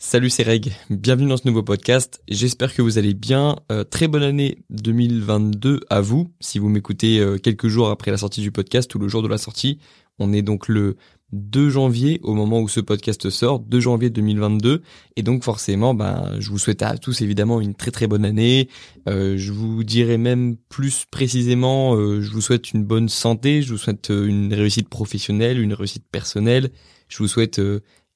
Salut, 0.00 0.30
c'est 0.30 0.44
Reg. 0.44 0.72
Bienvenue 0.90 1.28
dans 1.28 1.36
ce 1.36 1.48
nouveau 1.48 1.64
podcast. 1.64 2.22
J'espère 2.28 2.72
que 2.72 2.82
vous 2.82 2.98
allez 2.98 3.14
bien. 3.14 3.56
Euh, 3.72 3.82
très 3.82 4.06
bonne 4.06 4.22
année 4.22 4.58
2022 4.70 5.80
à 5.90 6.00
vous. 6.00 6.28
Si 6.38 6.60
vous 6.60 6.68
m'écoutez 6.68 7.18
euh, 7.18 7.36
quelques 7.36 7.66
jours 7.66 7.90
après 7.90 8.12
la 8.12 8.16
sortie 8.16 8.40
du 8.40 8.52
podcast 8.52 8.94
ou 8.94 9.00
le 9.00 9.08
jour 9.08 9.22
de 9.22 9.28
la 9.28 9.38
sortie, 9.38 9.80
on 10.20 10.32
est 10.32 10.42
donc 10.42 10.68
le 10.68 10.96
2 11.32 11.70
janvier 11.70 12.20
au 12.22 12.34
moment 12.34 12.60
où 12.60 12.68
ce 12.68 12.78
podcast 12.78 13.28
sort, 13.28 13.58
2 13.58 13.80
janvier 13.80 14.08
2022. 14.08 14.82
Et 15.16 15.24
donc 15.24 15.42
forcément, 15.42 15.94
ben, 15.94 16.36
je 16.38 16.48
vous 16.50 16.58
souhaite 16.58 16.82
à 16.82 16.96
tous 16.96 17.20
évidemment 17.20 17.60
une 17.60 17.74
très 17.74 17.90
très 17.90 18.06
bonne 18.06 18.24
année. 18.24 18.68
Euh, 19.08 19.36
je 19.36 19.50
vous 19.50 19.82
dirai 19.82 20.16
même 20.16 20.56
plus 20.68 21.06
précisément, 21.10 21.96
je 21.96 22.30
vous 22.30 22.40
souhaite 22.40 22.72
une 22.72 22.84
bonne 22.84 23.08
santé, 23.08 23.62
je 23.62 23.72
vous 23.72 23.78
souhaite 23.78 24.10
une 24.10 24.54
réussite 24.54 24.88
professionnelle, 24.88 25.58
une 25.58 25.74
réussite 25.74 26.04
personnelle. 26.08 26.70
Je 27.08 27.18
vous 27.18 27.28
souhaite 27.28 27.60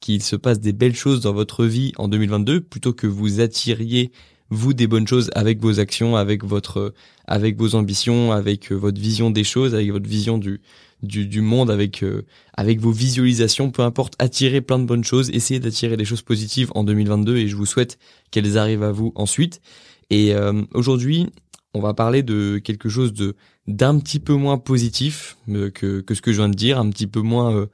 qu'il 0.03 0.23
se 0.23 0.37
passe 0.37 0.61
des 0.61 0.73
belles 0.73 0.96
choses 0.96 1.21
dans 1.21 1.32
votre 1.32 1.64
vie 1.64 1.93
en 1.96 2.09
2022 2.09 2.61
plutôt 2.61 2.93
que 2.93 3.07
vous 3.07 3.41
attiriez 3.41 4.11
vous 4.50 4.75
des 4.75 4.86
bonnes 4.86 5.09
choses 5.09 5.31
avec 5.35 5.61
vos 5.61 5.81
actions, 5.81 6.14
avec 6.14 6.45
votre, 6.45 6.93
avec 7.26 7.57
vos 7.57 7.75
ambitions, 7.75 8.32
avec 8.32 8.71
euh, 8.71 8.75
votre 8.75 9.00
vision 9.00 9.31
des 9.31 9.45
choses, 9.45 9.75
avec 9.75 9.90
votre 9.90 10.07
vision 10.07 10.36
du, 10.36 10.61
du, 11.03 11.40
monde, 11.40 11.71
avec, 11.71 12.03
euh, 12.03 12.26
avec 12.53 12.79
vos 12.79 12.90
visualisations, 12.90 13.71
peu 13.71 13.81
importe, 13.81 14.14
attirer 14.18 14.61
plein 14.61 14.79
de 14.79 14.85
bonnes 14.85 15.04
choses, 15.04 15.31
essayez 15.31 15.59
d'attirer 15.59 15.96
des 15.96 16.04
choses 16.04 16.21
positives 16.21 16.71
en 16.75 16.84
2022 16.84 17.39
et 17.39 17.48
je 17.48 17.57
vous 17.57 17.64
souhaite 17.64 17.98
qu'elles 18.31 18.59
arrivent 18.59 18.82
à 18.82 18.93
vous 18.93 19.12
ensuite. 19.14 19.62
Et 20.11 20.34
euh, 20.34 20.62
aujourd'hui, 20.75 21.29
on 21.73 21.81
va 21.81 21.95
parler 21.95 22.23
de 22.23 22.61
quelque 22.62 22.90
chose 22.90 23.14
de 23.14 23.34
d'un 23.68 23.98
petit 24.00 24.18
peu 24.18 24.34
moins 24.34 24.59
positif 24.59 25.37
que, 25.46 26.00
que 26.00 26.14
ce 26.14 26.21
que 26.21 26.32
je 26.32 26.39
viens 26.39 26.48
de 26.48 26.54
dire, 26.54 26.81
un 26.81 26.90
petit 26.90 27.07
peu 27.07 27.21
moins 27.21 27.68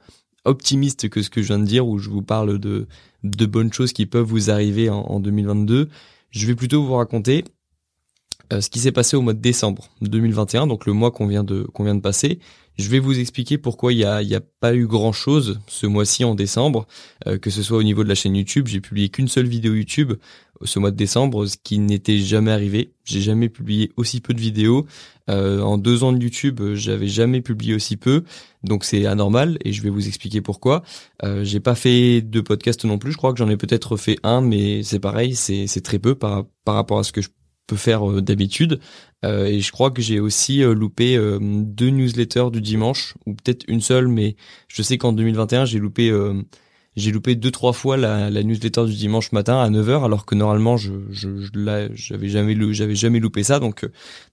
optimiste 0.49 1.09
que 1.09 1.21
ce 1.21 1.29
que 1.29 1.41
je 1.41 1.47
viens 1.47 1.59
de 1.59 1.65
dire, 1.65 1.87
où 1.87 1.99
je 1.99 2.09
vous 2.09 2.21
parle 2.21 2.59
de, 2.59 2.87
de 3.23 3.45
bonnes 3.45 3.71
choses 3.71 3.93
qui 3.93 4.05
peuvent 4.05 4.25
vous 4.25 4.49
arriver 4.49 4.89
en, 4.89 5.19
2022. 5.19 5.89
Je 6.31 6.47
vais 6.47 6.55
plutôt 6.55 6.83
vous 6.83 6.93
raconter 6.93 7.43
euh, 8.51 8.61
ce 8.61 8.69
qui 8.69 8.79
s'est 8.79 8.91
passé 8.91 9.15
au 9.15 9.21
mois 9.21 9.33
de 9.33 9.39
décembre 9.39 9.89
2021, 10.01 10.67
donc 10.67 10.85
le 10.85 10.93
mois 10.93 11.11
qu'on 11.11 11.27
vient 11.27 11.43
de 11.43 11.63
qu'on 11.73 11.83
vient 11.83 11.95
de 11.95 12.01
passer. 12.01 12.39
Je 12.79 12.87
vais 12.87 12.99
vous 12.99 13.19
expliquer 13.19 13.57
pourquoi 13.57 13.91
il 13.91 13.99
y 13.99 14.05
a, 14.05 14.21
y 14.21 14.35
a 14.35 14.39
pas 14.39 14.73
eu 14.73 14.87
grand 14.87 15.11
chose 15.11 15.59
ce 15.67 15.85
mois-ci 15.85 16.23
en 16.23 16.33
décembre, 16.33 16.87
euh, 17.27 17.37
que 17.37 17.49
ce 17.49 17.61
soit 17.61 17.77
au 17.77 17.83
niveau 17.83 18.05
de 18.05 18.09
la 18.09 18.15
chaîne 18.15 18.37
YouTube. 18.37 18.67
J'ai 18.67 18.79
publié 18.79 19.09
qu'une 19.09 19.27
seule 19.27 19.47
vidéo 19.47 19.73
YouTube 19.73 20.13
ce 20.63 20.79
mois 20.79 20.91
de 20.91 20.95
décembre, 20.95 21.45
ce 21.45 21.57
qui 21.61 21.77
n'était 21.79 22.19
jamais 22.19 22.51
arrivé. 22.51 22.93
J'ai 23.03 23.19
jamais 23.19 23.49
publié 23.49 23.91
aussi 23.97 24.21
peu 24.21 24.33
de 24.33 24.39
vidéos. 24.39 24.85
Euh, 25.29 25.61
en 25.61 25.77
deux 25.77 26.03
ans 26.03 26.13
de 26.13 26.23
YouTube, 26.23 26.61
j'avais 26.73 27.07
jamais 27.07 27.41
publié 27.41 27.75
aussi 27.75 27.97
peu, 27.97 28.23
donc 28.63 28.83
c'est 28.83 29.05
anormal 29.05 29.57
et 29.63 29.73
je 29.73 29.83
vais 29.83 29.89
vous 29.89 30.07
expliquer 30.07 30.41
pourquoi. 30.41 30.83
Euh, 31.23 31.43
j'ai 31.43 31.59
pas 31.59 31.75
fait 31.75 32.21
de 32.21 32.41
podcast 32.41 32.85
non 32.85 32.97
plus. 32.97 33.11
Je 33.11 33.17
crois 33.17 33.33
que 33.33 33.39
j'en 33.39 33.49
ai 33.49 33.57
peut-être 33.57 33.97
fait 33.97 34.17
un, 34.23 34.39
mais 34.39 34.83
c'est 34.83 34.99
pareil, 34.99 35.35
c'est 35.35 35.81
très 35.81 35.99
peu 35.99 36.15
par 36.15 36.45
par 36.63 36.75
rapport 36.75 36.99
à 36.99 37.03
ce 37.03 37.11
que 37.11 37.21
je 37.21 37.29
peux 37.69 37.75
faire 37.75 38.09
euh, 38.09 38.21
d'habitude. 38.21 38.79
Euh, 39.25 39.45
et 39.45 39.61
je 39.61 39.71
crois 39.71 39.91
que 39.91 40.01
j'ai 40.01 40.19
aussi 40.19 40.63
euh, 40.63 40.73
loupé 40.73 41.17
deux 41.39 41.89
newsletters 41.89 42.51
du 42.51 42.61
dimanche 42.61 43.15
ou 43.25 43.33
peut-être 43.33 43.65
une 43.67 43.81
seule, 43.81 44.07
mais 44.07 44.35
je 44.67 44.81
sais 44.81 44.97
qu'en 44.97 45.13
2021 45.13 45.65
j'ai 45.65 45.79
loupé 45.79 46.11
j'ai 46.99 47.11
loupé 47.11 47.35
deux 47.35 47.51
trois 47.51 47.73
fois 47.73 47.97
la, 47.97 48.29
newsletter 48.29 48.85
du 48.85 48.95
dimanche 48.95 49.31
matin 49.31 49.59
à 49.59 49.69
9h 49.69 50.03
alors 50.03 50.25
que 50.25 50.35
normalement 50.35 50.77
je 50.77 50.93
je, 51.11 51.29
j'avais 51.93 52.27
jamais 52.27 52.73
jamais 52.73 53.19
loupé 53.19 53.43
ça. 53.43 53.59
Donc 53.59 53.87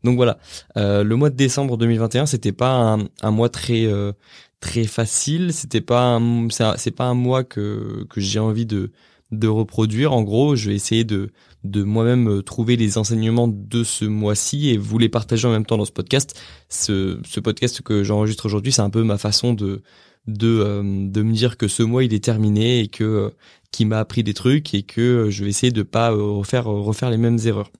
donc 0.05 0.17
voilà. 0.17 0.39
Euh, 0.77 1.05
le 1.05 1.17
mois 1.17 1.31
de 1.31 1.37
décembre 1.37 1.77
2021 1.77 2.27
c'était 2.27 2.53
pas 2.53 2.73
un, 2.73 3.09
un, 3.23 3.31
mois 3.31 3.48
très 3.48 3.87
euh, 3.87 4.12
très 4.61 4.84
facile. 4.84 5.53
C'était 5.53 5.81
pas 5.81 6.21
c'est 6.50 6.91
pas 6.95 7.05
un 7.05 7.15
mois 7.15 7.45
que 7.45 8.05
que 8.11 8.21
j'ai 8.21 8.39
envie 8.39 8.67
de 8.67 8.91
de 9.33 9.48
reproduire. 9.48 10.12
En 10.12 10.23
gros 10.23 10.56
je 10.56 10.71
vais 10.71 10.75
essayer 10.75 11.05
de 11.05 11.31
de 11.70 11.83
moi-même 11.83 12.28
euh, 12.28 12.42
trouver 12.42 12.77
les 12.77 12.98
enseignements 12.98 13.48
de 13.48 13.84
ce 13.84 14.05
mois-ci 14.05 14.70
et 14.70 14.78
vous 14.78 14.98
les 14.98 15.09
partager 15.09 15.47
en 15.47 15.50
même 15.53 15.67
temps 15.67 15.77
dans 15.77 15.84
ce 15.84 15.92
podcast 15.92 16.41
ce 16.69 17.20
ce 17.25 17.41
podcast 17.41 17.82
que 17.82 18.03
j'enregistre 18.03 18.47
aujourd'hui 18.47 18.72
c'est 18.72 18.82
un 18.82 18.91
peu 18.91 19.03
ma 19.03 19.19
façon 19.19 19.54
de 19.54 19.82
de 20.27 20.49
euh, 20.49 20.82
de 20.82 21.22
me 21.22 21.32
dire 21.32 21.56
que 21.56 21.69
ce 21.69 21.82
mois 21.82 22.04
il 22.04 22.15
est 22.15 22.25
terminé 22.25 22.81
et 22.81 22.88
que 22.88 23.04
euh, 23.04 23.31
qui 23.71 23.84
m'a 23.84 23.99
appris 23.99 24.22
des 24.22 24.34
trucs 24.34 24.75
et 24.75 24.82
que 24.82 25.28
je 25.31 25.44
vais 25.44 25.50
essayer 25.50 25.72
de 25.72 25.82
pas 25.82 26.10
refaire 26.10 26.65
refaire 26.65 27.10
les 27.10 27.19
mêmes 27.19 27.38
erreurs. 27.44 27.71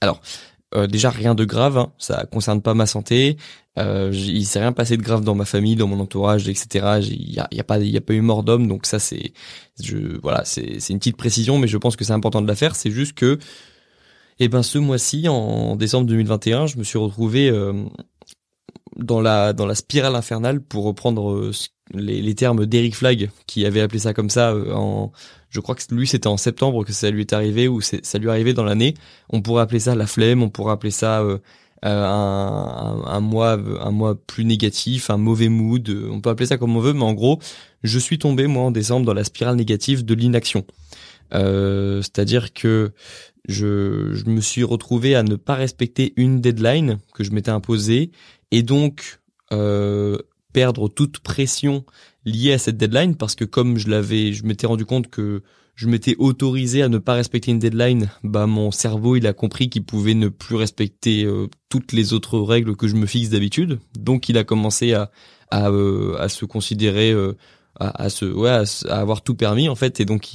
Alors 0.00 0.20
déjà 0.88 1.10
rien 1.10 1.34
de 1.34 1.44
grave, 1.44 1.78
hein, 1.78 1.92
ça 1.98 2.24
concerne 2.30 2.62
pas 2.62 2.74
ma 2.74 2.86
santé. 2.86 3.36
Euh, 3.78 4.10
il 4.12 4.44
s'est 4.44 4.60
rien 4.60 4.72
passé 4.72 4.96
de 4.96 5.02
grave 5.02 5.24
dans 5.24 5.34
ma 5.34 5.44
famille, 5.44 5.76
dans 5.76 5.86
mon 5.86 6.00
entourage, 6.00 6.48
etc. 6.48 6.98
Il 7.02 7.32
y 7.32 7.38
a, 7.38 7.64
pas, 7.64 7.78
il 7.78 7.90
y 7.90 7.96
a 7.96 8.00
pas 8.00 8.14
eu 8.14 8.20
mort 8.20 8.42
d'homme, 8.42 8.68
donc 8.68 8.86
ça 8.86 8.98
c'est, 8.98 9.32
je, 9.82 10.18
voilà, 10.22 10.44
c'est, 10.44 10.78
c'est 10.80 10.92
une 10.92 10.98
petite 10.98 11.16
précision, 11.16 11.58
mais 11.58 11.68
je 11.68 11.78
pense 11.78 11.96
que 11.96 12.04
c'est 12.04 12.12
important 12.12 12.42
de 12.42 12.48
la 12.48 12.54
faire. 12.56 12.76
C'est 12.76 12.90
juste 12.90 13.14
que, 13.14 13.38
eh 14.38 14.48
ben, 14.48 14.62
ce 14.62 14.78
mois-ci, 14.78 15.28
en 15.28 15.76
décembre 15.76 16.06
2021, 16.06 16.66
je 16.66 16.76
me 16.78 16.84
suis 16.84 16.98
retrouvé 16.98 17.50
dans 18.96 19.20
la 19.20 19.52
dans 19.52 19.66
la 19.66 19.74
spirale 19.74 20.14
infernale 20.14 20.60
pour 20.60 20.84
reprendre 20.84 21.32
euh, 21.32 21.52
les, 21.94 22.22
les 22.22 22.34
termes 22.34 22.66
d'Eric 22.66 22.96
Flagg 22.96 23.30
qui 23.46 23.64
avait 23.66 23.80
appelé 23.80 23.98
ça 23.98 24.14
comme 24.14 24.30
ça 24.30 24.52
euh, 24.52 24.72
en 24.72 25.12
je 25.50 25.60
crois 25.60 25.74
que 25.74 25.82
lui 25.94 26.06
c'était 26.06 26.28
en 26.28 26.36
septembre 26.36 26.84
que 26.84 26.92
ça 26.92 27.10
lui 27.10 27.20
est 27.20 27.32
arrivé 27.32 27.68
ou 27.68 27.80
ça 27.80 28.18
lui 28.18 28.26
est 28.26 28.30
arrivé 28.30 28.54
dans 28.54 28.64
l'année. 28.64 28.94
On 29.28 29.42
pourrait 29.42 29.62
appeler 29.62 29.80
ça 29.80 29.94
la 29.94 30.06
flemme 30.06 30.42
on 30.42 30.48
pourrait 30.48 30.72
appeler 30.72 30.90
ça 30.90 31.20
euh, 31.22 31.38
un, 31.82 33.02
un, 33.04 33.20
mois 33.20 33.58
un 33.80 33.90
mois 33.90 34.14
plus 34.14 34.44
négatif 34.44 35.10
un 35.10 35.16
mauvais 35.16 35.48
mood 35.48 35.88
on 36.10 36.20
peut 36.20 36.30
appeler 36.30 36.46
ça 36.46 36.56
comme 36.56 36.76
on 36.76 36.80
veut 36.80 36.92
mais 36.92 37.02
en 37.02 37.12
gros 37.12 37.40
je 37.82 37.98
suis 37.98 38.18
tombé 38.18 38.46
moi 38.46 38.64
en 38.64 38.70
décembre 38.70 39.04
dans 39.06 39.14
la 39.14 39.24
spirale 39.24 39.56
négative 39.56 40.04
de 40.04 40.14
l'inaction. 40.14 40.64
Euh, 41.34 42.02
c'est-à-dire 42.02 42.52
que 42.52 42.92
je, 43.48 44.12
je 44.12 44.24
me 44.26 44.40
suis 44.40 44.62
retrouvé 44.62 45.14
à 45.14 45.22
ne 45.22 45.36
pas 45.36 45.54
respecter 45.54 46.12
une 46.16 46.40
deadline 46.40 46.98
que 47.14 47.24
je 47.24 47.32
m'étais 47.32 47.50
imposée 47.50 48.10
et 48.50 48.62
donc 48.62 49.20
euh, 49.52 50.18
perdre 50.52 50.88
toute 50.88 51.20
pression 51.20 51.84
liée 52.24 52.52
à 52.52 52.58
cette 52.58 52.76
deadline 52.76 53.16
parce 53.16 53.34
que 53.34 53.44
comme 53.44 53.78
je 53.78 53.88
l'avais, 53.88 54.32
je 54.32 54.44
m'étais 54.44 54.66
rendu 54.66 54.84
compte 54.84 55.08
que 55.08 55.42
je 55.74 55.88
m'étais 55.88 56.16
autorisé 56.18 56.82
à 56.82 56.88
ne 56.88 56.98
pas 56.98 57.14
respecter 57.14 57.50
une 57.50 57.58
deadline, 57.58 58.10
bah 58.22 58.46
mon 58.46 58.70
cerveau 58.70 59.16
il 59.16 59.26
a 59.26 59.32
compris 59.32 59.70
qu'il 59.70 59.84
pouvait 59.84 60.14
ne 60.14 60.28
plus 60.28 60.56
respecter 60.56 61.24
euh, 61.24 61.48
toutes 61.70 61.92
les 61.92 62.12
autres 62.12 62.38
règles 62.38 62.76
que 62.76 62.88
je 62.88 62.94
me 62.94 63.06
fixe 63.06 63.30
d'habitude, 63.30 63.78
donc 63.98 64.28
il 64.28 64.36
a 64.36 64.44
commencé 64.44 64.92
à 64.92 65.10
à, 65.52 65.68
euh, 65.68 66.16
à 66.18 66.28
se 66.28 66.46
considérer 66.46 67.12
euh, 67.12 67.36
à, 67.82 68.04
à, 68.04 68.08
se 68.10 68.24
ouais 68.24 68.50
à, 68.50 68.64
avoir 69.00 69.22
tout 69.22 69.34
permis 69.34 69.68
en 69.68 69.74
fait 69.74 70.00
et 70.00 70.04
donc 70.04 70.28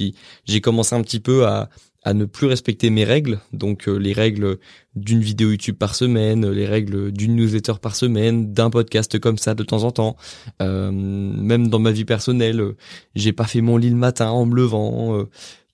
j'ai 0.46 0.60
commencé 0.60 0.94
un 0.94 1.02
petit 1.02 1.20
peu 1.20 1.46
à 1.46 1.68
ne 2.14 2.24
plus 2.24 2.46
respecter 2.46 2.90
mes 2.90 3.04
règles, 3.04 3.40
donc 3.52 3.88
euh, 3.88 3.96
les 3.96 4.12
règles 4.12 4.58
d'une 4.94 5.20
vidéo 5.20 5.50
YouTube 5.50 5.76
par 5.76 5.94
semaine, 5.94 6.48
les 6.50 6.66
règles 6.66 7.12
d'une 7.12 7.36
newsletter 7.36 7.74
par 7.80 7.94
semaine, 7.94 8.52
d'un 8.52 8.70
podcast 8.70 9.18
comme 9.18 9.38
ça 9.38 9.54
de 9.54 9.62
temps 9.62 9.84
en 9.84 9.90
temps. 9.90 10.16
Euh, 10.62 10.90
même 10.90 11.68
dans 11.68 11.78
ma 11.78 11.90
vie 11.90 12.04
personnelle, 12.04 12.60
euh, 12.60 12.76
j'ai 13.14 13.32
pas 13.32 13.44
fait 13.44 13.60
mon 13.60 13.76
lit 13.76 13.90
le 13.90 13.96
matin 13.96 14.30
en 14.30 14.46
me 14.46 14.54
levant. 14.54 15.26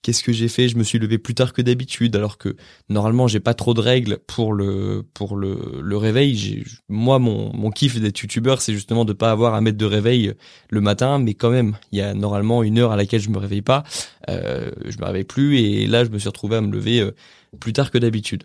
Qu'est-ce 0.05 0.21
que 0.21 0.31
j'ai 0.31 0.49
fait? 0.49 0.69
Je 0.69 0.77
me 0.77 0.83
suis 0.83 0.99
levé 0.99 1.17
plus 1.17 1.33
tard 1.33 1.51
que 1.51 1.63
d'habitude, 1.63 2.15
alors 2.15 2.37
que 2.37 2.55
normalement 2.89 3.27
j'ai 3.27 3.39
pas 3.39 3.55
trop 3.55 3.73
de 3.73 3.81
règles 3.81 4.19
pour 4.27 4.53
le 4.53 5.03
pour 5.15 5.35
le, 5.35 5.81
le 5.81 5.97
réveil. 5.97 6.63
Moi, 6.89 7.17
mon 7.17 7.51
mon 7.55 7.71
kiff 7.71 7.99
d'être 7.99 8.19
youtubeur, 8.19 8.61
c'est 8.61 8.73
justement 8.73 9.03
de 9.03 9.13
pas 9.13 9.31
avoir 9.31 9.55
à 9.55 9.61
mettre 9.61 9.79
de 9.79 9.85
réveil 9.85 10.35
le 10.69 10.79
matin, 10.79 11.17
mais 11.17 11.33
quand 11.33 11.49
même, 11.49 11.75
il 11.91 11.97
y 11.97 12.01
a 12.03 12.13
normalement 12.13 12.61
une 12.61 12.77
heure 12.77 12.91
à 12.91 12.97
laquelle 12.97 13.19
je 13.19 13.31
me 13.31 13.39
réveille 13.39 13.63
pas. 13.63 13.83
Euh, 14.29 14.69
je 14.85 14.99
me 14.99 15.05
réveille 15.05 15.23
plus 15.23 15.57
et 15.57 15.87
là, 15.87 16.05
je 16.05 16.11
me 16.11 16.19
suis 16.19 16.29
retrouvé 16.29 16.57
à 16.57 16.61
me 16.61 16.71
lever 16.71 16.99
euh, 16.99 17.15
plus 17.59 17.73
tard 17.73 17.89
que 17.89 17.97
d'habitude. 17.97 18.43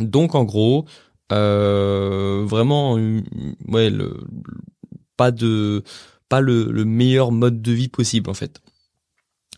Donc 0.00 0.34
en 0.34 0.42
gros, 0.42 0.84
euh, 1.30 2.42
vraiment, 2.44 2.94
ouais, 3.68 3.92
pas 5.16 5.30
le 5.30 5.82
meilleur 6.84 7.30
mode 7.30 7.62
de 7.62 7.70
vie 7.70 7.88
possible 7.88 8.28
en 8.28 8.34
fait. 8.34 8.60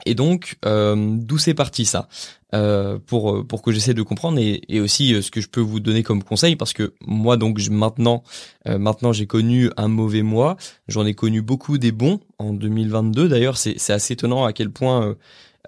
Et 0.09 0.15
donc, 0.15 0.57
euh, 0.65 1.17
d'où 1.19 1.37
c'est 1.37 1.53
parti 1.55 1.85
ça? 1.85 2.09
Euh, 2.55 2.99
pour 3.07 3.31
euh, 3.31 3.45
pour 3.45 3.61
que 3.61 3.73
j'essaie 3.73 3.93
de 3.93 4.01
comprendre 4.01 4.39
et, 4.39 4.63
et, 4.71 4.81
aussi 4.81 5.13
euh, 5.13 5.21
ce 5.21 5.31
que 5.31 5.43
je 5.43 5.49
peux 5.49 5.61
vous 5.61 5.81
donner 5.81 6.03
comme 6.03 6.25
conseil 6.25 6.57
parce 6.57 6.73
que 6.73 6.95
moi 7.07 7.37
donc 7.37 7.59
je, 7.59 7.71
maintenant 7.71 8.23
euh, 8.67 8.79
maintenant 8.79 9.13
j'ai 9.13 9.27
connu 9.27 9.69
un 9.77 9.89
mauvais 9.89 10.23
mois, 10.23 10.57
j'en 10.89 11.05
ai 11.05 11.13
connu 11.13 11.43
beaucoup 11.43 11.77
des 11.77 11.93
bons 11.93 12.21
en 12.39 12.55
2022 12.55 13.29
d'ailleurs. 13.29 13.59
C'est 13.59 13.75
c'est 13.77 13.93
assez 13.93 14.15
étonnant 14.15 14.47
à 14.47 14.55
quel 14.55 14.71
point 14.71 15.15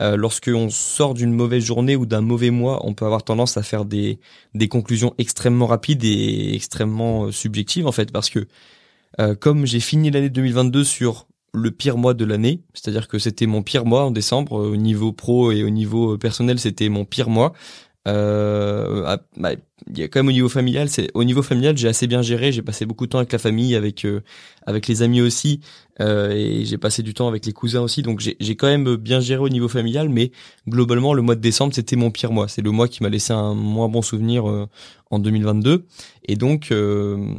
euh, 0.01 0.17
lorsqu'on 0.17 0.71
sort 0.71 1.13
d'une 1.13 1.35
mauvaise 1.35 1.63
journée 1.63 1.97
ou 1.97 2.07
d'un 2.07 2.23
mauvais 2.23 2.51
mois, 2.51 2.81
on 2.87 2.95
peut 2.95 3.05
avoir 3.05 3.25
tendance 3.25 3.59
à 3.59 3.63
faire 3.63 3.85
des 3.85 4.19
des 4.55 4.69
conclusions 4.69 5.13
extrêmement 5.19 5.67
rapides 5.67 6.03
et 6.03 6.55
extrêmement 6.55 7.31
subjectives 7.31 7.87
en 7.87 7.93
fait. 7.93 8.11
Parce 8.11 8.31
que 8.31 8.47
comme 9.41 9.67
j'ai 9.67 9.81
fini 9.81 10.11
l'année 10.11 10.31
2022 10.31 10.83
sur 10.83 11.27
le 11.53 11.71
pire 11.71 11.97
mois 11.97 12.15
de 12.15 12.25
l'année, 12.25 12.63
c'est-à-dire 12.75 13.09
que 13.09 13.19
c'était 13.19 13.47
mon 13.47 13.63
pire 13.63 13.85
mois 13.85 14.05
en 14.05 14.11
décembre 14.11 14.53
au 14.53 14.77
niveau 14.77 15.13
pro 15.13 15.53
et 15.53 15.63
au 15.65 15.71
niveau 15.71 16.17
personnel, 16.19 16.59
c'était 16.59 16.89
mon 16.89 17.05
pire 17.05 17.29
mois. 17.29 17.53
Euh, 18.09 19.05
ah, 19.07 19.19
bah, 19.37 19.51
y 19.95 20.03
a 20.03 20.09
quand 20.09 20.21
même 20.21 20.29
au 20.29 20.33
niveau 20.33 20.49
familial, 20.49 20.89
c'est 20.89 21.11
au 21.15 21.23
niveau 21.23 21.43
familial, 21.43 21.77
j'ai 21.77 21.89
assez 21.89 22.07
bien 22.07 22.23
géré. 22.23 22.51
J'ai 22.51 22.63
passé 22.63 22.87
beaucoup 22.87 23.05
de 23.07 23.11
temps 23.11 23.19
avec 23.19 23.33
la 23.33 23.39
famille, 23.39 23.75
avec 23.75 24.05
euh, 24.05 24.23
avec 24.67 24.89
les 24.89 25.03
amis 25.03 25.21
aussi, 25.21 25.61
euh, 26.01 26.31
et 26.31 26.65
j'ai 26.65 26.79
passé 26.79 27.03
du 27.03 27.13
temps 27.13 27.29
avec 27.29 27.45
les 27.45 27.53
cousins 27.53 27.83
aussi. 27.83 28.03
Donc 28.03 28.21
j'ai 28.21 28.57
quand 28.57 28.69
même 28.69 28.97
bien 28.97 29.21
géré 29.21 29.43
au 29.43 29.49
niveau 29.49 29.69
familial, 29.69 30.09
mais 30.09 30.33
globalement, 30.69 31.13
le 31.13 31.23
mois 31.23 31.35
de 31.35 31.41
décembre, 31.41 31.75
c'était 31.75 31.97
mon 31.97 32.11
pire 32.11 32.33
mois. 32.33 32.49
C'est 32.49 32.63
le 32.63 32.71
mois 32.71 32.89
qui 32.89 33.03
m'a 33.03 33.11
laissé 33.11 33.33
un 33.33 33.55
moins 33.55 33.89
bon 33.89 34.03
souvenir 34.03 34.49
euh, 34.49 34.67
en 35.11 35.19
2022, 35.19 35.85
et 36.25 36.37
donc 36.37 36.73
euh, 36.73 37.35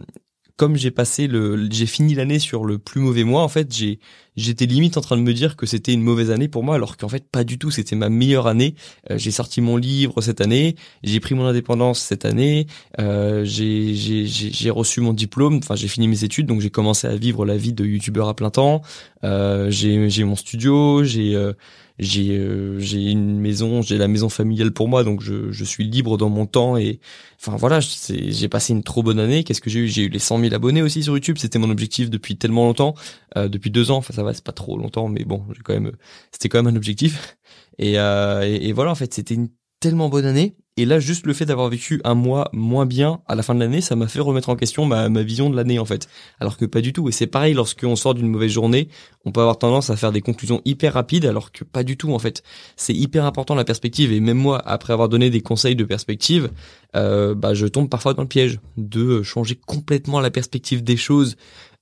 comme 0.57 0.75
j'ai 0.75 0.91
passé 0.91 1.27
le, 1.27 1.67
j'ai 1.71 1.85
fini 1.85 2.13
l'année 2.13 2.39
sur 2.39 2.65
le 2.65 2.77
plus 2.77 3.01
mauvais 3.01 3.23
mois, 3.23 3.43
en 3.43 3.47
fait, 3.47 3.73
j'ai, 3.73 3.99
j'étais 4.35 4.65
limite 4.65 4.97
en 4.97 5.01
train 5.01 5.17
de 5.17 5.21
me 5.21 5.33
dire 5.33 5.55
que 5.55 5.65
c'était 5.65 5.93
une 5.93 6.01
mauvaise 6.01 6.31
année 6.31 6.47
pour 6.47 6.63
moi, 6.63 6.75
alors 6.75 6.97
qu'en 6.97 7.09
fait 7.09 7.25
pas 7.29 7.43
du 7.43 7.57
tout. 7.57 7.71
C'était 7.71 7.95
ma 7.95 8.09
meilleure 8.09 8.47
année. 8.47 8.75
Euh, 9.09 9.17
j'ai 9.17 9.31
sorti 9.31 9.61
mon 9.61 9.77
livre 9.77 10.21
cette 10.21 10.41
année, 10.41 10.75
j'ai 11.03 11.19
pris 11.19 11.35
mon 11.35 11.45
indépendance 11.45 11.99
cette 11.99 12.25
année, 12.25 12.67
euh, 12.99 13.43
j'ai, 13.45 14.69
reçu 14.69 15.01
mon 15.01 15.13
diplôme. 15.13 15.57
Enfin, 15.57 15.75
j'ai 15.75 15.87
fini 15.87 16.07
mes 16.07 16.23
études, 16.23 16.45
donc 16.45 16.61
j'ai 16.61 16.69
commencé 16.69 17.07
à 17.07 17.15
vivre 17.15 17.45
la 17.45 17.57
vie 17.57 17.73
de 17.73 17.85
youtubeur 17.85 18.27
à 18.27 18.35
plein 18.35 18.49
temps. 18.49 18.81
Euh, 19.23 19.69
j'ai, 19.69 20.23
mon 20.23 20.35
studio, 20.35 21.03
j'ai 21.03 21.35
euh, 21.35 21.53
j'ai 21.99 22.31
euh, 22.31 22.79
j'ai 22.79 23.11
une 23.11 23.39
maison, 23.39 23.81
j'ai 23.81 23.97
la 23.97 24.07
maison 24.07 24.29
familiale 24.29 24.71
pour 24.71 24.87
moi, 24.87 25.03
donc 25.03 25.21
je, 25.21 25.51
je 25.51 25.63
suis 25.63 25.83
libre 25.83 26.17
dans 26.17 26.29
mon 26.29 26.47
temps 26.47 26.77
et 26.77 26.99
enfin 27.39 27.55
voilà, 27.57 27.79
j'ai 27.79 28.49
passé 28.49 28.73
une 28.73 28.83
trop 28.83 29.03
bonne 29.03 29.19
année. 29.19 29.43
Qu'est-ce 29.43 29.61
que 29.61 29.69
j'ai 29.69 29.81
eu? 29.81 29.87
J'ai 29.87 30.03
eu 30.03 30.09
les 30.09 30.19
100 30.19 30.39
000 30.39 30.53
abonnés 30.55 30.81
aussi 30.81 31.03
sur 31.03 31.13
YouTube. 31.13 31.37
C'était 31.37 31.59
mon 31.59 31.69
objectif 31.69 32.09
depuis 32.09 32.35
tellement 32.37 32.65
longtemps, 32.65 32.95
depuis 33.35 33.69
deux 33.69 33.91
ans. 33.91 34.01
Ça 34.21 34.25
va, 34.25 34.33
c'est 34.35 34.43
pas 34.43 34.51
trop 34.51 34.77
longtemps, 34.77 35.07
mais 35.07 35.23
bon, 35.25 35.43
j'ai 35.51 35.61
quand 35.63 35.73
même, 35.73 35.91
c'était 36.31 36.47
quand 36.47 36.61
même 36.61 36.73
un 36.73 36.77
objectif. 36.77 37.37
Et, 37.79 37.97
euh, 37.97 38.41
et, 38.43 38.71
voilà, 38.73 38.91
en 38.91 38.95
fait, 38.95 39.13
c'était 39.13 39.33
une 39.33 39.49
tellement 39.79 40.09
bonne 40.09 40.25
année 40.25 40.55
et 40.77 40.85
là, 40.85 40.99
juste 40.99 41.27
le 41.27 41.33
fait 41.33 41.45
d'avoir 41.45 41.67
vécu 41.67 41.99
un 42.05 42.15
mois 42.15 42.49
moins 42.53 42.85
bien 42.85 43.19
à 43.27 43.35
la 43.35 43.43
fin 43.43 43.53
de 43.53 43.59
l'année, 43.59 43.81
ça 43.81 43.97
m'a 43.97 44.07
fait 44.07 44.21
remettre 44.21 44.47
en 44.47 44.55
question 44.55 44.85
ma, 44.85 45.09
vision 45.21 45.49
de 45.49 45.55
l'année 45.57 45.79
en 45.79 45.85
fait. 45.85 46.07
Alors 46.39 46.55
que 46.55 46.63
pas 46.63 46.79
du 46.79 46.93
tout. 46.93 47.09
Et 47.09 47.11
c'est 47.11 47.27
pareil, 47.27 47.53
lorsqu'on 47.53 47.97
sort 47.97 48.13
d'une 48.13 48.29
mauvaise 48.29 48.51
journée, 48.51 48.87
on 49.25 49.33
peut 49.33 49.41
avoir 49.41 49.59
tendance 49.59 49.89
à 49.89 49.97
faire 49.97 50.13
des 50.13 50.21
conclusions 50.21 50.61
hyper 50.63 50.93
rapides, 50.93 51.25
alors 51.25 51.51
que 51.51 51.65
pas 51.65 51.83
du 51.83 51.97
tout 51.97 52.13
en 52.13 52.19
fait. 52.19 52.41
C'est 52.77 52.93
hyper 52.93 53.25
important 53.25 53.53
la 53.53 53.65
perspective. 53.65 54.13
Et 54.13 54.21
même 54.21 54.37
moi, 54.37 54.61
après 54.65 54.93
avoir 54.93 55.09
donné 55.09 55.29
des 55.29 55.41
conseils 55.41 55.75
de 55.75 55.83
perspective, 55.83 56.49
euh, 56.95 57.35
bah, 57.35 57.53
je 57.53 57.67
tombe 57.67 57.89
parfois 57.89 58.13
dans 58.13 58.23
le 58.23 58.29
piège 58.29 58.59
de 58.77 59.23
changer 59.23 59.55
complètement 59.55 60.21
la 60.21 60.31
perspective 60.31 60.85
des 60.85 60.97
choses, 60.97 61.35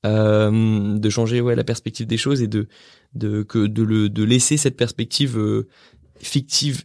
de 0.04 1.10
changer 1.10 1.42
ouais 1.42 1.56
la 1.56 1.64
perspective 1.64 2.08
des 2.08 2.18
choses 2.18 2.42
et 2.42 2.48
de 2.48 2.68
de 3.14 3.44
que 3.44 3.68
de 3.68 3.84
le 3.84 4.10
de 4.10 4.24
laisser 4.24 4.58
cette 4.58 4.78
perspective 4.78 5.38
euh, 5.38 5.68
fictive 6.22 6.84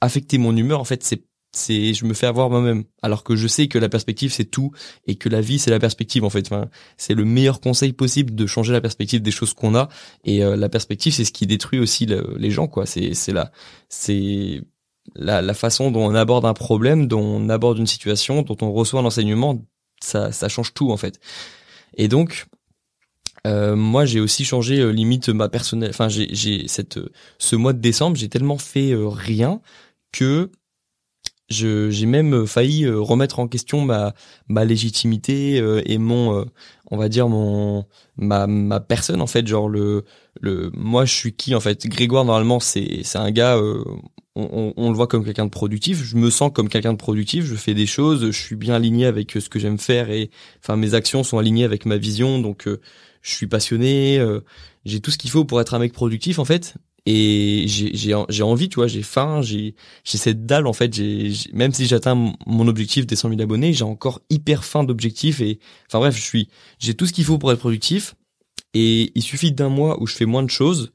affecter 0.00 0.38
mon 0.38 0.56
humeur 0.56 0.80
en 0.80 0.84
fait 0.84 1.02
c'est 1.02 1.24
c'est 1.56 1.94
je 1.94 2.04
me 2.04 2.14
fais 2.14 2.26
avoir 2.26 2.50
moi-même. 2.50 2.84
Alors 3.02 3.24
que 3.24 3.34
je 3.34 3.46
sais 3.46 3.66
que 3.68 3.78
la 3.78 3.88
perspective 3.88 4.32
c'est 4.32 4.44
tout 4.44 4.72
et 5.06 5.16
que 5.16 5.28
la 5.28 5.40
vie 5.40 5.58
c'est 5.58 5.70
la 5.70 5.78
perspective 5.78 6.24
en 6.24 6.30
fait. 6.30 6.46
Enfin, 6.46 6.68
c'est 6.96 7.14
le 7.14 7.24
meilleur 7.24 7.60
conseil 7.60 7.92
possible 7.92 8.34
de 8.34 8.46
changer 8.46 8.72
la 8.72 8.80
perspective 8.80 9.22
des 9.22 9.30
choses 9.30 9.54
qu'on 9.54 9.74
a 9.74 9.88
et 10.24 10.44
euh, 10.44 10.56
la 10.56 10.68
perspective 10.68 11.14
c'est 11.14 11.24
ce 11.24 11.32
qui 11.32 11.46
détruit 11.46 11.78
aussi 11.78 12.06
les 12.06 12.50
gens 12.50 12.68
quoi. 12.68 12.86
C'est 12.86 13.14
c'est 13.14 13.32
là 13.32 13.50
c'est 13.88 14.62
la, 15.14 15.40
la 15.42 15.54
façon 15.54 15.90
dont 15.90 16.04
on 16.04 16.14
aborde 16.14 16.44
un 16.44 16.54
problème 16.54 17.06
dont 17.08 17.22
on 17.22 17.48
aborde 17.48 17.78
une 17.78 17.86
situation 17.86 18.42
dont 18.42 18.56
on 18.60 18.72
reçoit 18.72 19.00
un 19.00 19.04
enseignement 19.04 19.64
ça 20.02 20.32
ça 20.32 20.48
change 20.48 20.74
tout 20.74 20.90
en 20.90 20.96
fait 20.96 21.20
et 21.96 22.08
donc 22.08 22.46
euh, 23.46 23.76
moi 23.76 24.04
j'ai 24.04 24.20
aussi 24.20 24.44
changé 24.44 24.80
euh, 24.80 24.90
limite 24.90 25.28
ma 25.28 25.48
personnelle 25.48 25.90
enfin 25.90 26.08
j'ai 26.08 26.28
j'ai 26.34 26.68
cette 26.68 26.98
ce 27.38 27.56
mois 27.56 27.72
de 27.72 27.80
décembre 27.80 28.16
j'ai 28.16 28.28
tellement 28.28 28.58
fait 28.58 28.94
rien 28.94 29.60
que 30.12 30.50
j'ai 31.48 32.06
même 32.06 32.46
failli 32.46 32.84
euh, 32.84 33.00
remettre 33.00 33.38
en 33.38 33.48
question 33.48 33.80
ma 33.80 34.14
ma 34.48 34.64
légitimité 34.64 35.60
euh, 35.60 35.80
et 35.84 35.98
mon 35.98 36.40
euh, 36.40 36.44
on 36.90 36.96
va 36.96 37.08
dire 37.08 37.28
mon 37.28 37.84
ma 38.16 38.46
ma 38.46 38.80
personne 38.80 39.20
en 39.20 39.26
fait. 39.26 39.46
Genre 39.46 39.68
le 39.68 40.04
le 40.40 40.70
moi 40.74 41.04
je 41.04 41.14
suis 41.14 41.32
qui 41.34 41.54
en 41.54 41.60
fait? 41.60 41.86
Grégoire 41.86 42.24
normalement 42.24 42.60
c'est 42.60 43.02
c'est 43.04 43.18
un 43.18 43.30
gars 43.30 43.60
on, 44.36 44.90
le 44.90 44.94
voit 44.94 45.06
comme 45.06 45.24
quelqu'un 45.24 45.46
de 45.46 45.50
productif. 45.50 46.02
Je 46.04 46.16
me 46.16 46.30
sens 46.30 46.50
comme 46.54 46.68
quelqu'un 46.68 46.92
de 46.92 46.98
productif. 46.98 47.44
Je 47.44 47.54
fais 47.54 47.74
des 47.74 47.86
choses. 47.86 48.30
Je 48.30 48.38
suis 48.38 48.56
bien 48.56 48.74
aligné 48.74 49.06
avec 49.06 49.32
ce 49.32 49.48
que 49.48 49.58
j'aime 49.58 49.78
faire 49.78 50.10
et 50.10 50.30
enfin 50.62 50.76
mes 50.76 50.94
actions 50.94 51.24
sont 51.24 51.38
alignées 51.38 51.64
avec 51.64 51.86
ma 51.86 51.96
vision. 51.96 52.38
Donc 52.38 52.68
je 53.22 53.34
suis 53.34 53.46
passionné 53.46 54.20
j'ai 54.86 55.00
tout 55.00 55.10
ce 55.10 55.18
qu'il 55.18 55.30
faut 55.30 55.44
pour 55.44 55.60
être 55.60 55.74
un 55.74 55.78
mec 55.78 55.92
productif 55.92 56.38
en 56.38 56.44
fait. 56.44 56.74
Et 57.08 57.66
j'ai 57.68 58.42
envie 58.42 58.68
tu 58.68 58.76
vois 58.76 58.88
j'ai 58.88 59.02
faim 59.02 59.40
j'ai 59.42 59.74
cette 60.04 60.46
dalle 60.46 60.66
en 60.66 60.72
fait. 60.72 60.98
Même 61.52 61.72
si 61.72 61.86
j'atteins 61.86 62.32
mon 62.46 62.68
objectif 62.68 63.06
des 63.06 63.16
100 63.16 63.30
000 63.30 63.42
abonnés 63.42 63.72
j'ai 63.72 63.84
encore 63.84 64.20
hyper 64.30 64.64
faim 64.64 64.84
d'objectifs 64.84 65.40
et 65.40 65.58
enfin 65.88 65.98
bref 65.98 66.16
je 66.16 66.22
suis 66.22 66.48
j'ai 66.78 66.94
tout 66.94 67.06
ce 67.06 67.12
qu'il 67.12 67.24
faut 67.24 67.38
pour 67.38 67.52
être 67.52 67.58
productif. 67.58 68.14
Et 68.74 69.12
il 69.14 69.22
suffit 69.22 69.52
d'un 69.52 69.70
mois 69.70 70.00
où 70.02 70.06
je 70.06 70.14
fais 70.14 70.26
moins 70.26 70.42
de 70.42 70.50
choses 70.50 70.92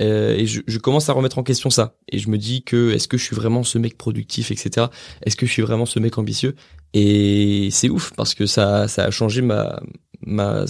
euh, 0.00 0.34
et 0.34 0.46
je, 0.46 0.62
je, 0.66 0.78
commence 0.78 1.08
à 1.08 1.12
remettre 1.12 1.38
en 1.38 1.42
question 1.42 1.68
ça. 1.70 1.94
Et 2.08 2.18
je 2.18 2.30
me 2.30 2.38
dis 2.38 2.62
que 2.62 2.92
est-ce 2.92 3.08
que 3.08 3.18
je 3.18 3.24
suis 3.24 3.36
vraiment 3.36 3.64
ce 3.64 3.78
mec 3.78 3.98
productif 3.98 4.50
etc 4.50 4.86
est-ce 5.22 5.36
que 5.36 5.46
je 5.46 5.52
suis 5.52 5.62
vraiment 5.62 5.86
ce 5.86 5.98
mec 5.98 6.16
ambitieux? 6.18 6.54
Et 6.94 7.68
c'est 7.70 7.88
ouf 7.88 8.12
parce 8.16 8.34
que 8.34 8.46
ça 8.46 8.88
ça 8.88 9.04
a 9.04 9.10
changé 9.10 9.42
ma 9.42 9.80
ma 10.26 10.64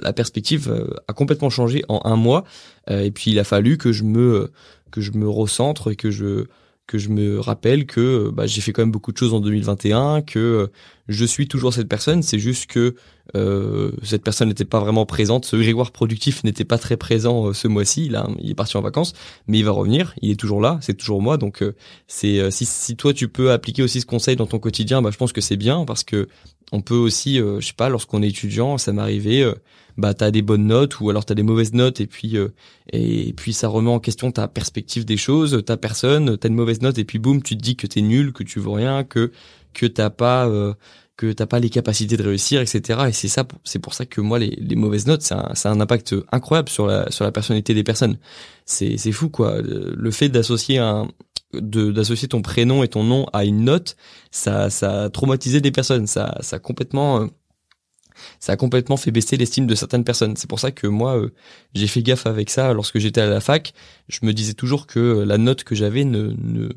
la 0.00 0.12
perspective 0.12 0.68
euh, 0.70 0.94
a 1.08 1.12
complètement 1.12 1.50
changé 1.50 1.84
en 1.88 2.00
un 2.04 2.16
mois. 2.16 2.44
Euh, 2.90 3.02
et 3.02 3.10
puis 3.10 3.30
il 3.32 3.38
a 3.38 3.44
fallu 3.44 3.78
que 3.78 3.92
je 3.92 4.04
me 4.04 4.50
que 4.90 5.00
je 5.00 5.12
me 5.12 5.28
recentre 5.28 5.90
et 5.90 5.96
que 5.96 6.10
je 6.10 6.46
que 6.86 6.98
je 6.98 7.08
me 7.08 7.40
rappelle 7.40 7.86
que 7.86 8.30
bah, 8.30 8.46
j'ai 8.46 8.60
fait 8.60 8.72
quand 8.72 8.82
même 8.82 8.92
beaucoup 8.92 9.10
de 9.10 9.18
choses 9.18 9.34
en 9.34 9.40
2021, 9.40 10.22
que 10.22 10.70
je 11.08 11.24
suis 11.24 11.48
toujours 11.48 11.74
cette 11.74 11.88
personne. 11.88 12.22
C'est 12.22 12.38
juste 12.38 12.70
que 12.70 12.94
euh, 13.34 13.90
cette 14.02 14.22
personne 14.22 14.48
n'était 14.48 14.64
pas 14.64 14.80
vraiment 14.80 15.06
présente. 15.06 15.44
Ce 15.44 15.56
Grégoire 15.56 15.90
productif 15.90 16.44
n'était 16.44 16.64
pas 16.64 16.78
très 16.78 16.96
présent 16.96 17.52
ce 17.52 17.68
mois-ci. 17.68 18.10
Il 18.40 18.50
est 18.50 18.54
parti 18.54 18.76
en 18.76 18.82
vacances, 18.82 19.12
mais 19.46 19.58
il 19.58 19.64
va 19.64 19.72
revenir. 19.72 20.14
Il 20.22 20.30
est 20.30 20.38
toujours 20.38 20.60
là. 20.60 20.78
C'est 20.80 20.94
toujours 20.94 21.22
moi. 21.22 21.36
Donc, 21.36 21.64
c'est 22.06 22.50
si, 22.50 22.66
si 22.66 22.96
toi 22.96 23.12
tu 23.12 23.28
peux 23.28 23.52
appliquer 23.52 23.82
aussi 23.82 24.00
ce 24.00 24.06
conseil 24.06 24.36
dans 24.36 24.46
ton 24.46 24.58
quotidien, 24.58 25.02
bah, 25.02 25.10
je 25.10 25.16
pense 25.16 25.32
que 25.32 25.40
c'est 25.40 25.56
bien 25.56 25.84
parce 25.84 26.04
que 26.04 26.28
on 26.72 26.80
peut 26.80 26.94
aussi, 26.94 27.40
euh, 27.40 27.60
je 27.60 27.68
sais 27.68 27.74
pas, 27.74 27.88
lorsqu'on 27.88 28.22
est 28.22 28.28
étudiant, 28.28 28.78
ça 28.78 28.92
m'arrivait, 28.92 29.42
euh, 29.42 29.54
bah 29.96 30.14
t'as 30.14 30.30
des 30.30 30.42
bonnes 30.42 30.66
notes 30.66 31.00
ou 31.00 31.08
alors 31.10 31.24
t'as 31.24 31.34
des 31.34 31.42
mauvaises 31.42 31.72
notes 31.72 32.00
et 32.00 32.06
puis 32.06 32.36
euh, 32.36 32.48
et, 32.92 33.32
puis 33.32 33.52
ça 33.52 33.68
remet 33.68 33.90
en 33.90 34.00
question 34.00 34.30
ta 34.30 34.46
perspective 34.48 35.04
des 35.04 35.16
choses, 35.16 35.62
ta 35.64 35.76
personne, 35.76 36.36
t'as 36.36 36.48
une 36.48 36.54
mauvaise 36.54 36.82
note 36.82 36.98
et 36.98 37.04
puis 37.04 37.18
boum, 37.18 37.42
tu 37.42 37.56
te 37.56 37.62
dis 37.62 37.76
que 37.76 37.86
t'es 37.86 38.02
nul, 38.02 38.32
que 38.32 38.42
tu 38.42 38.60
vaux 38.60 38.72
rien, 38.72 39.04
que 39.04 39.32
que 39.72 39.86
t'as 39.86 40.10
pas 40.10 40.48
euh, 40.48 40.74
que 41.16 41.32
t'as 41.32 41.46
pas 41.46 41.60
les 41.60 41.70
capacités 41.70 42.16
de 42.16 42.22
réussir, 42.22 42.60
etc. 42.60 43.00
Et 43.08 43.12
c'est 43.12 43.28
ça, 43.28 43.46
c'est 43.64 43.78
pour 43.78 43.94
ça 43.94 44.04
que 44.04 44.20
moi 44.20 44.38
les, 44.38 44.76
mauvaises 44.76 45.06
notes, 45.06 45.22
ça 45.22 45.52
a 45.64 45.68
un 45.68 45.80
impact 45.80 46.14
incroyable 46.30 46.68
sur 46.68 46.86
la 46.86 47.10
sur 47.10 47.24
la 47.24 47.32
personnalité 47.32 47.74
des 47.74 47.84
personnes. 47.84 48.18
C'est 48.66 48.98
c'est 48.98 49.12
fou 49.12 49.30
quoi. 49.30 49.60
Le 49.62 50.10
fait 50.10 50.28
d'associer 50.28 50.78
un 50.78 51.08
d'associer 51.60 52.28
ton 52.28 52.42
prénom 52.42 52.82
et 52.82 52.88
ton 52.88 53.04
nom 53.04 53.26
à 53.32 53.44
une 53.44 53.64
note, 53.64 53.96
ça, 54.30 54.70
ça 54.70 55.04
a 55.04 55.10
traumatisé 55.10 55.60
des 55.60 55.70
personnes. 55.70 56.06
Ça, 56.06 56.36
ça 56.40 56.56
a 56.56 56.58
complètement, 56.58 57.22
euh, 57.22 57.26
ça 58.40 58.52
a 58.52 58.56
complètement 58.56 58.96
fait 58.96 59.10
baisser 59.10 59.36
l'estime 59.36 59.66
de 59.66 59.74
certaines 59.74 60.04
personnes. 60.04 60.36
C'est 60.36 60.48
pour 60.48 60.60
ça 60.60 60.70
que 60.70 60.86
moi, 60.86 61.16
euh, 61.16 61.32
j'ai 61.74 61.86
fait 61.86 62.02
gaffe 62.02 62.26
avec 62.26 62.50
ça 62.50 62.72
lorsque 62.72 62.98
j'étais 62.98 63.20
à 63.20 63.28
la 63.28 63.40
fac. 63.40 63.72
Je 64.08 64.20
me 64.22 64.32
disais 64.32 64.54
toujours 64.54 64.86
que 64.86 65.24
la 65.26 65.38
note 65.38 65.64
que 65.64 65.74
j'avais 65.74 66.04
ne, 66.04 66.32
ne, 66.36 66.68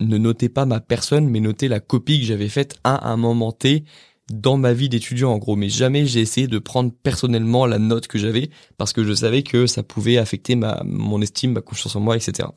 ne 0.00 0.18
notait 0.18 0.48
pas 0.48 0.66
ma 0.66 0.80
personne, 0.80 1.28
mais 1.28 1.40
notait 1.40 1.68
la 1.68 1.80
copie 1.80 2.20
que 2.20 2.26
j'avais 2.26 2.48
faite 2.48 2.76
à 2.84 3.10
un 3.10 3.16
moment 3.16 3.52
T 3.52 3.84
dans 4.32 4.56
ma 4.56 4.72
vie 4.72 4.88
d'étudiant 4.88 5.32
en 5.32 5.38
gros. 5.38 5.56
Mais 5.56 5.68
jamais 5.68 6.06
j'ai 6.06 6.20
essayé 6.20 6.46
de 6.46 6.58
prendre 6.58 6.92
personnellement 7.02 7.66
la 7.66 7.78
note 7.78 8.06
que 8.06 8.18
j'avais 8.18 8.50
parce 8.76 8.92
que 8.92 9.04
je 9.04 9.14
savais 9.14 9.42
que 9.42 9.66
ça 9.66 9.82
pouvait 9.82 10.18
affecter 10.18 10.56
ma 10.56 10.82
mon 10.84 11.20
estime 11.22 11.52
ma 11.52 11.60
confiance 11.60 11.96
en 11.96 12.00
moi 12.00 12.16
etc 12.16 12.48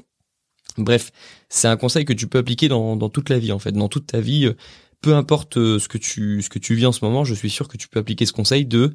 Bref, 0.78 1.12
c'est 1.50 1.68
un 1.68 1.78
conseil 1.78 2.06
que 2.06 2.14
tu 2.14 2.28
peux 2.28 2.38
appliquer 2.38 2.68
dans, 2.68 2.96
dans 2.96 3.10
toute 3.10 3.30
la 3.30 3.40
vie 3.40 3.52
en 3.52 3.60
fait, 3.60 3.72
dans 3.72 3.90
toute 3.90 4.08
ta 4.08 4.22
vie, 4.22 4.46
euh, 4.46 4.54
peu 5.02 5.16
importe 5.16 5.58
euh, 5.58 5.80
ce 5.80 5.88
que 5.88 5.98
tu 5.98 6.42
ce 6.42 6.50
que 6.50 6.60
tu 6.60 6.76
vis 6.76 6.86
en 6.86 6.92
ce 6.92 7.04
moment, 7.04 7.24
je 7.24 7.34
suis 7.34 7.50
sûr 7.50 7.68
que 7.68 7.78
tu 7.78 7.88
peux 7.88 8.00
appliquer 8.00 8.26
ce 8.26 8.34
conseil 8.34 8.66
de 8.66 8.94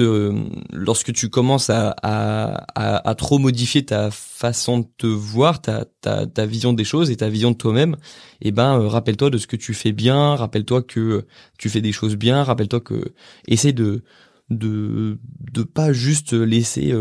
euh, 0.00 0.32
lorsque 0.72 1.12
tu 1.12 1.28
commences 1.28 1.70
à, 1.70 1.94
à, 2.02 3.08
à, 3.08 3.14
trop 3.14 3.38
modifier 3.38 3.84
ta 3.84 4.10
façon 4.10 4.80
de 4.80 4.86
te 4.98 5.06
voir, 5.06 5.60
ta, 5.60 5.84
ta, 6.00 6.26
ta 6.26 6.46
vision 6.46 6.72
des 6.72 6.84
choses 6.84 7.10
et 7.10 7.16
ta 7.16 7.28
vision 7.28 7.50
de 7.50 7.56
toi-même, 7.56 7.96
eh 8.40 8.50
ben 8.52 8.78
rappelle-toi 8.88 9.30
de 9.30 9.38
ce 9.38 9.46
que 9.46 9.56
tu 9.56 9.74
fais 9.74 9.92
bien, 9.92 10.36
rappelle-toi 10.36 10.82
que 10.82 11.26
tu 11.58 11.68
fais 11.68 11.80
des 11.80 11.92
choses 11.92 12.16
bien, 12.16 12.42
rappelle-toi 12.44 12.80
que 12.80 13.12
essaie 13.46 13.72
de 13.72 14.02
de 14.50 15.18
de 15.52 15.62
pas 15.62 15.92
juste 15.92 16.32
laisser 16.32 16.92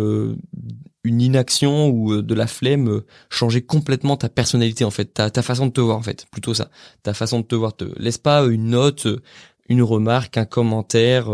une 1.03 1.21
inaction 1.21 1.89
ou 1.89 2.13
euh, 2.13 2.21
de 2.21 2.33
la 2.33 2.47
flemme 2.47 2.89
euh, 2.89 3.05
changer 3.29 3.61
complètement 3.61 4.17
ta 4.17 4.29
personnalité 4.29 4.83
en 4.83 4.91
fait 4.91 5.05
ta, 5.05 5.29
ta 5.29 5.41
façon 5.41 5.67
de 5.67 5.71
te 5.71 5.81
voir 5.81 5.97
en 5.97 6.01
fait 6.01 6.27
plutôt 6.31 6.53
ça. 6.53 6.69
Ta 7.03 7.13
façon 7.13 7.39
de 7.39 7.45
te 7.45 7.55
voir 7.55 7.75
te 7.75 7.85
laisse 8.00 8.17
pas 8.17 8.45
une 8.45 8.69
note 8.69 9.07
une 9.69 9.83
remarque, 9.83 10.38
un 10.38 10.45
commentaire, 10.45 11.29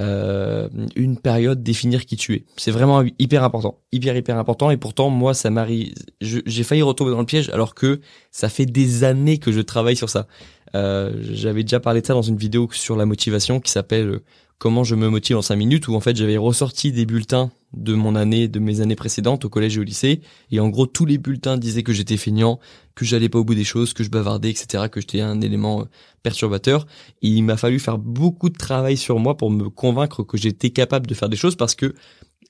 euh, 0.00 0.68
une 0.96 1.18
période, 1.18 1.62
définir 1.62 2.06
qui 2.06 2.16
tu 2.16 2.34
es. 2.34 2.44
C'est 2.56 2.70
vraiment 2.70 3.04
hyper 3.18 3.44
important, 3.44 3.78
hyper 3.92 4.16
hyper 4.16 4.38
important. 4.38 4.70
Et 4.70 4.76
pourtant, 4.76 5.10
moi, 5.10 5.34
ça 5.34 5.50
m'arrive, 5.50 5.92
j'ai 6.20 6.62
failli 6.62 6.82
retomber 6.82 7.10
dans 7.10 7.20
le 7.20 7.26
piège, 7.26 7.50
alors 7.50 7.74
que 7.74 8.00
ça 8.30 8.48
fait 8.48 8.66
des 8.66 9.04
années 9.04 9.38
que 9.38 9.52
je 9.52 9.60
travaille 9.60 9.96
sur 9.96 10.08
ça. 10.08 10.26
Euh, 10.74 11.12
J'avais 11.32 11.62
déjà 11.62 11.80
parlé 11.80 12.00
de 12.00 12.06
ça 12.06 12.14
dans 12.14 12.22
une 12.22 12.36
vidéo 12.36 12.68
sur 12.72 12.96
la 12.96 13.04
motivation 13.04 13.60
qui 13.60 13.70
s'appelle 13.70 14.20
comment 14.58 14.84
je 14.84 14.94
me 14.94 15.08
motive 15.08 15.36
en 15.36 15.42
5 15.42 15.56
minutes 15.56 15.88
où 15.88 15.94
en 15.94 16.00
fait 16.00 16.16
j'avais 16.16 16.36
ressorti 16.36 16.92
des 16.92 17.06
bulletins 17.06 17.50
de 17.72 17.94
mon 17.94 18.16
année, 18.16 18.48
de 18.48 18.58
mes 18.58 18.80
années 18.80 18.96
précédentes 18.96 19.44
au 19.44 19.48
collège 19.48 19.76
et 19.76 19.80
au 19.80 19.84
lycée. 19.84 20.20
Et 20.50 20.60
en 20.60 20.68
gros, 20.68 20.86
tous 20.86 21.06
les 21.06 21.18
bulletins 21.18 21.56
disaient 21.56 21.82
que 21.82 21.92
j'étais 21.92 22.16
feignant, 22.16 22.58
que 22.94 23.04
j'allais 23.04 23.28
pas 23.28 23.38
au 23.38 23.44
bout 23.44 23.54
des 23.54 23.64
choses, 23.64 23.92
que 23.92 24.02
je 24.02 24.10
bavardais, 24.10 24.50
etc., 24.50 24.84
que 24.90 25.00
j'étais 25.00 25.20
un 25.20 25.40
élément 25.40 25.82
euh, 25.82 25.84
perturbateur. 26.22 26.86
Il 27.22 27.42
m'a 27.44 27.56
fallu 27.56 27.78
faire 27.78 27.98
beaucoup 27.98 28.48
de 28.50 28.58
travail 28.58 28.96
sur 28.96 29.18
moi 29.18 29.36
pour 29.36 29.50
me 29.50 29.70
convaincre 29.70 30.22
que 30.24 30.36
j'étais 30.36 30.70
capable 30.70 31.06
de 31.06 31.14
faire 31.14 31.28
des 31.28 31.36
choses 31.36 31.56
parce 31.56 31.74
que 31.74 31.94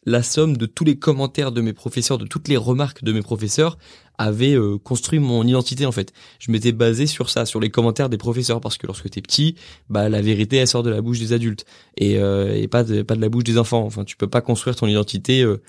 la 0.06 0.22
somme 0.22 0.56
de 0.56 0.66
tous 0.66 0.84
les 0.84 0.98
commentaires 0.98 1.52
de 1.52 1.60
mes 1.60 1.72
professeurs, 1.72 2.18
de 2.18 2.26
toutes 2.26 2.48
les 2.48 2.56
remarques 2.56 3.04
de 3.04 3.12
mes 3.12 3.20
professeurs 3.20 3.76
avait 4.16 4.54
euh, 4.54 4.76
construit 4.78 5.18
mon 5.18 5.46
identité 5.46 5.86
en 5.86 5.92
fait. 5.92 6.12
Je 6.38 6.52
m'étais 6.52 6.72
basé 6.72 7.06
sur 7.06 7.30
ça, 7.30 7.46
sur 7.46 7.58
les 7.58 7.70
commentaires 7.70 8.08
des 8.10 8.18
professeurs 8.18 8.60
parce 8.60 8.76
que 8.76 8.86
lorsque 8.86 9.08
t'es 9.08 9.22
petit, 9.22 9.56
bah 9.88 10.08
la 10.08 10.20
vérité 10.20 10.56
elle 10.56 10.66
sort 10.66 10.82
de 10.82 10.90
la 10.90 11.00
bouche 11.00 11.18
des 11.18 11.32
adultes 11.32 11.64
et, 11.96 12.18
euh, 12.18 12.66
pas 12.68 12.84
de 12.84 13.04
la 13.08 13.28
bouche 13.28 13.44
des 13.44 13.56
enfants. 13.56 13.82
Enfin, 13.84 14.04
tu 14.04 14.16
peux 14.16 14.28
pas 14.28 14.42
construire 14.42 14.76
ton 14.76 14.86
identité, 14.86 15.42
euh, 15.42 15.62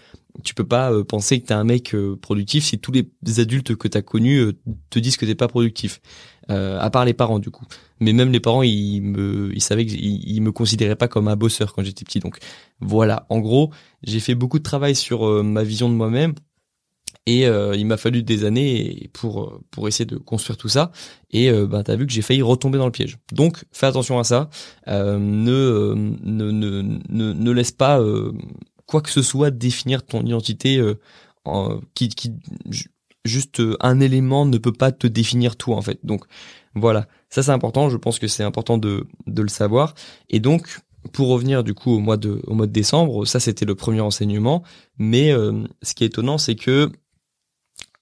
tu 0.44 0.54
peux 0.54 0.68
pas 0.68 0.92
penser 1.04 1.40
que 1.40 1.48
t'es 1.48 1.54
un 1.54 1.64
mec 1.64 1.96
productif 2.22 2.66
si 2.66 2.80
tous 2.80 2.92
les 2.92 3.40
adultes 3.40 3.76
que 3.76 3.88
t'as 3.88 4.02
connus 4.02 4.54
te 4.90 5.00
disent 5.00 5.18
que 5.18 5.26
t'es 5.26 5.36
pas 5.36 5.50
productif. 5.50 6.02
À 6.50 6.90
part 6.90 7.06
les 7.06 7.14
parents 7.14 7.40
du 7.40 7.50
coup. 7.50 7.66
Mais 8.00 8.14
même 8.14 8.32
les 8.32 8.40
parents, 8.40 8.64
ils 8.64 9.02
me, 9.02 9.52
ils 9.54 9.62
savaient 9.62 9.86
qu'ils 9.86 10.28
ils 10.28 10.42
me 10.42 10.52
considéraient 10.52 10.96
pas 10.96 11.08
comme 11.08 11.28
un 11.28 11.36
bosseur 11.36 11.74
quand 11.74 11.84
j'étais 11.84 12.04
petit. 12.04 12.20
Donc 12.20 12.38
voilà, 12.80 13.26
en 13.30 13.40
gros, 13.40 13.72
j'ai 14.04 14.20
fait 14.20 14.36
beaucoup 14.36 14.60
de 14.60 14.64
travail 14.64 14.96
sur 14.96 15.44
ma 15.44 15.64
vision 15.64 15.88
de 15.88 15.94
moi-même 15.94 16.34
et 17.26 17.46
euh, 17.46 17.76
il 17.76 17.86
m'a 17.86 17.98
fallu 17.98 18.24
des 18.24 18.46
années 18.46 19.10
pour 19.14 19.60
pour 19.70 19.88
essayer 19.88 20.06
de 20.06 20.18
construire 20.18 20.58
tout 20.58 20.70
ça. 20.70 20.92
Et 21.30 21.50
euh, 21.50 21.68
ben 21.68 21.84
t'as 21.84 21.96
vu 21.96 22.08
que 22.08 22.14
j'ai 22.14 22.22
failli 22.22 22.42
retomber 22.42 22.78
dans 22.78 22.86
le 22.86 22.92
piège. 22.92 23.18
Donc 23.32 23.64
fais 23.72 23.86
attention 23.86 24.18
à 24.20 24.24
ça. 24.24 24.50
Euh, 24.88 25.20
ne, 25.20 25.94
ne, 26.24 26.52
ne 26.52 26.82
ne 27.10 27.34
ne 27.34 27.52
laisse 27.52 27.72
pas 27.72 28.00
quoi 28.86 29.02
que 29.02 29.12
ce 29.12 29.22
soit 29.22 29.52
définir 29.52 30.04
ton 30.04 30.24
identité. 30.24 30.82
En, 31.44 31.80
qui, 31.96 32.10
qui 32.10 32.34
juste 33.26 33.62
un 33.80 34.00
élément 34.00 34.46
ne 34.46 34.58
peut 34.58 34.74
pas 34.74 34.92
te 34.92 35.08
définir 35.08 35.56
toi 35.56 35.78
en 35.78 35.82
fait. 35.82 36.00
Donc 36.04 36.26
voilà, 36.76 37.08
ça 37.30 37.44
c'est 37.44 37.52
important. 37.52 37.90
Je 37.90 37.98
pense 37.98 38.20
que 38.20 38.28
c'est 38.28 38.44
important 38.44 38.78
de 38.78 39.08
de 39.28 39.42
le 39.42 39.50
savoir. 39.50 39.94
Et 40.30 40.40
donc 40.40 40.80
pour 41.14 41.30
revenir 41.30 41.64
du 41.64 41.74
coup 41.74 41.92
au 41.92 42.00
mois 42.00 42.18
de 42.18 42.42
au 42.48 42.54
mois 42.54 42.68
de 42.68 42.72
décembre, 42.72 43.26
ça 43.26 43.40
c'était 43.40 43.66
le 43.66 43.76
premier 43.76 44.02
enseignement. 44.02 44.64
Mais 44.98 45.32
ce 45.82 45.94
qui 45.94 46.04
est 46.04 46.08
étonnant, 46.08 46.38
c'est 46.38 46.56
que 46.56 46.92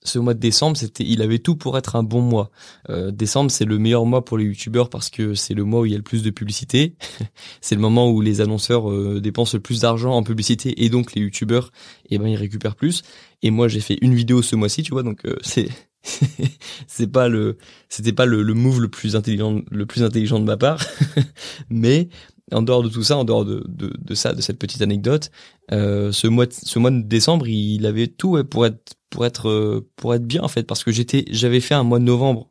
ce 0.03 0.19
mois 0.19 0.33
de 0.33 0.39
décembre, 0.39 0.77
c'était, 0.77 1.03
il 1.03 1.21
avait 1.21 1.39
tout 1.39 1.55
pour 1.55 1.77
être 1.77 1.95
un 1.95 2.03
bon 2.03 2.21
mois. 2.21 2.51
Euh, 2.89 3.11
décembre, 3.11 3.51
c'est 3.51 3.65
le 3.65 3.77
meilleur 3.77 4.05
mois 4.05 4.23
pour 4.23 4.37
les 4.37 4.45
youtubeurs 4.45 4.89
parce 4.89 5.09
que 5.09 5.33
c'est 5.33 5.53
le 5.53 5.63
mois 5.65 5.81
où 5.81 5.85
il 5.85 5.91
y 5.91 5.95
a 5.95 5.97
le 5.97 6.03
plus 6.03 6.23
de 6.23 6.29
publicité. 6.29 6.95
c'est 7.61 7.75
le 7.75 7.81
moment 7.81 8.09
où 8.09 8.21
les 8.21 8.41
annonceurs 8.41 8.89
euh, 8.89 9.19
dépensent 9.19 9.57
le 9.57 9.61
plus 9.61 9.81
d'argent 9.81 10.13
en 10.13 10.23
publicité 10.23 10.83
et 10.83 10.89
donc 10.89 11.13
les 11.15 11.21
youtubeurs, 11.21 11.71
eh 12.09 12.17
ben, 12.17 12.27
ils 12.27 12.37
récupèrent 12.37 12.75
plus. 12.75 13.03
Et 13.41 13.51
moi, 13.51 13.67
j'ai 13.67 13.79
fait 13.79 13.97
une 14.01 14.15
vidéo 14.15 14.41
ce 14.41 14.55
mois-ci, 14.55 14.83
tu 14.83 14.91
vois, 14.91 15.03
donc 15.03 15.25
euh, 15.25 15.35
c'est 15.41 15.69
c'est 16.87 17.11
pas 17.11 17.27
le 17.27 17.57
c'était 17.89 18.13
pas 18.13 18.25
le, 18.25 18.41
le, 18.41 18.53
move 18.53 18.79
le 18.81 18.87
plus 18.87 19.17
intelligent 19.17 19.61
le 19.69 19.85
plus 19.85 20.01
intelligent 20.01 20.39
de 20.39 20.45
ma 20.45 20.55
part 20.55 20.81
mais 21.69 22.07
en 22.51 22.61
dehors 22.61 22.83
de 22.83 22.89
tout 22.89 23.03
ça, 23.03 23.17
en 23.17 23.23
dehors 23.23 23.45
de, 23.45 23.63
de, 23.67 23.93
de 23.99 24.13
ça, 24.15 24.33
de 24.33 24.41
cette 24.41 24.59
petite 24.59 24.81
anecdote, 24.81 25.31
euh, 25.71 26.11
ce 26.11 26.27
mois, 26.27 26.45
ce 26.49 26.79
mois 26.79 26.91
de 26.91 27.01
décembre, 27.01 27.47
il 27.47 27.85
avait 27.85 28.07
tout 28.07 28.43
pour 28.45 28.65
être, 28.65 28.93
pour 29.09 29.25
être, 29.25 29.49
euh, 29.49 29.87
pour 29.95 30.13
être 30.13 30.25
bien 30.25 30.41
en 30.41 30.47
fait, 30.47 30.63
parce 30.63 30.83
que 30.83 30.91
j'étais, 30.91 31.25
j'avais 31.29 31.59
fait 31.59 31.75
un 31.75 31.83
mois 31.83 31.99
de 31.99 32.05
novembre 32.05 32.49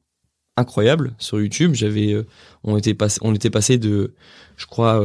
incroyable 0.57 1.15
sur 1.19 1.41
YouTube. 1.41 1.75
J'avais, 1.75 2.13
euh, 2.13 2.27
on 2.65 2.77
était 2.77 2.95
passé, 2.95 3.19
on 3.23 3.35
était 3.35 3.51
passé 3.51 3.79
de, 3.79 4.15
je 4.57 4.67
crois, 4.67 5.03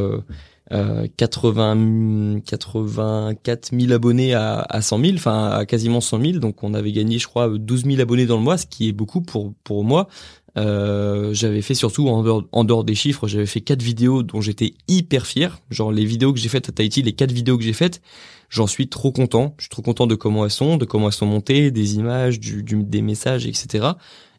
euh, 0.74 1.08
80, 1.18 2.42
84 2.46 3.72
000 3.80 3.92
abonnés 3.92 4.34
à, 4.34 4.66
à 4.68 4.82
100 4.82 5.00
000, 5.00 5.14
enfin 5.16 5.50
à 5.50 5.66
quasiment 5.66 6.02
100 6.02 6.22
000. 6.22 6.40
Donc 6.40 6.64
on 6.64 6.74
avait 6.74 6.92
gagné, 6.92 7.20
je 7.20 7.28
crois, 7.28 7.50
12 7.58 7.86
000 7.86 8.02
abonnés 8.02 8.26
dans 8.26 8.38
le 8.38 8.44
mois, 8.44 8.58
ce 8.58 8.66
qui 8.66 8.90
est 8.90 8.94
beaucoup 8.94 9.22
pour 9.22 9.54
pour 9.64 9.84
moi. 9.84 10.08
Euh, 10.56 11.34
j'avais 11.34 11.62
fait 11.62 11.74
surtout 11.74 12.08
en 12.10 12.22
dehors, 12.24 12.44
en 12.52 12.64
dehors 12.64 12.84
des 12.84 12.96
chiffres, 12.96 13.28
j'avais 13.28 13.46
fait 13.46 13.62
quatre 13.62 13.82
vidéos 13.82 14.24
dont 14.24 14.42
j'étais 14.42 14.74
hyper 14.88 15.26
fier. 15.26 15.60
Genre 15.70 15.92
les 15.92 16.06
vidéos 16.06 16.34
que 16.34 16.40
j'ai 16.40 16.50
faites 16.50 16.70
à 16.70 16.72
Tahiti, 16.72 17.02
les 17.02 17.14
quatre 17.14 17.32
vidéos 17.32 17.58
que 17.58 17.64
j'ai 17.64 17.74
faites, 17.74 18.02
j'en 18.50 18.68
suis 18.68 18.88
trop 18.88 19.12
content. 19.12 19.56
Je 19.58 19.64
suis 19.64 19.70
trop 19.70 19.82
content 19.82 20.08
de 20.08 20.16
comment 20.16 20.46
elles 20.46 20.52
sont, 20.52 20.78
de 20.78 20.86
comment 20.86 21.08
elles 21.08 21.14
sont 21.14 21.26
montées, 21.26 21.72
des 21.72 21.96
images, 21.96 22.40
du, 22.40 22.64
du 22.64 22.84
des 22.84 23.02
messages, 23.02 23.46
etc. 23.48 23.90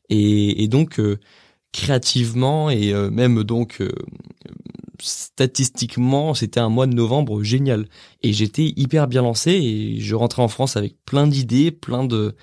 Et, 0.08 0.62
et 0.62 0.68
donc 0.68 1.00
euh, 1.00 1.18
créativement 1.72 2.70
et 2.70 2.92
euh, 2.92 3.10
même 3.10 3.42
donc 3.42 3.82
statistiquement, 5.04 6.34
c'était 6.34 6.60
un 6.60 6.68
mois 6.68 6.86
de 6.86 6.94
novembre 6.94 7.42
génial. 7.42 7.86
Et 8.22 8.32
j'étais 8.32 8.72
hyper 8.76 9.06
bien 9.06 9.22
lancé 9.22 9.52
et 9.52 10.00
je 10.00 10.14
rentrais 10.14 10.42
en 10.42 10.48
France 10.48 10.76
avec 10.76 10.96
plein 11.04 11.26
d'idées, 11.26 11.70
plein 11.70 12.04
de 12.04 12.34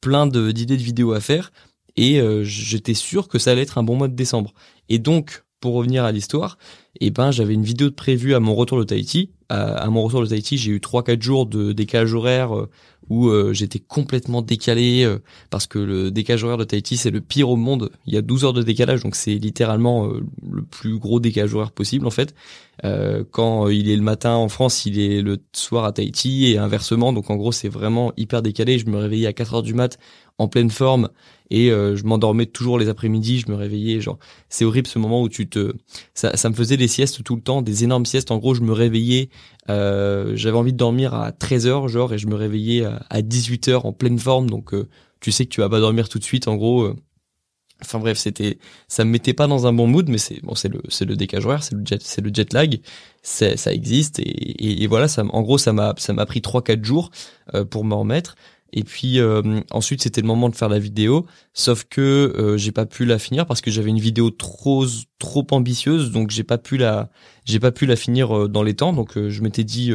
plein 0.00 0.26
d'idées 0.26 0.76
de 0.76 0.82
vidéos 0.82 1.12
à 1.12 1.20
faire 1.20 1.52
et 1.96 2.20
euh, 2.20 2.42
j'étais 2.44 2.94
sûr 2.94 3.28
que 3.28 3.38
ça 3.38 3.52
allait 3.52 3.62
être 3.62 3.78
un 3.78 3.82
bon 3.82 3.96
mois 3.96 4.08
de 4.08 4.14
décembre. 4.14 4.52
Et 4.88 4.98
donc, 4.98 5.44
pour 5.60 5.74
revenir 5.74 6.04
à 6.04 6.12
l'histoire, 6.12 6.58
eh 7.00 7.10
ben 7.10 7.30
j'avais 7.30 7.54
une 7.54 7.62
vidéo 7.62 7.88
de 7.88 7.94
prévue 7.94 8.34
à 8.34 8.40
mon 8.40 8.54
retour 8.54 8.78
de 8.78 8.84
Tahiti. 8.84 9.30
À, 9.48 9.88
mon 9.90 10.02
retour 10.02 10.22
de 10.22 10.26
Tahiti, 10.26 10.56
j'ai 10.56 10.72
eu 10.72 10.80
trois 10.80 11.04
quatre 11.04 11.22
jours 11.22 11.46
de 11.46 11.72
décalage 11.72 12.14
horaire 12.14 12.56
euh, 12.56 12.70
où 13.08 13.28
euh, 13.28 13.52
j'étais 13.52 13.78
complètement 13.78 14.42
décalé 14.42 15.08
parce 15.50 15.66
que 15.66 15.78
le 15.78 16.10
décalage 16.10 16.44
horaire 16.44 16.56
de 16.56 16.64
Tahiti 16.64 16.96
c'est 16.96 17.10
le 17.10 17.20
pire 17.20 17.48
au 17.48 17.56
monde. 17.56 17.90
Il 18.06 18.14
y 18.14 18.16
a 18.16 18.22
12 18.22 18.44
heures 18.44 18.52
de 18.52 18.62
décalage 18.62 19.02
donc 19.02 19.16
c'est 19.16 19.34
littéralement 19.34 20.06
le 20.06 20.62
plus 20.62 20.98
gros 20.98 21.20
décalage 21.20 21.54
horaire 21.54 21.72
possible 21.72 22.06
en 22.06 22.10
fait. 22.10 22.34
quand 23.30 23.68
il 23.68 23.90
est 23.90 23.96
le 23.96 24.02
matin 24.02 24.34
en 24.34 24.48
France, 24.48 24.86
il 24.86 24.98
est 24.98 25.22
le 25.22 25.38
soir 25.52 25.84
à 25.84 25.92
Tahiti 25.92 26.52
et 26.52 26.58
inversement. 26.58 27.12
Donc 27.12 27.30
en 27.30 27.36
gros, 27.36 27.52
c'est 27.52 27.68
vraiment 27.68 28.12
hyper 28.16 28.42
décalé. 28.42 28.78
Je 28.78 28.86
me 28.86 28.98
réveillais 28.98 29.26
à 29.26 29.32
4 29.32 29.54
heures 29.54 29.62
du 29.62 29.74
mat 29.74 29.98
en 30.38 30.48
pleine 30.48 30.70
forme 30.70 31.08
et 31.50 31.70
euh, 31.70 31.96
je 31.96 32.04
m'endormais 32.04 32.46
toujours 32.46 32.78
les 32.78 32.88
après-midi, 32.88 33.40
je 33.46 33.50
me 33.50 33.56
réveillais 33.56 34.00
genre 34.00 34.18
c'est 34.48 34.64
horrible 34.64 34.86
ce 34.86 34.98
moment 34.98 35.22
où 35.22 35.28
tu 35.28 35.48
te 35.48 35.74
ça 36.14 36.48
me 36.48 36.54
faisait 36.54 36.78
des 36.78 36.88
siestes 36.88 37.22
tout 37.22 37.36
le 37.36 37.42
temps, 37.42 37.62
des 37.62 37.84
énormes 37.84 38.06
siestes 38.06 38.30
en 38.30 38.38
gros, 38.38 38.54
je 38.54 38.62
me 38.62 38.72
réveillais 38.72 39.28
euh, 39.68 40.32
j'avais 40.34 40.56
envie 40.56 40.72
de 40.72 40.78
dormir 40.78 41.14
à 41.14 41.30
13h 41.30 41.88
genre 41.88 42.12
et 42.12 42.18
je 42.18 42.26
me 42.26 42.34
réveillais 42.34 42.84
à, 42.84 43.20
18h 43.20 43.86
en 43.86 43.92
pleine 43.92 44.18
forme 44.18 44.50
donc 44.50 44.74
euh, 44.74 44.88
tu 45.20 45.30
sais 45.30 45.44
que 45.44 45.50
tu 45.50 45.60
vas 45.60 45.68
pas 45.68 45.80
dormir 45.80 46.08
tout 46.08 46.18
de 46.18 46.24
suite 46.24 46.48
en 46.48 46.56
gros 46.56 46.94
Enfin 47.84 47.98
bref, 47.98 48.16
c'était, 48.16 48.58
ça 48.86 49.04
me 49.04 49.10
mettait 49.10 49.34
pas 49.34 49.48
dans 49.48 49.66
un 49.66 49.72
bon 49.72 49.88
mood, 49.88 50.08
mais 50.08 50.18
c'est 50.18 50.40
bon, 50.44 50.54
c'est 50.54 50.68
le, 50.68 50.80
c'est 50.88 51.04
le 51.04 51.16
décalage 51.16 51.46
horaire, 51.46 51.64
c'est 51.64 51.74
le 51.74 51.82
jet, 51.84 52.00
c'est 52.00 52.20
le 52.20 52.30
jet 52.32 52.52
lag, 52.52 52.78
ça 53.22 53.72
existe 53.72 54.20
et, 54.20 54.84
et, 54.84 54.86
voilà, 54.86 55.08
ça, 55.08 55.24
en 55.28 55.42
gros, 55.42 55.58
ça 55.58 55.72
m'a, 55.72 55.92
ça 55.96 56.12
m'a 56.12 56.24
pris 56.24 56.42
trois 56.42 56.62
quatre 56.62 56.84
jours 56.84 57.10
pour 57.70 57.84
m'en 57.84 57.98
remettre. 57.98 58.36
Et 58.72 58.84
puis 58.84 59.20
euh, 59.20 59.60
ensuite 59.70 60.02
c'était 60.02 60.22
le 60.22 60.26
moment 60.26 60.48
de 60.48 60.56
faire 60.56 60.70
la 60.70 60.78
vidéo, 60.78 61.26
sauf 61.52 61.84
que 61.84 62.00
euh, 62.00 62.56
j'ai 62.56 62.72
pas 62.72 62.86
pu 62.86 63.04
la 63.04 63.18
finir 63.18 63.44
parce 63.46 63.60
que 63.60 63.70
j'avais 63.70 63.90
une 63.90 63.98
vidéo 63.98 64.30
trop 64.30 64.86
trop 65.18 65.46
ambitieuse, 65.50 66.10
donc 66.10 66.30
j'ai 66.30 66.42
pas 66.42 66.56
pu 66.56 66.78
la 66.78 67.10
j'ai 67.44 67.60
pas 67.60 67.70
pu 67.70 67.84
la 67.84 67.96
finir 67.96 68.36
euh, 68.36 68.48
dans 68.48 68.62
les 68.62 68.74
temps. 68.74 68.94
Donc 68.94 69.18
je 69.18 69.42
m'étais 69.42 69.64
dit 69.64 69.92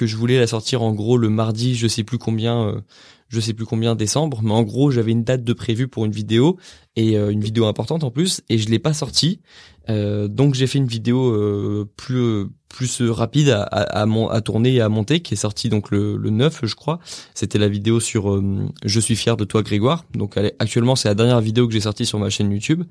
que 0.00 0.06
je 0.06 0.16
voulais 0.16 0.38
la 0.38 0.46
sortir 0.46 0.82
en 0.82 0.92
gros 0.92 1.16
le 1.16 1.28
mardi, 1.28 1.74
je 1.74 1.86
sais 1.86 2.04
plus 2.04 2.18
combien, 2.18 2.82
je 3.28 3.40
sais 3.40 3.54
plus 3.54 3.66
combien 3.66 3.94
décembre, 3.94 4.40
mais 4.42 4.52
en 4.52 4.62
gros 4.62 4.90
j'avais 4.90 5.12
une 5.12 5.24
date 5.24 5.44
de 5.44 5.52
prévue 5.52 5.88
pour 5.88 6.04
une 6.04 6.12
vidéo 6.12 6.58
et 6.96 7.16
une 7.16 7.40
vidéo 7.40 7.66
importante 7.66 8.04
en 8.04 8.10
plus 8.10 8.40
et 8.48 8.58
je 8.58 8.68
l'ai 8.68 8.78
pas 8.78 8.94
sortie. 8.94 9.40
donc 9.88 10.54
j'ai 10.54 10.66
fait 10.66 10.78
une 10.78 10.86
vidéo 10.86 11.86
plus 11.96 12.48
plus 12.70 13.02
euh, 13.02 13.12
rapide 13.12 13.50
à, 13.50 13.62
à, 13.64 14.02
à, 14.02 14.40
tourner 14.40 14.74
et 14.74 14.80
à 14.80 14.88
monter, 14.88 15.20
qui 15.20 15.34
est 15.34 15.36
sorti 15.36 15.68
donc 15.68 15.90
le, 15.90 16.16
le 16.16 16.30
9, 16.30 16.60
je 16.64 16.74
crois. 16.74 16.98
C'était 17.34 17.58
la 17.58 17.68
vidéo 17.68 18.00
sur 18.00 18.32
euh, 18.32 18.68
Je 18.84 19.00
suis 19.00 19.16
fier 19.16 19.36
de 19.36 19.44
toi, 19.44 19.62
Grégoire. 19.62 20.06
Donc 20.14 20.38
actuellement, 20.58 20.96
c'est 20.96 21.08
la 21.08 21.14
dernière 21.14 21.40
vidéo 21.42 21.66
que 21.66 21.74
j'ai 21.74 21.80
sortie 21.80 22.06
sur 22.06 22.18
ma 22.18 22.30
chaîne 22.30 22.50
YouTube. 22.50 22.84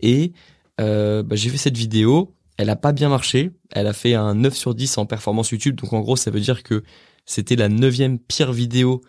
Et 0.00 0.32
euh, 0.80 1.22
bah, 1.22 1.36
j'ai 1.36 1.50
fait 1.50 1.58
cette 1.58 1.76
vidéo. 1.76 2.32
Elle 2.56 2.70
a 2.70 2.76
pas 2.76 2.92
bien 2.92 3.08
marché. 3.08 3.50
Elle 3.72 3.86
a 3.86 3.92
fait 3.92 4.14
un 4.14 4.34
9 4.34 4.54
sur 4.54 4.74
10 4.74 4.98
en 4.98 5.06
performance 5.06 5.50
YouTube. 5.50 5.76
Donc 5.76 5.92
en 5.92 6.00
gros, 6.00 6.16
ça 6.16 6.30
veut 6.30 6.40
dire 6.40 6.62
que 6.62 6.82
c'était 7.26 7.56
la 7.56 7.68
neuvième 7.68 8.18
pire 8.18 8.52
vidéo 8.52 9.02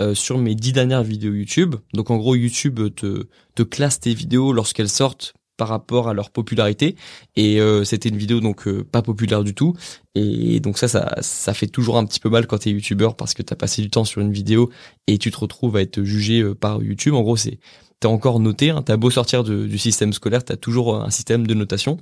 euh, 0.00 0.14
sur 0.14 0.38
mes 0.38 0.54
dix 0.54 0.72
dernières 0.72 1.02
vidéos 1.02 1.34
YouTube. 1.34 1.74
Donc 1.92 2.10
en 2.10 2.16
gros, 2.16 2.36
YouTube 2.36 2.80
te, 2.94 3.62
classe 3.64 3.98
tes 3.98 4.14
vidéos 4.14 4.52
lorsqu'elles 4.52 4.88
sortent 4.88 5.34
par 5.56 5.66
rapport 5.66 6.08
à 6.08 6.14
leur 6.14 6.30
popularité 6.30 6.94
et 7.34 7.60
euh, 7.60 7.82
c'était 7.82 8.08
une 8.10 8.16
vidéo 8.16 8.38
donc 8.38 8.68
euh, 8.68 8.84
pas 8.84 9.02
populaire 9.02 9.42
du 9.42 9.54
tout 9.54 9.74
et 10.14 10.60
donc 10.60 10.78
ça 10.78 10.86
ça 10.86 11.16
ça 11.20 11.52
fait 11.52 11.66
toujours 11.66 11.98
un 11.98 12.04
petit 12.04 12.20
peu 12.20 12.28
mal 12.28 12.46
quand 12.46 12.58
t'es 12.58 12.70
youtubeur 12.70 13.16
parce 13.16 13.34
que 13.34 13.42
t'as 13.42 13.56
passé 13.56 13.82
du 13.82 13.90
temps 13.90 14.04
sur 14.04 14.20
une 14.20 14.30
vidéo 14.30 14.70
et 15.08 15.18
tu 15.18 15.32
te 15.32 15.36
retrouves 15.36 15.74
à 15.74 15.82
être 15.82 16.04
jugé 16.04 16.54
par 16.54 16.80
YouTube 16.80 17.14
en 17.14 17.22
gros 17.22 17.36
c'est 17.36 17.58
t'es 17.98 18.06
encore 18.06 18.38
noté 18.38 18.70
hein, 18.70 18.82
t'as 18.82 18.96
beau 18.96 19.10
sortir 19.10 19.42
du 19.42 19.78
système 19.78 20.12
scolaire 20.12 20.44
t'as 20.44 20.54
toujours 20.54 21.02
un 21.02 21.10
système 21.10 21.44
de 21.44 21.54
notation 21.54 21.98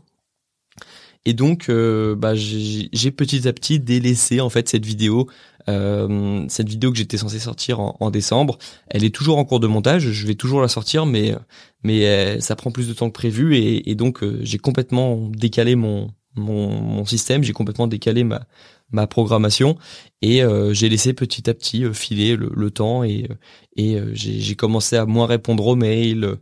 Et 1.27 1.35
donc, 1.35 1.71
bah, 1.71 2.35
j'ai 2.35 3.11
petit 3.11 3.47
à 3.47 3.53
petit 3.53 3.81
délaissé 3.81 4.41
en 4.41 4.49
fait 4.49 4.69
cette 4.69 4.87
vidéo 4.87 5.29
euh, 5.69 6.45
cette 6.49 6.69
vidéo 6.69 6.93
que 6.93 6.99
j'étais 6.99 7.17
censé 7.17 7.39
sortir 7.39 7.81
en, 7.81 8.11
décembre, 8.11 8.59
elle 8.89 9.05
est 9.05 9.15
toujours 9.15 9.39
en 9.39 9.45
cours 9.45 9.61
de 9.61 9.67
montage. 9.67 10.11
Je 10.11 10.27
vais 10.27 10.35
toujours 10.35 10.61
la 10.61 10.69
sortir, 10.69 11.07
mais 11.07 11.35
mais 11.83 12.07
euh, 12.07 12.41
ça 12.41 12.57
prend 12.57 12.71
plus 12.71 12.89
de 12.89 12.95
temps 12.95 13.09
que 13.09 13.15
prévu 13.15 13.57
et, 13.57 13.95
donc 13.95 14.23
euh, 14.23 14.39
j'ai 14.43 14.59
complètement 14.59 15.29
décalé 15.31 15.75
mon 15.77 16.11
mon, 16.39 17.05
système, 17.07 17.43
j'ai 17.43 17.55
complètement 17.55 17.87
décalé 17.87 18.23
ma 18.23 18.47
ma 18.91 19.07
programmation 19.07 19.79
et 20.23 20.43
j'ai 20.73 20.89
laissé 20.89 21.13
petit 21.15 21.49
à 21.51 21.55
petit 21.55 21.85
filer 21.95 22.37
le, 22.37 22.71
temps 22.71 23.03
et 23.05 23.29
et 23.77 23.99
j'ai 24.13 24.55
commencé 24.55 24.97
à 24.97 25.07
moins 25.07 25.27
répondre 25.27 25.67
aux 25.67 25.77
mails. 25.77 26.37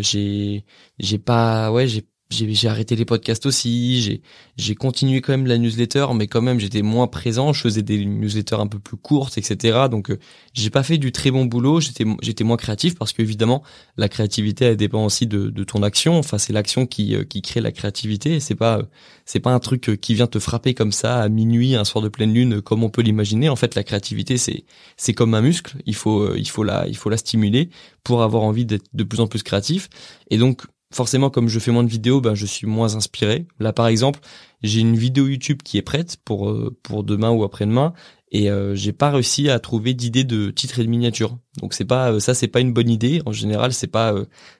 j'ai 0.00 0.64
j'ai 0.98 1.18
pas 1.18 1.72
ouais 1.72 1.88
j'ai 1.88 2.04
j'ai 2.30 2.68
arrêté 2.68 2.96
les 2.96 3.04
podcasts 3.04 3.46
aussi, 3.46 4.20
j'ai 4.56 4.74
continué 4.74 5.20
quand 5.20 5.32
même 5.32 5.46
la 5.46 5.58
newsletter, 5.58 6.06
mais 6.14 6.26
quand 6.26 6.42
même 6.42 6.58
j'étais 6.58 6.82
moins 6.82 7.06
présent, 7.06 7.52
je 7.52 7.60
faisais 7.60 7.82
des 7.82 8.04
newsletters 8.04 8.56
un 8.56 8.66
peu 8.66 8.80
plus 8.80 8.96
courtes, 8.96 9.38
etc. 9.38 9.86
Donc 9.88 10.10
euh, 10.10 10.18
j'ai 10.52 10.70
pas 10.70 10.82
fait 10.82 10.98
du 10.98 11.12
très 11.12 11.30
bon 11.30 11.44
boulot, 11.44 11.80
j'étais 11.80 12.04
j'étais 12.22 12.42
moins 12.42 12.56
créatif 12.56 12.96
parce 12.96 13.12
que 13.12 13.22
évidemment 13.22 13.62
la 13.96 14.08
créativité 14.08 14.64
elle 14.64 14.76
dépend 14.76 15.04
aussi 15.04 15.28
de, 15.28 15.50
de 15.50 15.64
ton 15.64 15.84
action. 15.84 16.18
Enfin 16.18 16.38
c'est 16.38 16.52
l'action 16.52 16.86
qui 16.86 17.14
euh, 17.14 17.22
qui 17.22 17.42
crée 17.42 17.60
la 17.60 17.70
créativité. 17.70 18.40
C'est 18.40 18.56
pas 18.56 18.82
c'est 19.24 19.40
pas 19.40 19.52
un 19.52 19.60
truc 19.60 19.88
euh, 19.88 19.96
qui 19.96 20.14
vient 20.14 20.26
te 20.26 20.40
frapper 20.40 20.74
comme 20.74 20.92
ça 20.92 21.20
à 21.20 21.28
minuit 21.28 21.76
un 21.76 21.84
soir 21.84 22.02
de 22.02 22.08
pleine 22.08 22.34
lune 22.34 22.60
comme 22.60 22.82
on 22.82 22.90
peut 22.90 23.02
l'imaginer. 23.02 23.48
En 23.48 23.56
fait 23.56 23.76
la 23.76 23.84
créativité 23.84 24.36
c'est 24.36 24.64
c'est 24.96 25.14
comme 25.14 25.34
un 25.34 25.42
muscle, 25.42 25.76
il 25.86 25.94
faut 25.94 26.34
il 26.34 26.48
faut 26.48 26.64
la 26.64 26.88
il 26.88 26.96
faut 26.96 27.10
la 27.10 27.18
stimuler 27.18 27.70
pour 28.02 28.22
avoir 28.22 28.42
envie 28.42 28.66
d'être 28.66 28.86
de 28.94 29.04
plus 29.04 29.20
en 29.20 29.28
plus 29.28 29.44
créatif. 29.44 29.88
Et 30.30 30.38
donc 30.38 30.62
forcément 30.96 31.30
comme 31.30 31.48
je 31.48 31.58
fais 31.58 31.70
moins 31.70 31.84
de 31.84 31.90
vidéos 31.90 32.20
ben 32.20 32.34
je 32.34 32.46
suis 32.46 32.66
moins 32.66 32.96
inspiré. 32.96 33.46
Là 33.60 33.72
par 33.72 33.86
exemple 33.86 34.20
j'ai 34.62 34.80
une 34.80 34.96
vidéo 34.96 35.28
YouTube 35.28 35.60
qui 35.62 35.76
est 35.78 35.82
prête 35.82 36.16
pour 36.24 36.48
euh, 36.48 36.76
pour 36.82 37.04
demain 37.04 37.30
ou 37.30 37.44
après-demain 37.44 37.92
et 38.32 38.50
euh, 38.50 38.74
j'ai 38.74 38.92
pas 38.92 39.10
réussi 39.10 39.48
à 39.50 39.60
trouver 39.60 39.94
d'idée 39.94 40.24
de 40.24 40.50
titre 40.50 40.80
et 40.80 40.84
de 40.84 40.88
miniature. 40.88 41.38
Donc 41.60 41.74
c'est 41.74 41.84
pas 41.84 42.12
euh, 42.12 42.18
ça 42.18 42.34
c'est 42.34 42.48
pas 42.48 42.60
une 42.60 42.72
bonne 42.72 42.88
idée. 42.88 43.20
En 43.26 43.32
général 43.32 43.74
c'est 43.74 43.86
pas 43.86 44.14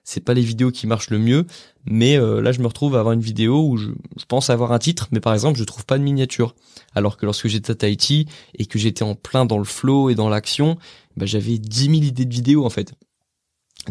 c'est 0.05 0.21
pas 0.21 0.35
les 0.35 0.43
vidéos 0.43 0.71
qui 0.71 0.87
marchent 0.87 1.11
le 1.11 1.19
mieux. 1.19 1.47
Mais 1.87 2.19
là 2.19 2.53
je 2.53 2.61
me 2.61 2.67
retrouve 2.67 2.97
à 2.97 3.01
avoir 3.01 3.15
une 3.15 3.21
vidéo 3.21 3.67
où 3.69 3.77
je, 3.77 3.91
pense 4.29 4.51
avoir 4.51 4.73
un 4.73 4.79
titre 4.79 5.09
mais 5.13 5.21
par 5.21 5.33
exemple 5.33 5.59
je 5.59 5.65
trouve 5.65 5.87
pas 5.87 5.97
de 5.99 6.03
miniature. 6.03 6.55
Alors 6.95 7.17
que 7.17 7.25
lorsque 7.25 7.49
j'étais 7.49 7.73
à 7.73 7.75
Tahiti 7.75 8.27
et 8.59 8.67
que 8.67 8.79
j'étais 8.79 9.05
en 9.05 9.15
plein 9.15 9.47
dans 9.47 9.59
le 9.59 9.65
flow 9.65 10.11
et 10.11 10.15
dans 10.15 10.29
l'action 10.29 10.77
ben, 11.17 11.27
j'avais 11.27 11.59
10 11.59 11.85
000 11.85 11.93
idées 11.95 12.27
de 12.27 12.35
vidéos 12.35 12.67
en 12.67 12.71
fait 12.71 12.93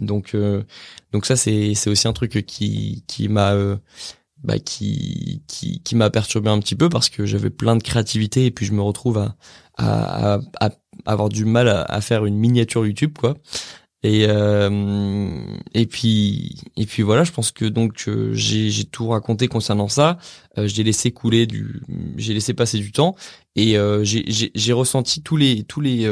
donc 0.02 0.36
euh, 0.36 0.64
donc 1.12 1.26
ça 1.26 1.36
c'est 1.36 1.74
c'est 1.74 1.90
aussi 1.90 2.08
un 2.08 2.14
truc 2.14 2.46
qui 2.46 3.04
qui 3.08 3.30
m'a 3.30 3.54
euh, 3.54 3.78
bah, 4.44 4.60
qui 4.60 5.44
qui 5.48 5.82
qui 5.82 5.96
m'a 5.96 6.10
perturbé 6.10 6.50
un 6.50 6.60
petit 6.60 6.76
peu 6.76 6.90
parce 6.90 7.10
que 7.10 7.26
j'avais 7.26 7.50
plein 7.50 7.76
de 7.76 7.84
créativité 7.84 8.46
et 8.46 8.52
puis 8.52 8.66
je 8.66 8.74
me 8.74 8.82
retrouve 8.82 9.18
à 9.18 9.36
à, 9.78 10.40
à, 10.62 10.70
avoir 11.06 11.30
du 11.30 11.46
mal 11.46 11.68
à, 11.68 12.02
faire 12.02 12.26
une 12.26 12.38
miniature 12.38 12.86
YouTube 12.86 13.18
quoi. 13.18 13.36
Et 14.04 14.28
euh, 14.30 15.42
et 15.74 15.88
puis 15.88 16.58
et 16.78 16.86
puis 16.86 17.02
voilà, 17.02 17.24
je 17.24 17.32
pense 17.32 17.52
que 17.52 17.66
donc 17.66 18.08
j'ai 18.34 18.70
j'ai 18.70 18.84
tout 18.86 19.08
raconté 19.10 19.48
concernant 19.48 19.88
ça. 19.88 20.20
j'ai 20.58 20.84
laissé 20.84 21.12
couler 21.12 21.48
du, 21.48 21.82
j'ai 22.16 22.34
laissé 22.34 22.54
passer 22.54 22.78
du 22.78 22.92
temps 22.92 23.16
et 23.56 23.78
j'ai 24.04 24.24
j'ai 24.28 24.52
j'ai 24.54 24.74
ressenti 24.74 25.24
tous 25.24 25.38
les 25.38 25.64
tous 25.64 25.82
les 25.82 26.08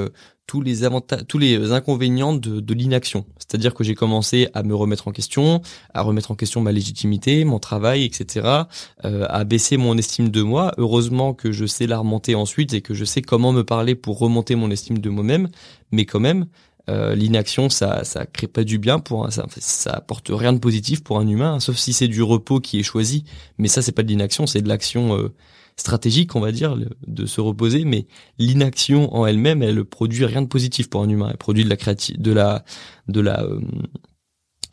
tous 0.47 0.61
les 0.61 0.83
avantages, 0.83 1.21
tous 1.27 1.37
les 1.37 1.71
inconvénients 1.71 2.33
de, 2.33 2.59
de 2.59 2.73
l'inaction. 2.73 3.25
C'est-à-dire 3.37 3.73
que 3.73 3.83
j'ai 3.83 3.95
commencé 3.95 4.49
à 4.53 4.63
me 4.63 4.75
remettre 4.75 5.07
en 5.07 5.11
question, 5.11 5.61
à 5.93 6.01
remettre 6.01 6.31
en 6.31 6.35
question 6.35 6.61
ma 6.61 6.71
légitimité, 6.71 7.43
mon 7.45 7.59
travail, 7.59 8.03
etc., 8.03 8.63
euh, 9.05 9.25
à 9.29 9.43
baisser 9.45 9.77
mon 9.77 9.97
estime 9.97 10.29
de 10.29 10.41
moi. 10.41 10.73
Heureusement 10.77 11.33
que 11.33 11.51
je 11.51 11.65
sais 11.65 11.87
la 11.87 11.99
remonter 11.99 12.35
ensuite 12.35 12.73
et 12.73 12.81
que 12.81 12.93
je 12.93 13.05
sais 13.05 13.21
comment 13.21 13.53
me 13.53 13.63
parler 13.63 13.95
pour 13.95 14.19
remonter 14.19 14.55
mon 14.55 14.69
estime 14.69 14.99
de 14.99 15.09
moi-même. 15.09 15.49
Mais 15.91 16.05
quand 16.05 16.19
même, 16.19 16.47
euh, 16.89 17.15
l'inaction, 17.15 17.69
ça, 17.69 18.03
ça 18.03 18.25
crée 18.25 18.47
pas 18.47 18.65
du 18.65 18.77
bien 18.77 18.99
pour 18.99 19.25
un, 19.25 19.31
ça, 19.31 19.45
ça 19.57 19.91
apporte 19.91 20.29
rien 20.29 20.51
de 20.51 20.59
positif 20.59 21.03
pour 21.03 21.19
un 21.19 21.27
humain, 21.27 21.59
sauf 21.61 21.77
si 21.77 21.93
c'est 21.93 22.09
du 22.09 22.21
repos 22.21 22.59
qui 22.59 22.79
est 22.79 22.83
choisi. 22.83 23.23
Mais 23.57 23.69
ça, 23.69 23.81
c'est 23.81 23.93
pas 23.93 24.03
de 24.03 24.09
l'inaction, 24.09 24.45
c'est 24.47 24.61
de 24.61 24.67
l'action. 24.67 25.17
Euh, 25.17 25.33
stratégique, 25.75 26.35
on 26.35 26.39
va 26.39 26.51
dire, 26.51 26.77
de 27.07 27.25
se 27.25 27.41
reposer, 27.41 27.85
mais 27.85 28.07
l'inaction 28.37 29.13
en 29.15 29.25
elle-même, 29.25 29.63
elle 29.63 29.83
produit 29.85 30.25
rien 30.25 30.41
de 30.41 30.47
positif 30.47 30.89
pour 30.89 31.01
un 31.01 31.09
humain. 31.09 31.29
Elle 31.31 31.37
produit 31.37 31.63
de 31.63 31.69
la 31.69 31.77
créativité, 31.77 32.21
de 32.21 32.31
la, 32.31 32.63
de 33.07 33.21
la, 33.21 33.43
euh, 33.43 33.59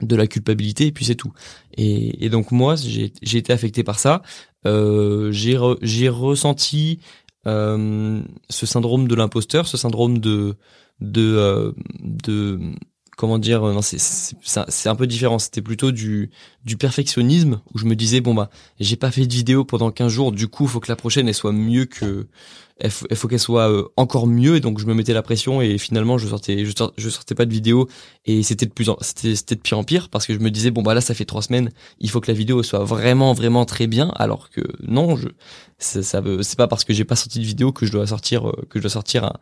de 0.03 0.17
la 0.17 0.27
culpabilité, 0.27 0.87
et 0.87 0.93
puis 0.93 1.05
c'est 1.05 1.15
tout. 1.15 1.33
Et, 1.77 2.29
donc 2.31 2.53
moi, 2.53 2.75
j'ai 2.77 3.39
été 3.39 3.53
affecté 3.53 3.85
par 3.85 3.99
ça. 3.99 4.23
Euh, 4.67 5.33
j'ai 5.33 5.59
j'ai 5.83 6.09
ressenti 6.09 7.01
euh, 7.47 8.23
ce 8.49 8.67
syndrome 8.67 9.09
de 9.09 9.15
l'imposteur, 9.15 9.67
ce 9.67 9.77
syndrome 9.77 10.19
de 10.19 10.57
de 11.01 11.35
euh, 11.37 11.73
de 12.01 12.61
comment 13.21 13.39
dire 13.39 13.61
non 13.61 13.83
c'est 13.83 13.99
c'est 13.99 14.89
un 14.89 14.95
peu 14.95 15.07
différent. 15.07 15.39
C'était 15.39 15.61
plutôt 15.61 15.93
du 15.93 16.31
perfectionnisme 16.79 17.61
où 17.75 17.79
je 17.79 17.85
me 17.85 17.95
disais 17.95 18.23
bon 18.23 18.33
bah 18.33 18.49
j'ai 18.81 18.97
pas 18.97 19.11
fait 19.11 19.27
de 19.27 19.33
vidéo 19.33 19.63
pendant 19.63 19.91
15 19.91 20.11
jours 20.11 20.33
du 20.33 20.49
coup 20.49 20.67
faut 20.67 20.81
que 20.81 20.91
la 20.91 20.97
prochaine 20.97 21.29
elle 21.29 21.35
soit 21.35 21.53
mieux 21.53 21.85
que 21.85 22.27
il 22.83 22.91
faut, 22.91 23.29
qu'elle 23.29 23.39
soit 23.39 23.71
euh, 23.71 23.85
encore 23.99 24.27
mieux. 24.27 24.57
Et 24.57 24.61
donc 24.61 24.79
je 24.79 24.87
me 24.87 24.95
mettais 24.95 25.13
la 25.13 25.21
pression 25.21 25.61
et 25.61 25.77
finalement 25.77 26.17
je 26.17 26.29
sortais 26.29 26.65
je, 26.65 26.73
sortais, 26.75 27.11
sortais 27.11 27.35
pas 27.35 27.45
de 27.45 27.53
vidéo 27.53 27.89
et 28.25 28.43
c'était 28.43 28.65
de 28.65 28.73
plus 28.73 28.89
en 28.89 28.97
c'était 29.03 29.37
c'était 29.37 29.55
de 29.55 29.61
pire 29.61 29.79
en 29.79 29.85
pire 29.85 30.09
parce 30.09 30.27
que 30.27 30.33
je 30.33 30.39
me 30.39 30.51
disais 30.51 30.71
bon 30.71 30.81
bah 30.81 30.95
là 30.95 31.03
ça 31.03 31.13
fait 31.13 31.27
trois 31.27 31.43
semaines 31.43 31.71
il 31.99 32.09
faut 32.09 32.21
que 32.21 32.31
la 32.31 32.37
vidéo 32.37 32.63
soit 32.63 32.85
vraiment 32.85 33.35
vraiment 33.35 33.67
très 33.67 33.87
bien. 33.87 34.13
Alors 34.17 34.49
que 34.49 34.63
non 34.83 35.17
je 35.17 35.29
ça, 35.79 36.03
ça 36.03 36.23
c'est 36.43 36.57
pas 36.57 36.69
parce 36.69 36.85
que 36.85 36.95
j'ai 36.95 37.05
pas 37.05 37.17
sorti 37.17 37.39
de 37.39 37.45
vidéo 37.45 37.73
que 37.73 37.85
je 37.85 37.93
dois 37.93 38.07
sortir 38.07 38.49
euh, 38.49 38.67
que 38.71 38.79
je 38.79 38.83
dois 38.83 38.91
sortir 38.91 39.25
un, 39.25 39.33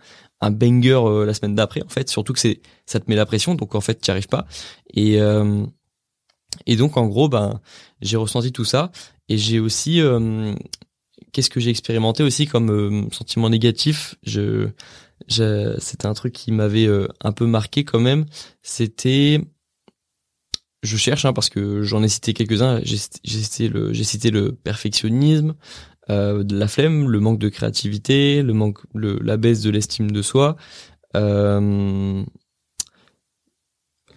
un 0.40 0.50
banger 0.50 1.00
euh, 1.04 1.26
la 1.26 1.34
semaine 1.34 1.54
d'après 1.54 1.82
en 1.82 1.88
fait 1.88 2.08
surtout 2.08 2.32
que 2.32 2.40
c'est 2.40 2.60
ça 2.86 3.00
te 3.00 3.10
met 3.10 3.16
la 3.16 3.26
pression 3.26 3.54
donc 3.54 3.74
en 3.74 3.80
fait 3.80 4.00
tu 4.00 4.10
arrives 4.10 4.28
pas 4.28 4.46
et 4.94 5.18
et 6.66 6.76
donc 6.76 6.96
en 6.96 7.06
gros 7.06 7.28
ben 7.28 7.60
j'ai 8.00 8.16
ressenti 8.16 8.52
tout 8.52 8.64
ça 8.64 8.90
et 9.28 9.36
j'ai 9.36 9.60
aussi 9.60 10.00
qu'est-ce 11.32 11.50
que 11.50 11.60
j'ai 11.60 11.70
expérimenté 11.70 12.22
aussi 12.22 12.46
comme 12.46 12.70
euh, 12.70 13.10
sentiment 13.12 13.50
négatif? 13.50 14.16
Je, 14.22 14.68
c'était 15.28 16.06
un 16.06 16.14
truc 16.14 16.32
qui 16.32 16.52
m'avait 16.52 16.86
euh, 16.86 17.08
un 17.20 17.32
peu 17.32 17.46
marqué 17.46 17.84
quand 17.84 18.00
même. 18.00 18.26
C'était, 18.62 19.40
je 20.82 20.96
cherche 20.96 21.24
hein, 21.24 21.32
parce 21.32 21.48
que 21.48 21.82
j'en 21.82 22.02
ai 22.02 22.08
cité 22.08 22.34
quelques-uns. 22.34 22.80
J'ai 22.82 22.98
cité 22.98 23.68
le, 23.68 23.92
j'ai 23.92 24.04
cité 24.04 24.30
le 24.30 24.52
perfectionnisme, 24.52 25.54
euh, 26.10 26.44
la 26.50 26.68
flemme, 26.68 27.08
le 27.10 27.20
manque 27.20 27.38
de 27.38 27.48
créativité, 27.48 28.42
le 28.42 28.52
manque, 28.52 28.78
le, 28.94 29.18
la 29.22 29.36
baisse 29.36 29.60
de 29.62 29.70
l'estime 29.70 30.10
de 30.10 30.22
soi. 30.22 30.56
Euh, 31.16 32.24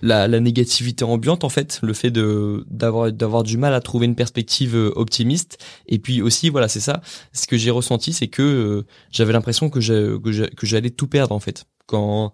la, 0.02 0.28
la, 0.28 0.40
négativité 0.40 1.04
ambiante 1.04 1.44
en 1.44 1.50
fait, 1.50 1.80
le 1.84 1.94
fait 1.94 2.12
de 2.12 2.66
d'avoir 2.70 3.12
d'avoir 3.12 3.44
du 3.44 3.58
mal 3.58 3.74
à 3.74 3.82
trouver 3.82 4.06
une 4.06 4.16
perspective 4.16 4.76
euh, 4.76 4.92
optimiste 4.96 5.58
et 5.88 6.00
puis 6.00 6.22
aussi 6.22 6.50
voilà 6.50 6.68
c'est 6.68 6.80
ça 6.80 7.02
ce 7.34 7.48
que 7.48 7.58
j'ai 7.58 7.70
ressenti 7.70 8.12
c'est 8.14 8.28
que 8.28 8.42
euh, 8.42 8.86
j'avais 9.12 9.34
l'impression 9.34 9.70
que 9.70 9.80
que 10.18 10.66
j'allais 10.66 10.90
tout 10.90 11.08
perdre 11.08 11.36
en 11.36 11.40
fait 11.40 11.66
quand 11.86 12.32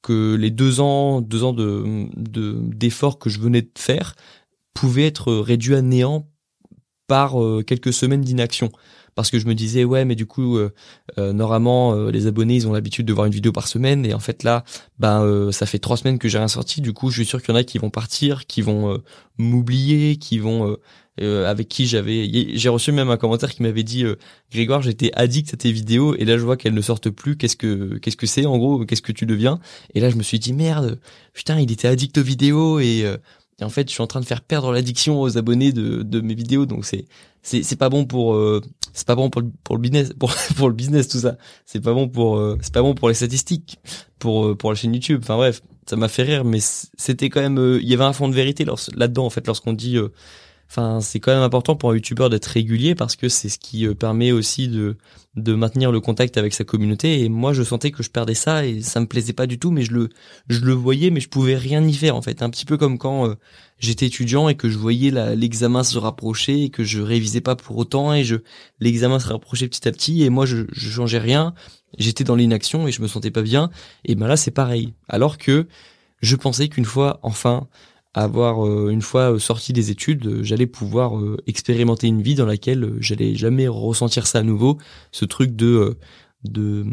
que 0.00 0.34
les 0.34 0.50
deux 0.50 0.80
ans 0.80 1.20
deux 1.20 1.44
ans 1.44 1.52
de 1.52 2.08
d'efforts 2.16 3.18
que 3.18 3.28
je 3.28 3.40
venais 3.40 3.62
de 3.62 3.70
faire 3.76 4.16
pouvaient 4.74 5.06
être 5.06 5.34
réduits 5.34 5.74
à 5.74 5.82
néant 5.82 6.31
par 7.06 7.42
euh, 7.42 7.62
quelques 7.62 7.92
semaines 7.92 8.22
d'inaction. 8.22 8.70
Parce 9.14 9.30
que 9.30 9.38
je 9.38 9.46
me 9.46 9.54
disais 9.54 9.84
ouais 9.84 10.04
mais 10.04 10.14
du 10.14 10.26
coup 10.26 10.56
euh, 10.56 10.72
euh, 11.18 11.32
normalement 11.32 11.94
euh, 11.94 12.10
les 12.10 12.26
abonnés 12.26 12.54
ils 12.54 12.66
ont 12.66 12.72
l'habitude 12.72 13.06
de 13.06 13.12
voir 13.12 13.26
une 13.26 13.32
vidéo 13.32 13.52
par 13.52 13.68
semaine. 13.68 14.06
Et 14.06 14.14
en 14.14 14.20
fait 14.20 14.42
là 14.42 14.64
ben 14.98 15.50
ça 15.52 15.66
fait 15.66 15.78
trois 15.78 15.96
semaines 15.96 16.18
que 16.18 16.28
j'ai 16.28 16.38
rien 16.38 16.48
sorti. 16.48 16.80
Du 16.80 16.92
coup 16.92 17.10
je 17.10 17.16
suis 17.16 17.26
sûr 17.26 17.42
qu'il 17.42 17.54
y 17.54 17.56
en 17.56 17.60
a 17.60 17.64
qui 17.64 17.78
vont 17.78 17.90
partir 17.90 18.46
qui 18.46 18.62
vont 18.62 19.00
m'oublier 19.38 20.16
qui 20.16 20.38
vont 20.38 20.76
avec 21.20 21.68
qui 21.68 21.86
j'avais 21.86 22.56
j'ai 22.56 22.68
reçu 22.70 22.90
même 22.90 23.10
un 23.10 23.18
commentaire 23.18 23.50
qui 23.50 23.62
m'avait 23.62 23.82
dit 23.82 24.04
Grégoire 24.50 24.80
j'étais 24.80 25.10
addict 25.14 25.52
à 25.52 25.56
tes 25.58 25.72
vidéos 25.72 26.14
et 26.16 26.24
là 26.24 26.38
je 26.38 26.44
vois 26.44 26.56
qu'elles 26.56 26.74
ne 26.74 26.80
sortent 26.80 27.10
plus. 27.10 27.36
Qu'est-ce 27.36 27.56
que 27.56 27.98
qu'est-ce 27.98 28.16
que 28.16 28.26
c'est 28.26 28.46
en 28.46 28.56
gros? 28.56 28.86
Qu'est-ce 28.86 29.02
que 29.02 29.12
tu 29.12 29.26
deviens 29.26 29.60
et 29.94 30.00
là 30.00 30.08
je 30.08 30.16
me 30.16 30.22
suis 30.22 30.38
dit 30.38 30.54
merde 30.54 30.98
putain 31.34 31.60
il 31.60 31.70
était 31.70 31.88
addict 31.88 32.16
aux 32.16 32.22
vidéos 32.22 32.80
et 32.80 33.04
et 33.60 33.64
en 33.64 33.68
fait, 33.68 33.88
je 33.88 33.92
suis 33.92 34.02
en 34.02 34.06
train 34.06 34.20
de 34.20 34.24
faire 34.24 34.40
perdre 34.40 34.72
l'addiction 34.72 35.20
aux 35.20 35.38
abonnés 35.38 35.72
de, 35.72 36.02
de 36.02 36.20
mes 36.20 36.34
vidéos, 36.34 36.66
donc 36.66 36.84
c'est 36.84 37.04
c'est 37.42 37.76
pas 37.76 37.88
bon 37.88 38.04
pour 38.04 38.34
euh, 38.34 38.60
c'est 38.92 39.06
pas 39.06 39.16
bon 39.16 39.28
pour 39.28 39.42
le, 39.42 39.50
pour 39.64 39.76
le 39.76 39.82
business 39.82 40.12
pour 40.18 40.32
pour 40.56 40.68
le 40.68 40.74
business 40.74 41.08
tout 41.08 41.18
ça. 41.18 41.36
C'est 41.66 41.80
pas 41.80 41.92
bon 41.92 42.08
pour 42.08 42.38
euh, 42.38 42.56
c'est 42.62 42.72
pas 42.72 42.82
bon 42.82 42.94
pour 42.94 43.08
les 43.08 43.14
statistiques, 43.14 43.78
pour 44.18 44.46
euh, 44.46 44.54
pour 44.54 44.70
la 44.70 44.76
chaîne 44.76 44.94
YouTube. 44.94 45.20
Enfin 45.22 45.36
bref, 45.36 45.60
ça 45.86 45.96
m'a 45.96 46.08
fait 46.08 46.22
rire, 46.22 46.44
mais 46.44 46.60
c'était 46.60 47.30
quand 47.30 47.40
même 47.40 47.78
il 47.82 47.88
y 47.88 47.94
avait 47.94 48.04
un 48.04 48.12
fond 48.12 48.28
de 48.28 48.34
vérité 48.34 48.64
là-dedans 48.94 49.26
en 49.26 49.30
fait 49.30 49.46
lorsqu'on 49.46 49.72
dit 49.72 49.98
enfin 50.72 51.02
c'est 51.02 51.20
quand 51.20 51.32
même 51.32 51.42
important 51.42 51.76
pour 51.76 51.90
un 51.90 51.94
youtubeur 51.94 52.30
d'être 52.30 52.46
régulier 52.46 52.94
parce 52.94 53.14
que 53.14 53.28
c'est 53.28 53.50
ce 53.50 53.58
qui 53.58 53.86
euh, 53.86 53.94
permet 53.94 54.32
aussi 54.32 54.68
de 54.68 54.96
de 55.36 55.54
maintenir 55.54 55.92
le 55.92 56.00
contact 56.00 56.36
avec 56.36 56.52
sa 56.52 56.64
communauté. 56.64 57.22
Et 57.22 57.28
moi 57.28 57.52
je 57.52 57.62
sentais 57.62 57.90
que 57.90 58.02
je 58.02 58.10
perdais 58.10 58.34
ça 58.34 58.64
et 58.64 58.80
ça 58.80 59.00
me 59.00 59.06
plaisait 59.06 59.34
pas 59.34 59.46
du 59.46 59.58
tout 59.58 59.70
mais 59.70 59.82
je 59.82 59.92
le 59.92 60.08
je 60.48 60.60
le 60.60 60.72
voyais 60.72 61.10
mais 61.10 61.20
je 61.20 61.28
pouvais 61.28 61.56
rien 61.56 61.86
y 61.86 61.92
faire 61.92 62.16
en 62.16 62.22
fait. 62.22 62.42
Un 62.42 62.48
petit 62.48 62.64
peu 62.64 62.78
comme 62.78 62.96
quand 62.96 63.28
euh, 63.28 63.34
j'étais 63.78 64.06
étudiant 64.06 64.48
et 64.48 64.54
que 64.54 64.70
je 64.70 64.78
voyais 64.78 65.10
l'examen 65.36 65.84
se 65.84 65.98
rapprocher 65.98 66.64
et 66.64 66.70
que 66.70 66.84
je 66.84 67.02
révisais 67.02 67.42
pas 67.42 67.54
pour 67.54 67.76
autant 67.76 68.14
et 68.14 68.24
l'examen 68.80 69.18
se 69.18 69.28
rapprochait 69.28 69.68
petit 69.68 69.86
à 69.86 69.92
petit 69.92 70.22
et 70.22 70.30
moi 70.30 70.46
je, 70.46 70.64
je 70.72 70.90
changeais 70.90 71.18
rien. 71.18 71.54
J'étais 71.98 72.24
dans 72.24 72.36
l'inaction 72.36 72.88
et 72.88 72.92
je 72.92 73.02
me 73.02 73.08
sentais 73.08 73.30
pas 73.30 73.42
bien. 73.42 73.70
Et 74.06 74.14
ben 74.14 74.26
là 74.26 74.38
c'est 74.38 74.50
pareil. 74.50 74.94
Alors 75.08 75.36
que 75.36 75.66
je 76.22 76.36
pensais 76.36 76.68
qu'une 76.68 76.86
fois 76.86 77.18
enfin 77.22 77.68
avoir 78.14 78.66
euh, 78.66 78.90
une 78.90 79.02
fois 79.02 79.38
sorti 79.38 79.72
des 79.72 79.90
études, 79.90 80.26
euh, 80.26 80.42
j'allais 80.42 80.66
pouvoir 80.66 81.18
euh, 81.18 81.36
expérimenter 81.46 82.06
une 82.08 82.22
vie 82.22 82.34
dans 82.34 82.46
laquelle 82.46 82.94
j'allais 83.00 83.34
jamais 83.34 83.68
ressentir 83.68 84.26
ça 84.26 84.40
à 84.40 84.42
nouveau, 84.42 84.78
ce 85.12 85.24
truc 85.24 85.56
de 85.56 85.96
de 86.44 86.84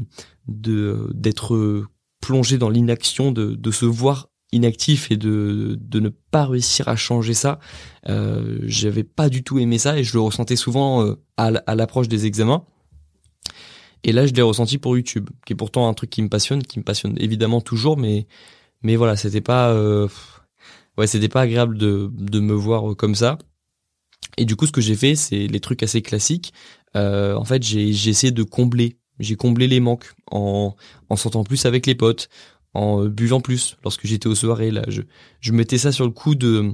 d'être 0.48 1.84
plongé 2.22 2.58
dans 2.58 2.70
l'inaction, 2.70 3.32
de 3.32 3.56
de 3.56 3.72
se 3.72 3.86
voir 3.86 4.30
inactif 4.52 5.12
et 5.12 5.18
de 5.18 5.78
de 5.80 6.00
ne 6.00 6.10
pas 6.10 6.46
réussir 6.46 6.88
à 6.88 6.96
changer 6.96 7.34
ça. 7.34 7.60
Euh, 8.08 8.60
J'avais 8.64 9.04
pas 9.04 9.30
du 9.30 9.44
tout 9.44 9.60
aimé 9.60 9.78
ça 9.78 9.98
et 9.98 10.04
je 10.04 10.14
le 10.14 10.22
ressentais 10.22 10.56
souvent 10.56 11.16
à, 11.38 11.48
à 11.48 11.76
l'approche 11.76 12.08
des 12.08 12.26
examens. 12.26 12.64
Et 14.04 14.12
là, 14.14 14.26
je 14.26 14.34
l'ai 14.34 14.42
ressenti 14.42 14.78
pour 14.78 14.96
YouTube, 14.96 15.30
qui 15.46 15.54
est 15.54 15.56
pourtant 15.56 15.90
un 15.90 15.94
truc 15.94 16.10
qui 16.10 16.22
me 16.22 16.30
passionne, 16.30 16.64
qui 16.64 16.80
me 16.80 16.84
passionne 16.86 17.16
évidemment 17.20 17.60
toujours, 17.60 17.98
mais 17.98 18.28
mais 18.82 18.96
voilà, 18.96 19.16
c'était 19.18 19.42
pas 19.42 19.72
euh, 19.72 20.08
ouais, 21.00 21.08
c'était 21.08 21.30
pas 21.30 21.42
agréable 21.42 21.78
de, 21.78 22.40
me 22.40 22.54
voir 22.54 22.96
comme 22.96 23.16
ça. 23.16 23.38
Et 24.38 24.46
du 24.46 24.56
coup, 24.56 24.68
ce 24.68 24.72
que 24.72 24.82
j'ai 24.82 24.96
fait, 24.96 25.16
c'est 25.16 25.48
les 25.48 25.60
trucs 25.60 25.82
assez 25.82 26.02
classiques. 26.02 26.54
Euh, 26.96 27.36
en 27.36 27.46
fait, 27.46 27.64
j'ai 27.64 27.90
essayé 27.90 28.32
de 28.32 28.44
combler. 28.44 28.98
J'ai 29.20 29.36
comblé 29.36 29.68
les 29.68 29.80
manques 29.80 30.14
en, 30.32 30.76
en 31.10 31.16
sortant 31.16 31.44
plus 31.44 31.66
avec 31.66 31.86
les 31.86 31.96
potes, 31.96 32.30
en 32.74 33.06
buvant 33.06 33.42
plus. 33.42 33.78
Lorsque 33.84 34.06
j'étais 34.06 34.28
aux 34.28 34.36
soirées, 34.36 34.72
là, 34.72 34.84
je, 34.88 35.52
mettais 35.52 35.78
ça 35.78 35.92
sur 35.92 36.06
le 36.06 36.12
coup 36.12 36.36
de 36.36 36.74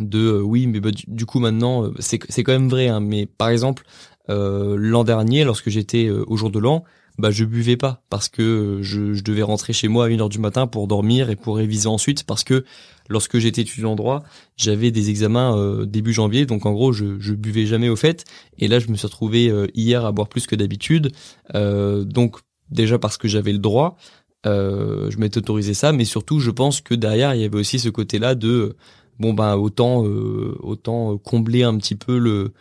de 0.00 0.18
euh, 0.18 0.40
oui, 0.40 0.66
mais 0.66 0.80
bah, 0.80 0.90
du, 0.92 1.26
coup 1.26 1.38
maintenant, 1.38 1.84
euh, 1.84 1.94
c'est 1.98 2.18
quand 2.18 2.52
même 2.52 2.68
vrai. 2.68 2.88
Hein, 2.88 3.00
mais 3.00 3.26
par 3.26 3.48
exemple, 3.48 3.84
euh, 4.28 4.76
l'an 4.78 5.04
dernier, 5.04 5.44
lorsque 5.44 5.70
j'étais 5.70 6.10
au 6.10 6.36
jour 6.36 6.50
de 6.50 6.58
l'an, 6.58 6.84
bah 7.18 7.30
je 7.30 7.44
buvais 7.44 7.76
pas 7.76 8.02
parce 8.10 8.28
que 8.28 8.80
je, 8.82 9.20
devais 9.22 9.42
rentrer 9.42 9.72
chez 9.72 9.88
moi 9.88 10.06
à 10.06 10.08
une 10.08 10.20
heure 10.20 10.28
du 10.28 10.38
matin 10.38 10.66
pour 10.66 10.86
dormir 10.86 11.30
et 11.30 11.36
pour 11.36 11.56
réviser 11.56 11.88
ensuite 11.88 12.24
parce 12.24 12.44
que 12.44 12.64
lorsque 13.08 13.38
j'étais 13.38 13.62
étudiant 13.62 13.92
en 13.92 13.96
droit, 13.96 14.22
j'avais 14.56 14.90
des 14.90 15.10
examens 15.10 15.56
euh, 15.56 15.86
début 15.86 16.12
janvier, 16.12 16.44
donc 16.46 16.66
en 16.66 16.72
gros 16.72 16.92
je, 16.92 17.18
je 17.18 17.34
buvais 17.34 17.66
jamais 17.66 17.88
au 17.88 17.96
fait 17.96 18.24
et 18.58 18.68
là 18.68 18.78
je 18.78 18.88
me 18.88 18.96
suis 18.96 19.06
retrouvé 19.06 19.48
euh, 19.48 19.66
hier 19.74 20.04
à 20.04 20.12
boire 20.12 20.28
plus 20.28 20.46
que 20.46 20.56
d'habitude, 20.56 21.10
euh, 21.54 22.04
donc 22.04 22.38
déjà 22.70 22.98
parce 22.98 23.16
que 23.16 23.28
j'avais 23.28 23.52
le 23.52 23.58
droit, 23.58 23.96
je 24.44 25.18
m'étais 25.18 25.38
autorisé 25.38 25.74
ça, 25.74 25.90
mais 25.92 26.04
surtout 26.04 26.38
je 26.38 26.52
pense 26.52 26.80
que 26.80 26.94
derrière 26.94 27.34
il 27.34 27.40
y 27.40 27.44
avait 27.44 27.58
aussi 27.58 27.80
ce 27.80 27.88
côté-là 27.88 28.36
de 28.36 28.76
bon 29.18 29.34
ben 29.34 29.56
autant 29.56 30.02
autant 30.02 31.18
combler 31.18 31.64
un 31.64 31.76
petit 31.78 31.96
peu 31.96 32.16
le, 32.18 32.52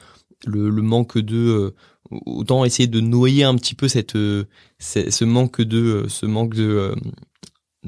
le 0.48 0.82
manque 0.82 1.20
de 1.20 1.76
autant 2.12 2.66
essayer 2.66 2.88
de 2.88 3.00
noyer 3.00 3.44
un 3.44 3.56
petit 3.56 3.76
peu 3.76 3.88
cette, 3.88 4.16
euh, 4.16 4.46
ce 4.80 5.26
manque 5.26 5.62
de 5.62 5.78
euh, 5.78 6.10
ce 6.10 6.26
manque 6.26 6.54
de 6.54 6.64
euh, 6.64 6.96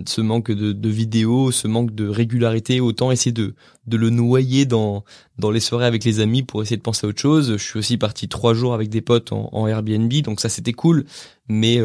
ce 0.06 0.22
manque 0.22 0.52
de, 0.52 0.74
de 0.74 0.90
vidéos, 0.90 1.52
ce 1.52 1.68
manque 1.68 1.94
de 1.96 2.08
régularité, 2.08 2.80
autant 2.80 3.12
essayer 3.12 3.32
de, 3.32 3.56
de 3.88 3.98
le 3.98 4.12
noyer 4.12 4.66
dans, 4.66 5.04
dans 5.40 5.50
les 5.50 5.60
soirées 5.60 5.88
avec 5.88 6.04
les 6.04 6.20
amis 6.20 6.44
pour 6.44 6.62
essayer 6.62 6.78
de 6.78 6.84
penser 6.84 7.08
à 7.08 7.10
autre 7.10 7.22
chose. 7.22 7.54
Je 7.54 7.64
suis 7.64 7.80
aussi 7.80 7.98
parti 7.98 8.28
trois 8.28 8.54
jours 8.54 8.76
avec 8.76 8.90
des 8.90 9.02
potes 9.02 9.32
en, 9.32 9.66
Airbnb, 9.66 10.14
donc 10.22 10.40
ça 10.40 10.50
c'était 10.50 10.74
cool. 10.74 11.06
Mais, 11.50 11.80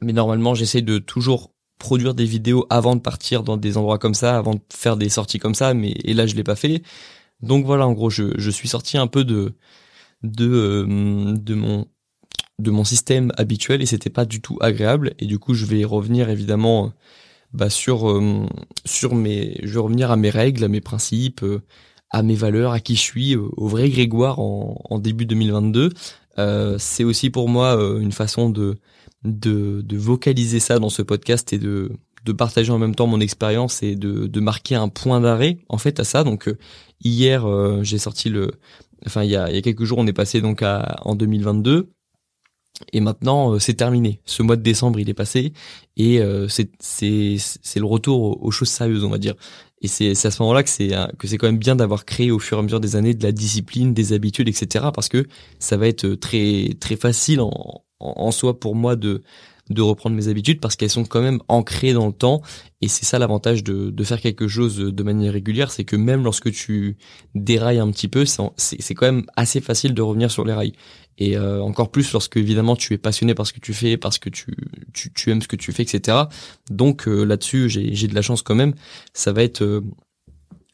mais 0.00 0.12
normalement 0.12 0.54
j'essaie 0.54 0.80
de 0.80 0.98
toujours 0.98 1.50
produire 1.80 2.14
des 2.14 2.24
vidéos 2.24 2.66
avant 2.70 2.94
de 2.94 3.00
partir 3.00 3.42
dans 3.42 3.56
des 3.56 3.76
endroits 3.76 3.98
comme 3.98 4.14
ça, 4.14 4.38
avant 4.38 4.54
de 4.54 4.60
faire 4.72 4.96
des 4.96 5.08
sorties 5.08 5.40
comme 5.40 5.56
ça, 5.56 5.74
mais 5.74 5.96
et 6.04 6.14
là 6.14 6.26
je 6.26 6.36
l'ai 6.36 6.44
pas 6.44 6.54
fait. 6.54 6.84
Donc 7.42 7.66
voilà, 7.66 7.88
en 7.88 7.92
gros, 7.94 8.10
je, 8.10 8.38
je 8.38 8.50
suis 8.50 8.68
sorti 8.68 8.96
un 8.96 9.08
peu 9.08 9.24
de, 9.24 9.54
de 10.22 10.48
euh, 10.48 11.34
de 11.36 11.54
mon 11.54 11.86
de 12.58 12.70
mon 12.70 12.84
système 12.84 13.32
habituel 13.36 13.82
et 13.82 13.86
c'était 13.86 14.10
pas 14.10 14.24
du 14.24 14.40
tout 14.40 14.58
agréable. 14.60 15.14
Et 15.18 15.26
du 15.26 15.38
coup 15.38 15.54
je 15.54 15.66
vais 15.66 15.84
revenir 15.84 16.28
évidemment 16.28 16.92
bah, 17.52 17.70
sur 17.70 18.08
euh, 18.08 18.46
sur 18.84 19.14
mes 19.14 19.58
je 19.62 19.74
vais 19.74 19.80
revenir 19.80 20.10
à 20.10 20.16
mes 20.16 20.30
règles 20.30 20.62
à 20.62 20.68
mes 20.68 20.80
principes 20.80 21.42
euh, 21.42 21.62
à 22.10 22.22
mes 22.22 22.34
valeurs 22.36 22.72
à 22.72 22.80
qui 22.80 22.94
je 22.94 23.00
suis 23.00 23.36
au 23.36 23.66
vrai 23.66 23.88
Grégoire 23.90 24.38
en, 24.38 24.98
début 24.98 25.26
2022 25.26 25.90
euh, 26.38 26.76
c'est 26.78 27.04
aussi 27.04 27.30
pour 27.30 27.48
moi 27.48 27.72
une 28.00 28.12
façon 28.12 28.50
de 28.50 28.78
de 29.24 29.96
vocaliser 29.96 30.60
ça 30.60 30.78
dans 30.78 30.90
ce 30.90 31.02
podcast 31.02 31.52
et 31.52 31.58
de 31.58 31.92
de 32.24 32.32
partager 32.32 32.70
en 32.72 32.78
même 32.78 32.94
temps 32.94 33.06
mon 33.06 33.20
expérience 33.20 33.82
et 33.82 33.96
de, 33.96 34.26
de 34.26 34.40
marquer 34.40 34.74
un 34.74 34.88
point 34.88 35.20
d'arrêt 35.20 35.58
en 35.68 35.78
fait 35.78 36.00
à 36.00 36.04
ça 36.04 36.24
donc 36.24 36.52
hier 37.02 37.46
j'ai 37.82 37.98
sorti 37.98 38.28
le 38.28 38.52
enfin 39.06 39.24
il 39.24 39.30
y 39.30 39.36
a, 39.36 39.50
y 39.50 39.56
a 39.56 39.62
quelques 39.62 39.84
jours, 39.84 39.98
on 39.98 40.06
est 40.06 40.12
passé 40.12 40.40
donc 40.40 40.62
à, 40.62 40.96
en 41.04 41.14
2022. 41.14 41.90
Et 42.92 43.00
maintenant, 43.00 43.54
euh, 43.54 43.58
c'est 43.58 43.74
terminé. 43.74 44.20
Ce 44.24 44.42
mois 44.42 44.56
de 44.56 44.62
décembre, 44.62 44.98
il 45.00 45.10
est 45.10 45.14
passé 45.14 45.52
et 45.96 46.20
euh, 46.20 46.48
c'est 46.48 47.36
le 47.76 47.84
retour 47.84 48.42
aux, 48.42 48.50
choses 48.50 48.70
sérieuses, 48.70 49.04
on 49.04 49.10
va 49.10 49.18
dire. 49.18 49.34
Et 49.82 49.88
c'est 49.88 50.10
à 50.12 50.30
ce 50.30 50.42
moment-là 50.42 50.62
que 50.62 50.68
c'est 50.68 50.90
que 51.18 51.26
c'est 51.26 51.38
quand 51.38 51.46
même 51.46 51.58
bien 51.58 51.76
d'avoir 51.76 52.04
créé 52.04 52.30
au 52.30 52.38
fur 52.38 52.58
et 52.58 52.60
à 52.60 52.62
mesure 52.62 52.80
des 52.80 52.96
années 52.96 53.14
de 53.14 53.22
la 53.22 53.32
discipline, 53.32 53.94
des 53.94 54.12
habitudes, 54.12 54.48
etc. 54.48 54.86
Parce 54.94 55.08
que 55.08 55.26
ça 55.58 55.76
va 55.76 55.88
être 55.88 56.14
très 56.14 56.74
très 56.80 56.96
facile 56.96 57.40
en, 57.40 57.82
en 57.98 58.30
soi 58.30 58.58
pour 58.60 58.74
moi 58.74 58.96
de 58.96 59.22
de 59.70 59.82
reprendre 59.82 60.16
mes 60.16 60.28
habitudes 60.28 60.60
parce 60.60 60.76
qu'elles 60.76 60.90
sont 60.90 61.04
quand 61.04 61.22
même 61.22 61.40
ancrées 61.48 61.92
dans 61.92 62.06
le 62.06 62.12
temps. 62.12 62.42
Et 62.82 62.88
c'est 62.88 63.04
ça 63.04 63.18
l'avantage 63.18 63.62
de, 63.62 63.90
de 63.90 64.04
faire 64.04 64.20
quelque 64.20 64.48
chose 64.48 64.76
de 64.78 65.02
manière 65.02 65.32
régulière 65.32 65.70
c'est 65.70 65.84
que 65.84 65.96
même 65.96 66.24
lorsque 66.24 66.50
tu 66.50 66.96
dérailles 67.34 67.78
un 67.78 67.90
petit 67.90 68.08
peu 68.08 68.24
c'est 68.56 68.94
quand 68.94 69.06
même 69.06 69.26
assez 69.36 69.60
facile 69.60 69.94
de 69.94 70.02
revenir 70.02 70.30
sur 70.30 70.44
les 70.44 70.52
rails. 70.52 70.72
Et 71.18 71.36
euh, 71.36 71.62
encore 71.62 71.90
plus 71.90 72.10
lorsque 72.12 72.38
évidemment 72.38 72.76
tu 72.76 72.94
es 72.94 72.98
passionné 72.98 73.34
par 73.34 73.46
ce 73.46 73.52
que 73.52 73.60
tu 73.60 73.74
fais 73.74 73.96
parce 73.96 74.18
que 74.18 74.30
tu 74.30 74.56
tu, 74.94 75.12
tu 75.12 75.30
aimes 75.30 75.42
ce 75.42 75.48
que 75.48 75.56
tu 75.56 75.72
fais 75.72 75.82
etc 75.82 76.16
donc 76.70 77.06
euh, 77.06 77.24
là-dessus 77.24 77.68
j'ai 77.68 78.06
de 78.08 78.14
la 78.14 78.22
chance 78.22 78.42
quand 78.42 78.54
même. 78.54 78.74
Ça 79.12 79.32
va 79.32 79.42
être 79.42 79.62
euh, 79.62 79.82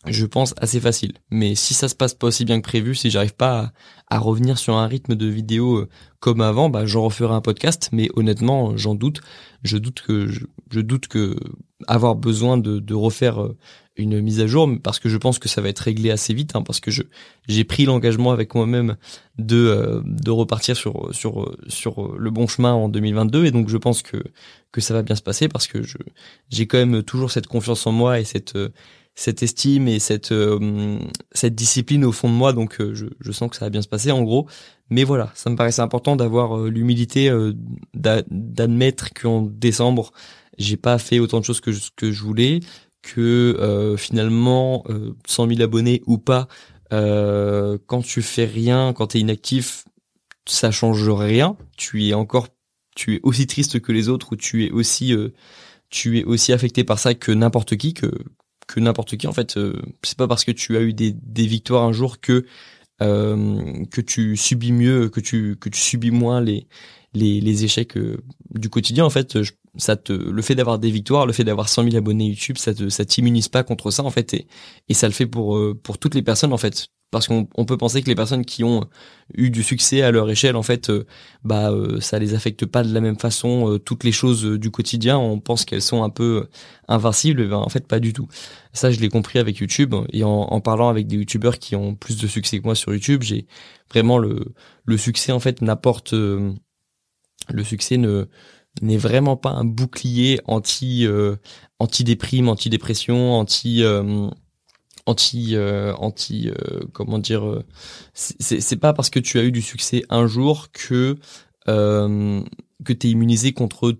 je 0.08 0.26
pense 0.26 0.54
assez 0.58 0.80
facile. 0.80 1.14
Mais 1.30 1.54
si 1.54 1.74
ça 1.74 1.88
se 1.88 1.94
passe 1.94 2.14
pas 2.14 2.28
aussi 2.28 2.44
bien 2.44 2.60
que 2.60 2.66
prévu, 2.66 2.94
si 2.94 3.10
j'arrive 3.10 3.34
pas 3.34 3.72
à, 4.08 4.18
revenir 4.18 4.58
sur 4.58 4.76
un 4.76 4.86
rythme 4.86 5.14
de 5.14 5.26
vidéo 5.26 5.86
comme 6.20 6.40
avant, 6.40 6.68
bah 6.68 6.86
j'en 6.86 7.02
referai 7.02 7.34
un 7.34 7.40
podcast. 7.40 7.90
Mais 7.92 8.08
honnêtement, 8.14 8.76
j'en 8.76 8.94
doute. 8.94 9.20
Je 9.62 9.78
doute 9.78 10.02
que 10.02 10.28
je, 10.28 10.80
doute 10.80 11.08
que 11.08 11.36
avoir 11.88 12.14
besoin 12.14 12.56
de, 12.56 12.78
de, 12.78 12.94
refaire 12.94 13.42
euh, 13.42 13.56
une 13.96 14.20
mise 14.20 14.40
à 14.40 14.46
jour, 14.46 14.68
parce 14.82 14.98
que 14.98 15.08
je 15.08 15.16
pense 15.16 15.38
que 15.38 15.48
ça 15.48 15.60
va 15.60 15.68
être 15.68 15.80
réglé 15.80 16.10
assez 16.10 16.34
vite, 16.34 16.54
hein, 16.54 16.62
parce 16.62 16.80
que 16.80 16.90
je 16.90 17.02
j'ai 17.48 17.64
pris 17.64 17.84
l'engagement 17.84 18.30
avec 18.30 18.54
moi-même 18.54 18.96
de 19.38 19.56
euh, 19.56 20.00
de 20.04 20.30
repartir 20.30 20.76
sur 20.76 21.14
sur 21.14 21.56
sur 21.68 22.16
le 22.16 22.30
bon 22.30 22.46
chemin 22.46 22.72
en 22.72 22.88
2022, 22.88 23.46
et 23.46 23.50
donc 23.50 23.68
je 23.68 23.76
pense 23.76 24.02
que 24.02 24.22
que 24.72 24.80
ça 24.80 24.94
va 24.94 25.02
bien 25.02 25.16
se 25.16 25.22
passer 25.22 25.48
parce 25.48 25.66
que 25.66 25.82
je 25.82 25.98
j'ai 26.50 26.66
quand 26.66 26.78
même 26.78 27.02
toujours 27.02 27.30
cette 27.30 27.46
confiance 27.46 27.86
en 27.86 27.92
moi 27.92 28.20
et 28.20 28.24
cette 28.24 28.56
cette 29.16 29.42
estime 29.42 29.88
et 29.88 29.98
cette 29.98 30.30
euh, 30.30 30.98
cette 31.32 31.54
discipline 31.54 32.04
au 32.04 32.12
fond 32.12 32.28
de 32.28 32.34
moi. 32.34 32.52
Donc 32.52 32.80
euh, 32.80 32.94
je, 32.94 33.06
je, 33.18 33.32
sens 33.32 33.50
que 33.50 33.56
ça 33.56 33.64
va 33.64 33.70
bien 33.70 33.82
se 33.82 33.88
passer 33.88 34.12
en 34.12 34.22
gros. 34.22 34.46
Mais 34.90 35.02
voilà 35.02 35.32
ça 35.34 35.50
me 35.50 35.56
paraissait 35.56 35.82
important 35.82 36.14
d'avoir 36.14 36.58
euh, 36.58 36.68
l'humilité 36.68 37.32
d'admettre 37.94 39.12
qu'en 39.14 39.42
décembre 39.42 40.12
j'ai 40.58 40.76
pas 40.76 40.98
fait 40.98 41.18
autant 41.18 41.40
de 41.40 41.44
choses 41.44 41.60
que 41.60 41.72
je, 41.72 41.80
que 41.96 42.12
je 42.12 42.22
voulais 42.22 42.60
que 43.02 43.94
finalement 43.98 44.84
100 45.26 45.48
000 45.48 45.62
abonnés 45.62 46.02
ou 46.06 46.18
pas 46.18 46.48
quand 46.90 48.02
tu 48.02 48.22
fais 48.22 48.44
rien 48.44 48.92
quand 48.92 49.08
tu 49.08 49.18
es 49.18 49.20
inactif 49.20 49.84
ça 50.48 50.70
change 50.70 51.08
rien. 51.08 51.56
Tu 51.76 52.06
es 52.06 52.14
encore 52.14 52.48
tu 52.94 53.16
es 53.16 53.20
aussi 53.22 53.46
triste 53.46 53.80
que 53.80 53.92
les 53.92 54.08
autres 54.08 54.32
ou 54.32 54.36
tu 54.36 54.64
es 54.64 54.70
aussi 54.70 55.14
tu 55.90 56.18
es 56.18 56.24
aussi 56.24 56.52
affecté 56.52 56.84
par 56.84 56.98
ça 56.98 57.14
que 57.14 57.32
n'importe 57.32 57.76
qui 57.76 57.94
que 57.94 58.10
que 58.66 58.80
n'importe 58.80 59.16
qui. 59.16 59.26
En 59.26 59.32
fait 59.32 59.56
euh, 59.56 59.80
c'est 60.02 60.16
pas 60.16 60.28
parce 60.28 60.44
que 60.44 60.52
tu 60.52 60.76
as 60.76 60.80
eu 60.80 60.92
des, 60.92 61.14
victoires 61.46 61.84
un 61.84 61.92
jour 61.92 62.20
que 62.20 62.46
euh, 63.02 63.84
que 63.90 64.00
tu 64.00 64.36
subis 64.36 64.72
mieux 64.72 65.08
que 65.08 65.20
tu 65.20 65.56
que 65.56 65.68
tu 65.68 65.80
subis 65.80 66.10
moins 66.10 66.40
les 66.40 66.66
les, 67.14 67.64
échecs 67.64 67.96
euh, 67.96 68.18
du 68.50 68.68
quotidien. 68.68 69.04
En 69.04 69.10
fait 69.10 69.38
ça 69.76 69.96
te 69.96 70.12
le 70.12 70.42
fait 70.42 70.54
d'avoir 70.54 70.78
des 70.78 70.90
victoires 70.90 71.26
le 71.26 71.32
fait 71.32 71.44
d'avoir 71.44 71.68
100 71.68 71.84
000 71.84 71.96
abonnés 71.96 72.28
YouTube 72.28 72.56
ça 72.56 72.72
te 72.74 72.88
ça 72.88 73.04
t'immunise 73.04 73.48
pas 73.48 73.62
contre 73.62 73.90
ça 73.90 74.02
en 74.04 74.10
fait 74.10 74.34
et 74.88 74.94
ça 74.94 75.06
le 75.06 75.12
fait 75.12 75.26
pour 75.26 75.98
toutes 76.00 76.14
les 76.14 76.22
personnes 76.22 76.52
en 76.54 76.58
fait 76.58 76.88
parce 77.10 77.28
qu'on 77.28 77.44
peut 77.44 77.76
penser 77.76 78.02
que 78.02 78.08
les 78.08 78.14
personnes 78.14 78.44
qui 78.44 78.64
ont 78.64 78.88
eu 79.34 79.50
du 79.50 79.62
succès 79.62 80.02
à 80.02 80.10
leur 80.10 80.28
échelle, 80.28 80.56
en 80.56 80.62
fait, 80.62 80.90
euh, 80.90 81.06
bah 81.44 81.70
euh, 81.70 82.00
ça 82.00 82.18
les 82.18 82.34
affecte 82.34 82.66
pas 82.66 82.82
de 82.82 82.92
la 82.92 83.00
même 83.00 83.18
façon. 83.18 83.72
Euh, 83.72 83.78
toutes 83.78 84.04
les 84.04 84.12
choses 84.12 84.44
du 84.44 84.70
quotidien, 84.70 85.16
on 85.16 85.38
pense 85.38 85.64
qu'elles 85.64 85.82
sont 85.82 86.02
un 86.02 86.10
peu 86.10 86.48
invincibles, 86.88 87.42
mais 87.42 87.48
ben, 87.48 87.58
en 87.58 87.68
fait 87.68 87.86
pas 87.86 88.00
du 88.00 88.12
tout. 88.12 88.28
Ça, 88.72 88.90
je 88.90 89.00
l'ai 89.00 89.08
compris 89.08 89.38
avec 89.38 89.58
YouTube 89.58 89.94
et 90.12 90.24
en, 90.24 90.60
parlant 90.60 90.88
avec 90.88 91.06
des 91.06 91.16
YouTubeurs 91.16 91.58
qui 91.58 91.76
ont 91.76 91.94
plus 91.94 92.18
de 92.18 92.26
succès 92.26 92.58
que 92.58 92.64
moi 92.64 92.74
sur 92.74 92.92
YouTube, 92.92 93.22
j'ai 93.22 93.46
vraiment 93.90 94.18
le 94.18 94.54
le 94.84 94.98
succès 94.98 95.32
en 95.32 95.40
fait 95.40 95.62
n'apporte 95.62 96.12
le 96.12 96.54
succès 97.64 97.96
ne 97.96 98.26
n'est 98.82 98.96
vraiment 98.98 99.36
pas 99.36 99.50
un 99.50 99.64
bouclier 99.64 100.40
anti 100.46 101.06
anti 101.78 102.04
déprime, 102.04 102.48
anti 102.48 102.68
dépression, 102.70 103.34
anti 103.34 103.82
anti 105.06 105.54
euh, 105.54 105.94
anti 105.94 106.50
euh, 106.50 106.80
comment 106.92 107.18
dire 107.18 107.46
euh, 107.46 107.64
c'est 108.14 108.76
pas 108.76 108.92
parce 108.92 109.10
que 109.10 109.20
tu 109.20 109.38
as 109.38 109.44
eu 109.44 109.52
du 109.52 109.62
succès 109.62 110.02
un 110.10 110.26
jour 110.26 110.68
que 110.72 111.16
euh, 111.68 112.42
que 112.84 112.92
t'es 112.92 113.08
immunisé 113.08 113.52
contre 113.52 113.96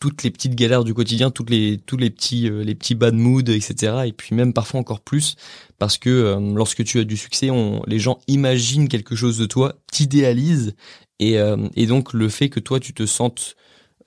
toutes 0.00 0.22
les 0.22 0.30
petites 0.30 0.54
galères 0.54 0.84
du 0.84 0.94
quotidien, 0.94 1.30
toutes 1.30 1.50
les 1.50 1.78
tous 1.78 1.96
les 1.96 2.10
petits 2.10 2.48
les 2.50 2.74
petits 2.74 2.94
bad 2.94 3.14
moods, 3.14 3.50
etc. 3.50 4.02
Et 4.06 4.12
puis 4.12 4.34
même 4.34 4.52
parfois 4.52 4.80
encore 4.80 5.00
plus 5.00 5.36
parce 5.78 5.98
que 5.98 6.38
lorsque 6.54 6.84
tu 6.84 6.98
as 7.00 7.04
du 7.04 7.16
succès, 7.16 7.50
on, 7.50 7.82
les 7.86 7.98
gens 7.98 8.18
imaginent 8.26 8.88
quelque 8.88 9.14
chose 9.14 9.38
de 9.38 9.46
toi, 9.46 9.74
t'idéalisent 9.92 10.74
et 11.18 11.36
et 11.76 11.86
donc 11.86 12.14
le 12.14 12.28
fait 12.30 12.48
que 12.48 12.60
toi 12.60 12.80
tu 12.80 12.94
te 12.94 13.04
sentes 13.04 13.56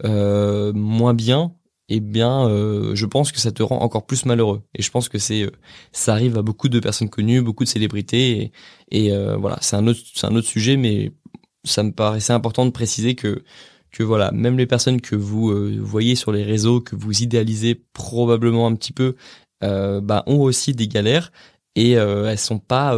moins 0.04 1.14
bien 1.14 1.54
eh 1.90 2.00
bien, 2.00 2.48
euh, 2.48 2.96
je 2.96 3.06
pense 3.06 3.32
que 3.32 3.40
ça 3.40 3.52
te 3.52 3.62
rend 3.62 3.80
encore 3.80 4.06
plus 4.06 4.26
malheureux. 4.26 4.64
Et 4.76 4.82
je 4.82 4.90
pense 4.92 5.10
que 5.10 5.18
c'est, 5.18 5.44
euh, 5.44 5.52
ça 5.92 6.14
arrive 6.14 6.38
à 6.38 6.42
beaucoup 6.42 6.70
de 6.70 6.80
personnes 6.80 7.10
connues, 7.10 7.42
beaucoup 7.42 7.64
de 7.64 7.70
célébrités. 7.70 8.52
Et, 8.92 9.12
euh, 9.12 9.36
voilà, 9.38 9.58
c'est 9.62 9.76
un 9.76 9.88
autre, 9.88 10.00
c'est 10.14 10.28
un 10.28 10.36
autre 10.36 10.48
sujet, 10.48 10.78
mais 10.78 11.12
ça 11.66 11.84
me 11.84 11.92
paraissait 11.92 12.34
important 12.34 12.66
de 12.66 12.72
préciser 12.72 13.16
que, 13.16 13.44
que 13.92 14.04
voilà, 14.04 14.32
même 14.32 14.58
les 14.58 14.66
personnes 14.68 15.02
que 15.02 15.16
vous 15.16 15.54
voyez 15.82 16.16
sur 16.16 16.32
les 16.32 16.44
réseaux, 16.44 16.82
que 16.82 16.96
vous 16.96 17.22
idéalisez 17.22 17.76
probablement 17.94 18.68
un 18.68 18.76
petit 18.76 18.94
peu, 18.94 19.16
bah, 19.62 20.24
ont 20.28 20.42
aussi 20.42 20.74
des 20.74 20.88
galères 20.88 21.32
et 21.76 21.92
elles 21.92 22.40
sont 22.40 22.60
pas 22.60 22.98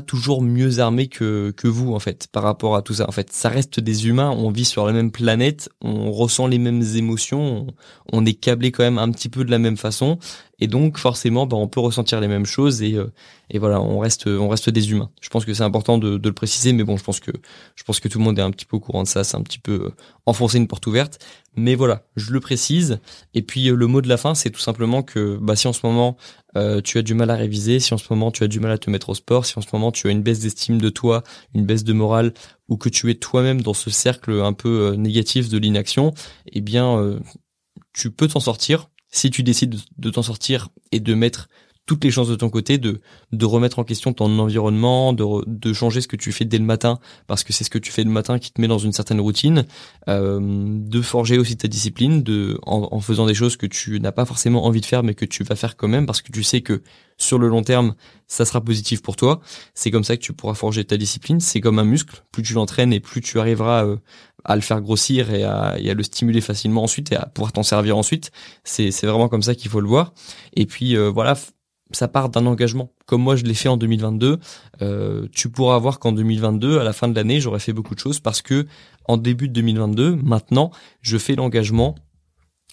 toujours 0.00 0.42
mieux 0.42 0.78
armés 0.78 1.08
que, 1.08 1.52
que 1.56 1.68
vous 1.68 1.94
en 1.94 1.98
fait 1.98 2.26
par 2.30 2.42
rapport 2.42 2.76
à 2.76 2.82
tout 2.82 2.94
ça. 2.94 3.08
En 3.08 3.12
fait 3.12 3.32
ça 3.32 3.48
reste 3.48 3.80
des 3.80 4.08
humains 4.08 4.30
on 4.30 4.50
vit 4.50 4.64
sur 4.64 4.86
la 4.86 4.92
même 4.92 5.10
planète 5.10 5.68
on 5.80 6.10
ressent 6.12 6.46
les 6.46 6.58
mêmes 6.58 6.82
émotions 6.94 7.66
on, 8.12 8.24
est 8.26 8.34
câblé 8.34 8.72
quand 8.72 8.84
même 8.84 8.98
un 8.98 9.10
petit 9.10 9.28
peu 9.28 9.44
de 9.44 9.50
la 9.50 9.58
même 9.58 9.76
façon 9.76 10.18
et 10.60 10.66
donc 10.66 10.98
forcément 10.98 11.46
bah, 11.46 11.56
on 11.56 11.68
peut 11.68 11.80
ressentir 11.80 12.20
les 12.20 12.28
mêmes 12.28 12.46
choses 12.46 12.82
et 12.82 12.94
euh, 12.94 13.12
et 13.50 13.58
voilà 13.58 13.80
on 13.80 13.98
reste 13.98 14.26
on 14.26 14.48
reste 14.48 14.70
des 14.70 14.90
humains. 14.90 15.10
Je 15.20 15.28
pense 15.28 15.44
que 15.44 15.54
c'est 15.54 15.62
important 15.62 15.98
de, 15.98 16.16
de, 16.18 16.28
le 16.28 16.34
préciser 16.34 16.72
mais 16.72 16.84
bon 16.84 16.96
je 16.96 17.04
pense 17.04 17.20
que 17.20 17.30
je 17.74 17.84
pense 17.84 18.00
que 18.00 18.08
tout 18.08 18.18
le 18.18 18.24
monde 18.24 18.38
est 18.38 18.42
un 18.42 18.50
petit 18.50 18.64
peu 18.66 18.76
au 18.76 18.80
courant 18.80 19.02
de 19.02 19.08
ça. 19.08 19.24
C'est 19.24 19.36
un 19.36 19.42
petit 19.42 19.58
peu 19.58 19.72
euh, 19.72 19.90
enfoncer 20.26 20.58
une 20.58 20.68
porte 20.68 20.86
ouverte. 20.86 21.18
Mais 21.56 21.74
voilà 21.74 22.06
je 22.16 22.32
le 22.32 22.40
précise. 22.40 23.00
Et 23.34 23.42
puis 23.42 23.68
euh, 23.68 23.74
le 23.74 23.86
mot 23.86 24.00
de 24.00 24.08
la 24.08 24.16
fin 24.16 24.34
c'est 24.34 24.50
tout 24.50 24.60
simplement 24.60 25.02
que 25.02 25.38
bah 25.40 25.56
si 25.56 25.68
en 25.68 25.72
ce 25.72 25.84
moment 25.84 26.16
euh, 26.56 26.80
tu 26.80 26.98
as 26.98 27.02
du 27.02 27.14
mal 27.14 27.30
à 27.30 27.34
réviser, 27.34 27.80
si 27.80 27.94
en 27.94 27.98
ce 27.98 28.06
moment 28.10 28.30
tu 28.30 28.44
as 28.44 28.48
du 28.48 28.60
mal 28.60 28.70
à 28.70 28.78
te 28.78 28.88
mettre 28.88 29.10
au 29.10 29.14
sport, 29.14 29.44
si 29.44 29.58
en 29.58 29.62
ce 29.62 29.68
moment 29.72 29.90
tu 29.90 30.06
as 30.06 30.10
une 30.10 30.22
baisse 30.22 30.40
d'estime 30.40 30.80
de 30.80 30.88
toi, 30.88 31.24
une 31.54 31.66
baisse 31.66 31.84
de 31.84 31.92
morale, 31.92 32.32
ou 32.68 32.76
que 32.76 32.88
tu 32.88 33.10
es 33.10 33.14
toi-même 33.14 33.60
dans 33.60 33.74
ce 33.74 33.90
cercle 33.90 34.40
un 34.40 34.52
peu 34.52 34.94
négatif 34.94 35.48
de 35.48 35.58
l'inaction, 35.58 36.14
eh 36.52 36.60
bien, 36.60 36.98
euh, 36.98 37.18
tu 37.92 38.10
peux 38.10 38.28
t'en 38.28 38.40
sortir 38.40 38.88
si 39.14 39.30
tu 39.30 39.44
décides 39.44 39.76
de 39.96 40.10
t'en 40.10 40.22
sortir 40.22 40.68
et 40.90 40.98
de 40.98 41.14
mettre 41.14 41.48
toutes 41.86 42.02
les 42.04 42.10
chances 42.10 42.28
de 42.28 42.34
ton 42.36 42.48
côté 42.48 42.78
de 42.78 43.00
de 43.32 43.44
remettre 43.44 43.78
en 43.78 43.84
question 43.84 44.12
ton 44.12 44.38
environnement, 44.38 45.12
de 45.12 45.24
de 45.46 45.72
changer 45.72 46.00
ce 46.00 46.08
que 46.08 46.16
tu 46.16 46.32
fais 46.32 46.44
dès 46.44 46.58
le 46.58 46.64
matin 46.64 46.98
parce 47.26 47.44
que 47.44 47.52
c'est 47.52 47.64
ce 47.64 47.70
que 47.70 47.78
tu 47.78 47.92
fais 47.92 48.04
le 48.04 48.10
matin 48.10 48.38
qui 48.38 48.52
te 48.52 48.60
met 48.60 48.68
dans 48.68 48.78
une 48.78 48.92
certaine 48.92 49.20
routine, 49.20 49.64
euh, 50.08 50.40
de 50.42 51.02
forger 51.02 51.38
aussi 51.38 51.56
ta 51.56 51.68
discipline, 51.68 52.22
de 52.22 52.58
en, 52.62 52.88
en 52.90 53.00
faisant 53.00 53.26
des 53.26 53.34
choses 53.34 53.56
que 53.56 53.66
tu 53.66 54.00
n'as 54.00 54.12
pas 54.12 54.24
forcément 54.24 54.64
envie 54.64 54.80
de 54.80 54.86
faire 54.86 55.02
mais 55.02 55.14
que 55.14 55.24
tu 55.24 55.44
vas 55.44 55.56
faire 55.56 55.76
quand 55.76 55.88
même 55.88 56.06
parce 56.06 56.22
que 56.22 56.32
tu 56.32 56.42
sais 56.42 56.60
que 56.60 56.82
sur 57.16 57.38
le 57.38 57.48
long 57.48 57.62
terme 57.62 57.94
ça 58.26 58.44
sera 58.44 58.60
positif 58.60 59.02
pour 59.02 59.16
toi. 59.16 59.40
C'est 59.74 59.90
comme 59.90 60.04
ça 60.04 60.16
que 60.16 60.22
tu 60.22 60.32
pourras 60.32 60.54
forger 60.54 60.84
ta 60.84 60.96
discipline. 60.96 61.40
C'est 61.40 61.60
comme 61.60 61.78
un 61.78 61.84
muscle, 61.84 62.24
plus 62.32 62.42
tu 62.42 62.54
l'entraînes 62.54 62.92
et 62.92 63.00
plus 63.00 63.20
tu 63.20 63.38
arriveras 63.38 63.84
euh, 63.86 63.96
à 64.44 64.56
le 64.56 64.62
faire 64.62 64.80
grossir 64.80 65.32
et 65.32 65.44
à, 65.44 65.76
et 65.78 65.90
à, 65.90 65.94
le 65.94 66.02
stimuler 66.02 66.40
facilement 66.40 66.82
ensuite 66.82 67.12
et 67.12 67.16
à 67.16 67.26
pouvoir 67.26 67.52
t'en 67.52 67.62
servir 67.62 67.96
ensuite. 67.96 68.30
C'est 68.64 68.90
vraiment 69.02 69.28
comme 69.28 69.42
ça 69.42 69.54
qu'il 69.54 69.70
faut 69.70 69.80
le 69.80 69.88
voir. 69.88 70.12
Et 70.54 70.66
puis 70.66 70.96
euh, 70.96 71.10
voilà 71.10 71.34
ça 71.94 72.08
part 72.08 72.28
d'un 72.28 72.46
engagement. 72.46 72.92
Comme 73.06 73.22
moi, 73.22 73.36
je 73.36 73.44
l'ai 73.44 73.54
fait 73.54 73.68
en 73.68 73.76
2022. 73.76 74.38
Euh, 74.82 75.26
tu 75.32 75.48
pourras 75.48 75.78
voir 75.78 75.98
qu'en 75.98 76.12
2022, 76.12 76.78
à 76.78 76.84
la 76.84 76.92
fin 76.92 77.08
de 77.08 77.14
l'année, 77.14 77.40
j'aurais 77.40 77.60
fait 77.60 77.72
beaucoup 77.72 77.94
de 77.94 78.00
choses 78.00 78.20
parce 78.20 78.42
que 78.42 78.66
en 79.06 79.16
début 79.16 79.48
de 79.48 79.52
2022, 79.54 80.16
maintenant, 80.16 80.70
je 81.00 81.18
fais 81.18 81.34
l'engagement 81.34 81.94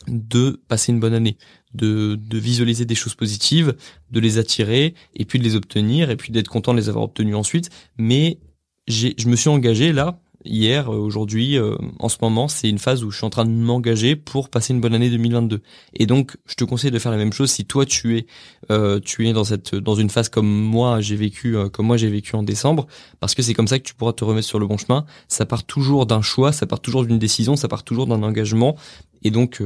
de 0.08 0.60
passer 0.68 0.92
une 0.92 1.00
bonne 1.00 1.14
année, 1.14 1.38
de, 1.74 2.16
de 2.16 2.38
visualiser 2.38 2.86
des 2.86 2.96
choses 2.96 3.14
positives, 3.14 3.76
de 4.10 4.20
les 4.20 4.40
attirer 4.40 4.96
et 5.14 5.26
puis 5.26 5.38
de 5.38 5.44
les 5.44 5.56
obtenir 5.56 6.10
et 6.10 6.16
puis 6.16 6.32
d'être 6.32 6.48
content 6.48 6.74
de 6.74 6.80
les 6.80 6.90
avoir 6.90 7.06
obtenues 7.06 7.36
ensuite. 7.36 7.70
Mais 7.98 8.40
je 8.88 9.28
me 9.28 9.36
suis 9.36 9.50
engagé 9.50 9.94
là 9.94 10.20
hier, 10.46 10.92
euh, 10.92 10.98
aujourd'hui, 10.98 11.58
euh, 11.58 11.76
en 12.00 12.10
ce 12.10 12.18
moment, 12.22 12.48
c'est 12.48 12.70
une 12.70 12.80
phase 12.80 13.04
où 13.04 13.12
je 13.12 13.18
suis 13.18 13.26
en 13.26 13.30
train 13.30 13.46
de 13.46 13.52
m'engager 13.52 14.16
pour 14.16 14.50
passer 14.50 14.74
une 14.74 14.82
bonne 14.82 14.94
année 14.94 15.10
2022. 15.10 15.62
Et 15.94 16.06
donc, 16.06 16.38
je 16.46 16.56
te 16.56 16.64
conseille 16.64 16.92
de 16.92 17.00
faire 17.00 17.12
la 17.12 17.18
même 17.18 17.34
chose 17.34 17.52
si 17.52 17.66
toi 17.66 17.86
tu 17.86 18.18
es 18.18 18.26
euh, 18.72 19.00
tu 19.00 19.28
es 19.28 19.34
dans 19.34 19.44
cette 19.44 19.76
dans 19.76 19.96
une 19.96 20.10
phase 20.10 20.30
comme 20.30 20.48
moi 20.48 21.02
j'ai 21.02 21.16
vécu 21.16 21.56
comme 21.72 21.88
moi 21.88 21.98
j'ai 21.98 22.10
vécu 22.10 22.36
en 22.36 22.44
décembre, 22.44 22.88
parce 23.20 23.36
que 23.36 23.42
c'est 23.42 23.54
comme 23.54 23.68
ça 23.68 23.80
que 23.80 23.84
tu 23.84 23.94
pourras 23.94 24.14
te 24.14 24.24
remettre 24.24 24.48
sur 24.48 24.60
le 24.60 24.68
bon 24.68 24.78
chemin. 24.78 25.06
Ça 25.28 25.46
part 25.46 25.64
toujours 25.64 26.06
d'un 26.06 26.22
choix, 26.22 26.52
ça 26.52 26.66
part 26.66 26.80
toujours 26.80 27.06
d'une 27.06 27.20
décision, 27.20 27.56
ça 27.56 27.68
part 27.68 27.84
toujours 27.84 28.08
d'un 28.08 28.24
engagement. 28.24 28.76
Et 29.24 29.32
donc, 29.32 29.62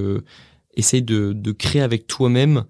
essaye 0.75 1.01
de, 1.01 1.33
de 1.33 1.51
créer 1.51 1.81
avec 1.81 2.07
toi-même 2.07 2.65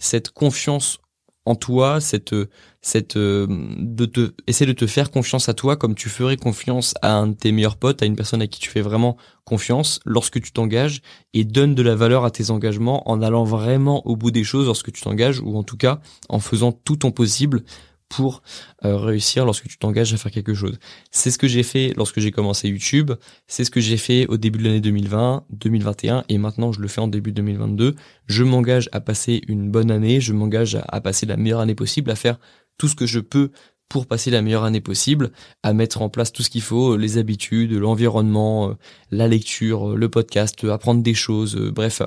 cette 0.00 0.30
confiance 0.30 0.98
en 1.46 1.54
toi, 1.54 2.00
cette 2.00 2.34
cette 2.80 3.16
euh, 3.16 3.46
de 3.78 4.04
te 4.04 4.32
essayer 4.46 4.66
de 4.66 4.76
te 4.76 4.86
faire 4.86 5.10
confiance 5.10 5.48
à 5.48 5.54
toi 5.54 5.76
comme 5.76 5.94
tu 5.94 6.08
ferais 6.08 6.36
confiance 6.36 6.94
à 7.02 7.12
un 7.14 7.28
de 7.28 7.34
tes 7.34 7.52
meilleurs 7.52 7.76
potes, 7.76 8.02
à 8.02 8.06
une 8.06 8.16
personne 8.16 8.42
à 8.42 8.46
qui 8.46 8.60
tu 8.60 8.70
fais 8.70 8.82
vraiment 8.82 9.16
confiance 9.44 10.00
lorsque 10.04 10.40
tu 10.40 10.52
t'engages 10.52 11.00
et 11.32 11.44
donne 11.44 11.74
de 11.74 11.82
la 11.82 11.94
valeur 11.94 12.24
à 12.24 12.30
tes 12.30 12.50
engagements 12.50 13.08
en 13.10 13.22
allant 13.22 13.44
vraiment 13.44 14.06
au 14.06 14.16
bout 14.16 14.30
des 14.30 14.44
choses 14.44 14.66
lorsque 14.66 14.92
tu 14.92 15.02
t'engages 15.02 15.40
ou 15.40 15.56
en 15.56 15.62
tout 15.62 15.76
cas 15.76 16.00
en 16.28 16.40
faisant 16.40 16.72
tout 16.72 16.96
ton 16.96 17.10
possible 17.10 17.62
pour 18.08 18.42
euh, 18.84 18.96
réussir 18.96 19.44
lorsque 19.44 19.66
tu 19.66 19.78
t'engages 19.78 20.12
à 20.14 20.16
faire 20.16 20.30
quelque 20.30 20.54
chose. 20.54 20.78
C'est 21.10 21.30
ce 21.30 21.38
que 21.38 21.48
j'ai 21.48 21.62
fait 21.62 21.92
lorsque 21.96 22.20
j'ai 22.20 22.30
commencé 22.30 22.68
YouTube, 22.68 23.12
c'est 23.46 23.64
ce 23.64 23.70
que 23.70 23.80
j'ai 23.80 23.96
fait 23.96 24.26
au 24.28 24.36
début 24.36 24.58
de 24.58 24.64
l'année 24.64 24.80
2020, 24.80 25.44
2021 25.50 26.24
et 26.28 26.38
maintenant 26.38 26.72
je 26.72 26.80
le 26.80 26.88
fais 26.88 27.00
en 27.00 27.08
début 27.08 27.32
2022. 27.32 27.94
Je 28.26 28.44
m'engage 28.44 28.88
à 28.92 29.00
passer 29.00 29.42
une 29.48 29.70
bonne 29.70 29.90
année, 29.90 30.20
je 30.20 30.32
m'engage 30.32 30.78
à, 30.88 31.00
passer 31.00 31.26
la 31.26 31.36
meilleure 31.36 31.60
année 31.60 31.74
possible, 31.74 32.10
à 32.10 32.16
faire 32.16 32.38
tout 32.78 32.88
ce 32.88 32.94
que 32.94 33.06
je 33.06 33.20
peux 33.20 33.50
pour 33.88 34.06
passer 34.06 34.30
la 34.30 34.42
meilleure 34.42 34.64
année 34.64 34.80
possible, 34.80 35.30
à 35.62 35.72
mettre 35.72 36.00
en 36.00 36.08
place 36.08 36.32
tout 36.32 36.42
ce 36.42 36.50
qu'il 36.50 36.62
faut, 36.62 36.96
les 36.96 37.18
habitudes, 37.18 37.72
l'environnement, 37.72 38.70
euh, 38.70 38.74
la 39.10 39.28
lecture, 39.28 39.90
euh, 39.90 39.96
le 39.96 40.08
podcast, 40.08 40.64
apprendre 40.64 41.02
des 41.02 41.14
choses, 41.14 41.56
bref, 41.56 42.02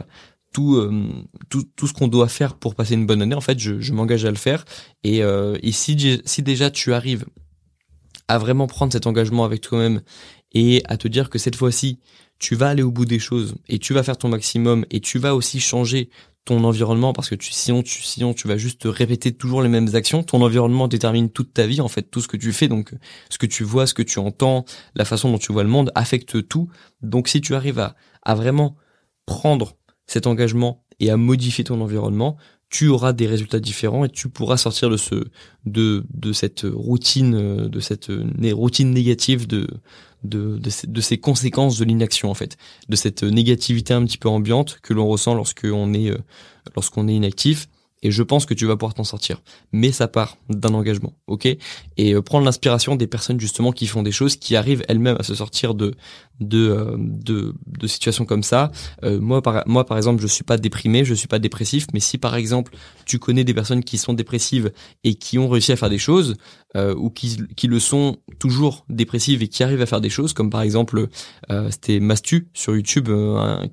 tout, 0.58 0.76
euh, 0.76 0.92
tout, 1.50 1.66
tout 1.76 1.86
ce 1.86 1.94
qu'on 1.94 2.08
doit 2.08 2.28
faire 2.28 2.56
pour 2.56 2.74
passer 2.74 2.96
une 2.96 3.06
bonne 3.06 3.22
année, 3.22 3.36
en 3.36 3.42
fait, 3.42 3.60
je, 3.60 3.94
m'engage 3.94 4.26
à 4.26 4.32
le 4.32 4.38
faire. 4.38 4.66
Et, 5.04 5.22
euh, 5.22 5.56
et 5.62 5.72
si, 5.72 6.20
si 6.26 6.42
déjà 6.42 6.72
tu 6.72 6.96
arrives 6.96 7.26
à 8.28 8.40
vraiment 8.40 8.66
prendre 8.66 8.92
cet 8.92 9.06
engagement 9.06 9.46
avec 9.46 9.62
toi-même 9.62 10.02
et 10.54 10.82
à 10.86 10.98
te 10.98 11.08
dire 11.08 11.30
que 11.30 11.38
cette 11.38 11.56
fois-ci, 11.56 12.00
tu 12.40 12.56
vas 12.56 12.70
aller 12.70 12.82
au 12.82 12.90
bout 12.90 13.06
des 13.06 13.20
choses 13.20 13.54
et 13.70 13.78
tu 13.78 13.94
vas 13.94 14.02
faire 14.02 14.18
ton 14.18 14.30
maximum 14.30 14.84
et 14.90 15.00
tu 15.00 15.20
vas 15.20 15.36
aussi 15.36 15.60
changer 15.60 16.10
ton 16.44 16.64
environnement 16.64 17.14
parce 17.14 17.30
que 17.30 17.36
tu, 17.36 17.52
sinon 17.52 17.84
tu 17.84 18.02
sinon 18.02 18.34
tu 18.34 18.48
vas 18.48 18.58
juste 18.58 18.84
répéter 18.86 19.34
toujours 19.34 19.62
les 19.62 19.70
mêmes 19.70 19.90
actions 19.96 20.24
ton 20.24 20.42
environnement 20.42 20.88
détermine 20.88 21.30
toute 21.30 21.54
ta 21.54 21.68
vie 21.68 21.82
en 21.82 21.90
fait 21.90 22.04
tout 22.04 22.22
ce 22.22 22.30
que 22.30 22.38
tu 22.38 22.54
fais 22.54 22.70
donc 22.70 22.94
ce 23.30 23.38
que 23.38 23.46
tu 23.46 23.66
vois 23.66 23.86
ce 23.86 23.94
que 23.94 24.04
tu 24.04 24.20
entends 24.20 24.64
la 24.96 25.04
façon 25.04 25.30
dont 25.30 25.40
tu 25.40 25.52
vois 25.52 25.64
le 25.64 25.70
monde 25.70 25.92
affecte 25.94 26.48
tout 26.48 26.70
donc 27.02 27.28
si 27.28 27.42
tu 27.42 27.54
arrives 27.54 27.80
à, 27.80 27.96
à 28.22 28.34
vraiment 28.34 28.78
prendre 29.26 29.76
cet 30.08 30.28
engagement 30.28 30.84
et 31.00 31.12
à 31.12 31.18
modifier 31.18 31.64
ton 31.64 31.80
environnement, 31.82 32.38
tu 32.70 32.88
auras 32.88 33.14
des 33.14 33.28
résultats 33.28 33.60
différents 33.60 34.06
et 34.06 34.10
tu 34.10 34.30
pourras 34.30 34.58
sortir 34.58 34.90
de 34.90 34.98
ce 34.98 35.16
de 35.66 36.06
de 36.14 36.34
cette 36.34 36.66
routine 36.66 37.68
de 37.68 37.80
cette 37.80 38.12
routine 38.52 38.92
négative 38.92 39.48
de 39.48 39.68
de 40.24 40.60
de, 40.60 41.02
ces 41.02 41.18
conséquences 41.18 41.78
de 41.78 41.86
l'inaction 41.86 42.30
en 42.30 42.34
fait 42.34 42.58
de 42.90 42.96
cette 42.98 43.24
négativité 43.24 43.94
un 43.94 44.04
petit 44.04 44.18
peu 44.18 44.28
ambiante 44.28 44.80
que 44.82 44.94
l'on 44.94 45.08
ressent 45.08 45.34
lorsqu'on 45.34 45.94
est 45.94 46.12
lorsqu'on 46.76 47.08
est 47.08 47.14
inactif 47.14 47.70
et 48.04 48.12
je 48.12 48.24
pense 48.24 48.46
que 48.46 48.54
tu 48.54 48.66
vas 48.66 48.76
pouvoir 48.76 48.94
t'en 48.94 49.04
sortir. 49.04 49.42
Mais 49.72 49.92
ça 49.92 50.08
part 50.08 50.38
d'un 50.50 50.74
engagement, 50.74 51.14
ok? 51.28 51.46
Et 51.98 52.14
euh, 52.14 52.22
prendre 52.22 52.46
l'inspiration 52.46 52.96
des 52.96 53.08
personnes 53.08 53.40
justement 53.40 53.72
qui 53.72 53.88
font 53.88 54.04
des 54.04 54.12
choses, 54.12 54.36
qui 54.36 54.56
arrivent 54.56 54.84
elles-mêmes 54.88 55.18
à 55.20 55.24
se 55.24 55.36
sortir 55.36 55.74
de 55.74 55.96
de 56.40 56.70
euh, 56.70 56.96
de, 56.98 57.54
de 57.66 57.88
situations 57.88 58.26
comme 58.26 58.44
ça. 58.44 58.72
Euh, 59.04 59.20
moi 59.20 59.42
par 59.42 59.64
moi 59.68 59.86
par 59.86 59.98
exemple, 59.98 60.22
je 60.22 60.28
suis 60.28 60.44
pas 60.44 60.58
déprimé, 60.58 61.06
je 61.06 61.14
suis 61.14 61.28
pas 61.28 61.40
dépressif, 61.40 61.88
mais 61.94 62.00
si 62.00 62.18
par 62.18 62.36
exemple 62.36 62.74
tu 63.06 63.20
connais 63.20 63.44
des 63.44 63.54
personnes 63.54 63.84
qui 63.84 63.98
sont 63.98 64.14
dépressives 64.14 64.72
et 65.04 65.16
qui 65.16 65.40
ont 65.40 65.50
réussi 65.50 65.72
à 65.72 65.76
faire 65.76 65.90
des 65.90 65.98
choses 65.98 66.36
ou 66.76 67.10
qui 67.10 67.38
qui 67.56 67.66
le 67.66 67.80
sont 67.80 68.18
toujours 68.38 68.86
dépressives 68.88 69.42
et 69.42 69.48
qui 69.48 69.64
arrivent 69.64 69.82
à 69.82 69.88
faire 69.88 70.02
des 70.02 70.12
choses, 70.12 70.34
comme 70.34 70.52
par 70.52 70.62
exemple 70.62 71.08
c'était 71.72 72.00
Mastu 72.00 72.50
sur 72.54 72.76
YouTube 72.76 73.10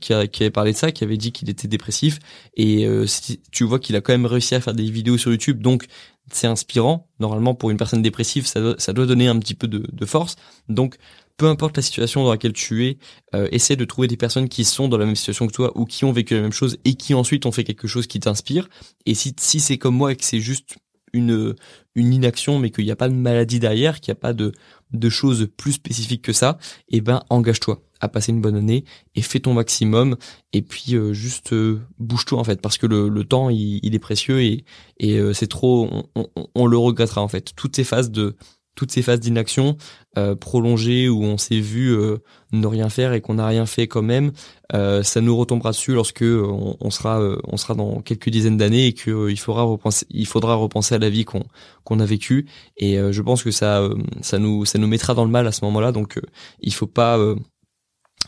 qui, 0.01 0.15
a, 0.15 0.27
qui 0.27 0.43
avait 0.43 0.51
parlé 0.51 0.73
de 0.73 0.79
ça, 0.79 0.91
qui 0.91 1.05
avait 1.05 1.19
dit 1.19 1.31
qu'il 1.31 1.51
était 1.51 1.69
dépressif 1.69 2.19
et 2.55 2.89
si 3.07 3.43
tu 3.53 3.65
vois 3.65 3.79
qu'il 3.79 3.95
a 3.95 4.01
quand 4.01 4.15
même 4.15 4.25
réussi 4.25 4.55
à 4.55 4.61
faire 4.61 4.73
des 4.73 4.91
vidéos 4.91 5.19
sur 5.19 5.31
YouTube, 5.33 5.61
donc 5.61 5.87
c'est 6.31 6.47
inspirant. 6.47 7.09
Normalement, 7.21 7.55
pour 7.55 7.71
une 7.71 7.77
personne 7.77 8.03
dépressive, 8.03 8.47
ça 8.47 8.61
doit, 8.61 8.75
ça 8.79 8.93
doit 8.93 9.07
donner 9.07 9.29
un 9.29 9.39
petit 9.39 9.55
peu 9.55 9.69
de, 9.69 9.87
de 9.91 10.07
force. 10.07 10.37
Donc, 10.69 10.97
peu 11.37 11.47
importe 11.47 11.77
la 11.77 11.83
situation 11.83 12.25
dans 12.25 12.31
laquelle 12.31 12.53
tu 12.53 12.87
es, 12.87 12.99
euh, 13.35 13.49
essaie 13.51 13.77
de 13.77 13.85
trouver 13.85 14.09
des 14.09 14.17
personnes 14.17 14.49
qui 14.49 14.65
sont 14.65 14.89
dans 14.89 14.99
la 14.99 15.07
même 15.07 15.17
situation 15.17 15.47
que 15.47 15.53
toi 15.53 15.73
ou 15.75 15.85
qui 15.85 16.05
ont 16.05 16.13
vécu 16.13 16.35
la 16.35 16.43
même 16.43 16.53
chose 16.53 16.79
et 16.85 16.95
qui 16.95 17.15
ensuite 17.15 17.47
ont 17.47 17.53
fait 17.53 17.65
quelque 17.65 17.89
chose 17.89 18.07
qui 18.07 18.21
t'inspire. 18.21 18.69
Et 19.07 19.15
si, 19.15 19.35
si 19.39 19.61
c'est 19.61 19.79
comme 19.79 19.97
moi 19.97 20.13
et 20.13 20.17
que 20.17 20.25
c'est 20.25 20.41
juste 20.41 20.77
une, 21.13 21.55
une 21.95 22.13
inaction, 22.13 22.59
mais 22.59 22.71
qu'il 22.71 22.85
n'y 22.85 22.91
a 22.91 22.97
pas 22.97 23.09
de 23.09 23.15
maladie 23.15 23.61
derrière, 23.61 24.01
qu'il 24.01 24.13
n'y 24.13 24.19
a 24.19 24.21
pas 24.21 24.33
de, 24.33 24.53
de 24.93 25.09
choses 25.09 25.49
plus 25.57 25.73
spécifiques 25.73 26.23
que 26.23 26.33
ça, 26.33 26.59
eh 26.89 27.01
ben 27.01 27.23
engage-toi 27.31 27.83
à 28.01 28.09
passer 28.09 28.33
une 28.33 28.41
bonne 28.41 28.57
année 28.57 28.85
et 29.15 29.23
fais 29.23 29.41
ton 29.41 29.55
maximum 29.55 30.17
et 30.53 30.63
puis 30.63 30.95
euh, 30.95 31.13
juste 31.13 31.53
euh, 31.53 31.81
bouge-toi 31.99 32.39
en 32.39 32.45
fait 32.45 32.61
parce 32.61 32.77
que 32.77 32.87
le, 32.87 33.09
le 33.09 33.25
temps 33.25 33.49
il, 33.49 33.95
est 33.95 33.99
précieux 33.99 34.43
et, 34.43 34.65
et 34.99 35.19
euh, 35.19 35.33
c'est 35.33 35.47
trop 35.47 35.89
on, 35.91 36.27
on, 36.37 36.49
on, 36.55 36.67
le 36.67 36.77
regrettera 36.77 37.23
en 37.23 37.29
fait 37.29 37.55
toutes 37.57 37.77
ces 37.77 37.85
phases 37.85 38.11
de 38.11 38.37
toutes 38.75 38.91
ces 38.91 39.03
phases 39.03 39.21
d'inaction 39.21 39.77
euh, 40.17 40.35
prolongées 40.35 41.09
où 41.09 41.23
on 41.23 41.39
s'est 41.39 41.61
vu 41.61 41.91
euh, 41.91 42.19
ne 42.53 42.67
rien 42.67 42.89
faire 42.89 43.13
et 43.13 43.21
qu'on 43.21 43.35
n'a 43.35 43.47
rien 43.47 43.67
fait 43.67 43.89
quand 43.89 44.03
même, 44.03 44.33
euh, 44.73 45.03
ça 45.03 45.21
nous 45.21 45.37
retombera 45.37 45.71
dessus 45.71 45.93
lorsque 45.93 46.23
on, 46.23 46.77
on 46.81 46.91
sera 46.91 47.21
on 47.45 47.57
sera 47.57 47.75
dans 47.75 48.01
quelques 48.01 48.31
dizaines 48.31 48.57
d'années 48.57 48.87
et 48.87 48.93
que 48.93 49.31
il 49.31 49.39
faudra 49.39 49.63
repenser 49.63 50.07
il 50.11 50.27
faudra 50.27 50.55
repenser 50.55 50.95
à 50.95 50.99
la 50.99 51.11
vie 51.11 51.25
qu'on 51.25 51.45
qu'on 51.85 52.01
a 52.01 52.05
vécue. 52.05 52.47
Et 52.77 52.97
je 52.97 53.23
pense 53.23 53.43
que 53.43 53.51
ça 53.51 53.89
ça 54.21 54.39
nous 54.39 54.65
ça 54.65 54.79
nous 54.79 54.89
mettra 54.89 55.15
dans 55.15 55.25
le 55.25 55.31
mal 55.31 55.47
à 55.47 55.53
ce 55.53 55.65
moment-là. 55.65 55.93
Donc 55.93 56.21
il 56.61 56.73
faut 56.73 56.87
pas 56.87 57.19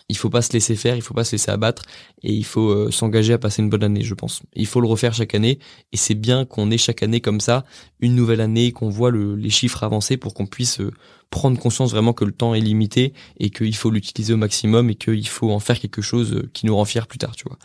il 0.09 0.17
faut 0.17 0.31
pas 0.31 0.43
se 0.43 0.53
laisser 0.53 0.77
faire, 0.77 0.97
il 0.97 1.03
faut 1.03 1.15
pas 1.15 1.25
se 1.25 1.33
laisser 1.33 1.51
abattre 1.51 1.83
et 2.23 2.33
il 2.33 2.45
faut 2.45 2.71
euh, 2.71 2.91
s'engager 2.91 3.33
à 3.33 3.39
passer 3.39 3.63
une 3.63 3.71
bonne 3.71 3.83
année, 3.83 4.03
je 4.03 4.15
pense. 4.15 4.43
Il 4.55 4.67
faut 4.67 4.81
le 4.81 4.87
refaire 4.87 5.15
chaque 5.15 5.35
année 5.35 5.59
et 5.93 5.97
c'est 5.97 6.15
bien 6.15 6.45
qu'on 6.45 6.71
ait 6.71 6.79
chaque 6.79 7.03
année 7.03 7.21
comme 7.21 7.41
ça 7.41 7.65
une 8.01 8.15
nouvelle 8.15 8.41
année, 8.41 8.73
qu'on 8.73 8.89
voit 8.89 9.11
le, 9.11 9.35
les 9.35 9.51
chiffres 9.51 9.83
avancer 9.83 10.17
pour 10.17 10.35
qu'on 10.35 10.47
puisse 10.47 10.81
euh, 10.81 10.93
prendre 11.31 11.59
conscience 11.59 11.91
vraiment 11.91 12.13
que 12.13 12.25
le 12.25 12.33
temps 12.33 12.55
est 12.55 12.61
limité 12.61 13.13
et 13.39 13.51
qu'il 13.51 13.75
faut 13.75 13.91
l'utiliser 13.91 14.33
au 14.33 14.37
maximum 14.37 14.91
et 14.91 14.95
qu'il 14.95 15.29
faut 15.29 15.51
en 15.51 15.61
faire 15.61 15.79
quelque 15.79 16.03
chose 16.03 16.33
euh, 16.33 16.51
qui 16.53 16.67
nous 16.67 16.77
rend 16.77 16.85
fiers 16.85 17.07
plus 17.09 17.19
tard, 17.19 17.35
tu 17.37 17.45
vois. 17.49 17.59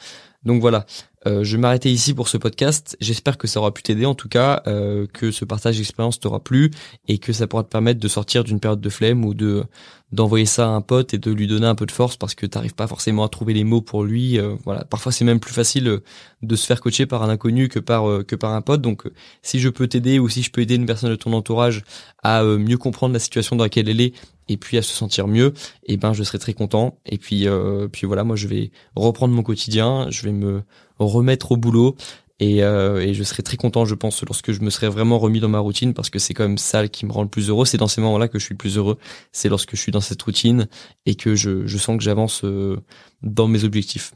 Donc 0.43 0.59
voilà, 0.59 0.87
euh, 1.27 1.43
je 1.43 1.55
vais 1.55 1.61
m'arrêter 1.61 1.91
ici 1.91 2.15
pour 2.15 2.27
ce 2.27 2.37
podcast. 2.37 2.97
J'espère 2.99 3.37
que 3.37 3.45
ça 3.45 3.59
aura 3.59 3.71
pu 3.71 3.83
t'aider 3.83 4.07
en 4.07 4.15
tout 4.15 4.27
cas, 4.27 4.63
euh, 4.65 5.05
que 5.13 5.29
ce 5.29 5.45
partage 5.45 5.77
d'expérience 5.77 6.19
t'aura 6.19 6.39
plu 6.39 6.71
et 7.07 7.19
que 7.19 7.31
ça 7.31 7.45
pourra 7.45 7.61
te 7.61 7.69
permettre 7.69 7.99
de 7.99 8.07
sortir 8.07 8.43
d'une 8.43 8.59
période 8.59 8.81
de 8.81 8.89
flemme 8.89 9.23
ou 9.23 9.35
de 9.35 9.63
d'envoyer 10.11 10.47
ça 10.47 10.65
à 10.65 10.69
un 10.69 10.81
pote 10.81 11.13
et 11.13 11.19
de 11.19 11.31
lui 11.31 11.47
donner 11.47 11.67
un 11.67 11.75
peu 11.75 11.85
de 11.85 11.91
force 11.91 12.17
parce 12.17 12.35
que 12.35 12.45
t'arrives 12.45 12.73
pas 12.73 12.87
forcément 12.87 13.23
à 13.23 13.29
trouver 13.29 13.53
les 13.53 13.63
mots 13.63 13.81
pour 13.81 14.03
lui. 14.03 14.37
Voilà, 14.65 14.83
parfois 14.83 15.13
c'est 15.13 15.23
même 15.23 15.39
plus 15.39 15.53
facile 15.53 16.01
de 16.41 16.55
se 16.57 16.65
faire 16.65 16.81
coacher 16.81 17.05
par 17.05 17.23
un 17.23 17.29
inconnu 17.29 17.69
que 17.69 17.79
par 17.79 18.25
que 18.25 18.35
par 18.35 18.51
un 18.51 18.61
pote. 18.61 18.81
Donc 18.81 19.09
si 19.41 19.61
je 19.61 19.69
peux 19.69 19.87
t'aider 19.87 20.19
ou 20.19 20.27
si 20.27 20.41
je 20.41 20.51
peux 20.51 20.59
aider 20.59 20.75
une 20.75 20.85
personne 20.85 21.11
de 21.11 21.15
ton 21.15 21.31
entourage 21.31 21.85
à 22.23 22.43
mieux 22.43 22.77
comprendre 22.77 23.13
la 23.13 23.19
situation 23.19 23.55
dans 23.55 23.63
laquelle 23.63 23.89
elle 23.89 24.01
est 24.01 24.13
et 24.47 24.57
puis 24.57 24.77
à 24.77 24.81
se 24.81 24.91
sentir 24.91 25.27
mieux, 25.27 25.53
et 25.85 25.93
eh 25.93 25.97
ben 25.97 26.13
je 26.13 26.23
serai 26.23 26.37
très 26.37 26.53
content. 26.53 26.99
Et 27.05 27.17
puis 27.17 27.47
puis 27.91 28.07
voilà, 28.07 28.23
moi 28.23 28.35
je 28.35 28.47
vais 28.47 28.71
reprendre 28.95 29.33
mon 29.33 29.43
quotidien, 29.43 30.07
je 30.09 30.23
vais 30.23 30.33
me 30.33 30.63
remettre 30.99 31.51
au 31.53 31.57
boulot. 31.57 31.95
Et, 32.41 32.63
euh, 32.63 32.99
et, 32.99 33.13
je 33.13 33.23
serai 33.23 33.43
très 33.43 33.55
content, 33.55 33.85
je 33.85 33.93
pense, 33.93 34.23
lorsque 34.23 34.51
je 34.51 34.61
me 34.61 34.71
serai 34.71 34.89
vraiment 34.89 35.19
remis 35.19 35.39
dans 35.39 35.47
ma 35.47 35.59
routine, 35.59 35.93
parce 35.93 36.09
que 36.09 36.17
c'est 36.17 36.33
quand 36.33 36.47
même 36.47 36.57
ça 36.57 36.87
qui 36.87 37.05
me 37.05 37.11
rend 37.11 37.21
le 37.21 37.29
plus 37.29 37.49
heureux. 37.49 37.65
C'est 37.65 37.77
dans 37.77 37.87
ces 37.87 38.01
moments-là 38.01 38.27
que 38.27 38.39
je 38.39 38.45
suis 38.45 38.55
le 38.55 38.57
plus 38.57 38.77
heureux. 38.77 38.97
C'est 39.31 39.47
lorsque 39.47 39.75
je 39.75 39.79
suis 39.79 39.91
dans 39.91 40.01
cette 40.01 40.19
routine 40.23 40.67
et 41.05 41.13
que 41.13 41.35
je, 41.35 41.67
je 41.67 41.77
sens 41.77 41.97
que 41.97 42.03
j'avance 42.03 42.43
euh, 42.43 42.77
dans 43.21 43.47
mes 43.47 43.63
objectifs. 43.63 44.13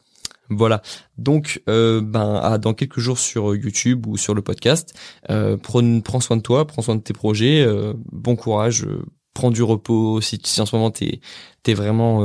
Voilà. 0.50 0.82
Donc, 1.18 1.62
euh, 1.70 2.02
ben, 2.02 2.36
à 2.36 2.58
dans 2.58 2.74
quelques 2.74 3.00
jours 3.00 3.18
sur 3.18 3.56
YouTube 3.56 4.06
ou 4.08 4.18
sur 4.18 4.34
le 4.34 4.42
podcast. 4.42 4.94
Euh, 5.30 5.58
prends, 5.58 6.20
soin 6.20 6.38
de 6.38 6.42
toi, 6.42 6.66
prends 6.66 6.82
soin 6.82 6.96
de 6.96 7.02
tes 7.02 7.14
projets. 7.14 7.64
Euh, 7.64 7.94
bon 8.12 8.36
courage. 8.36 8.88
prends 9.34 9.52
du 9.52 9.64
repos 9.64 10.22
si, 10.22 10.40
si 10.44 10.62
en 10.62 10.66
ce 10.66 10.76
moment 10.76 10.92
t'es 10.92 11.20
es 11.68 11.74
vraiment 11.74 12.22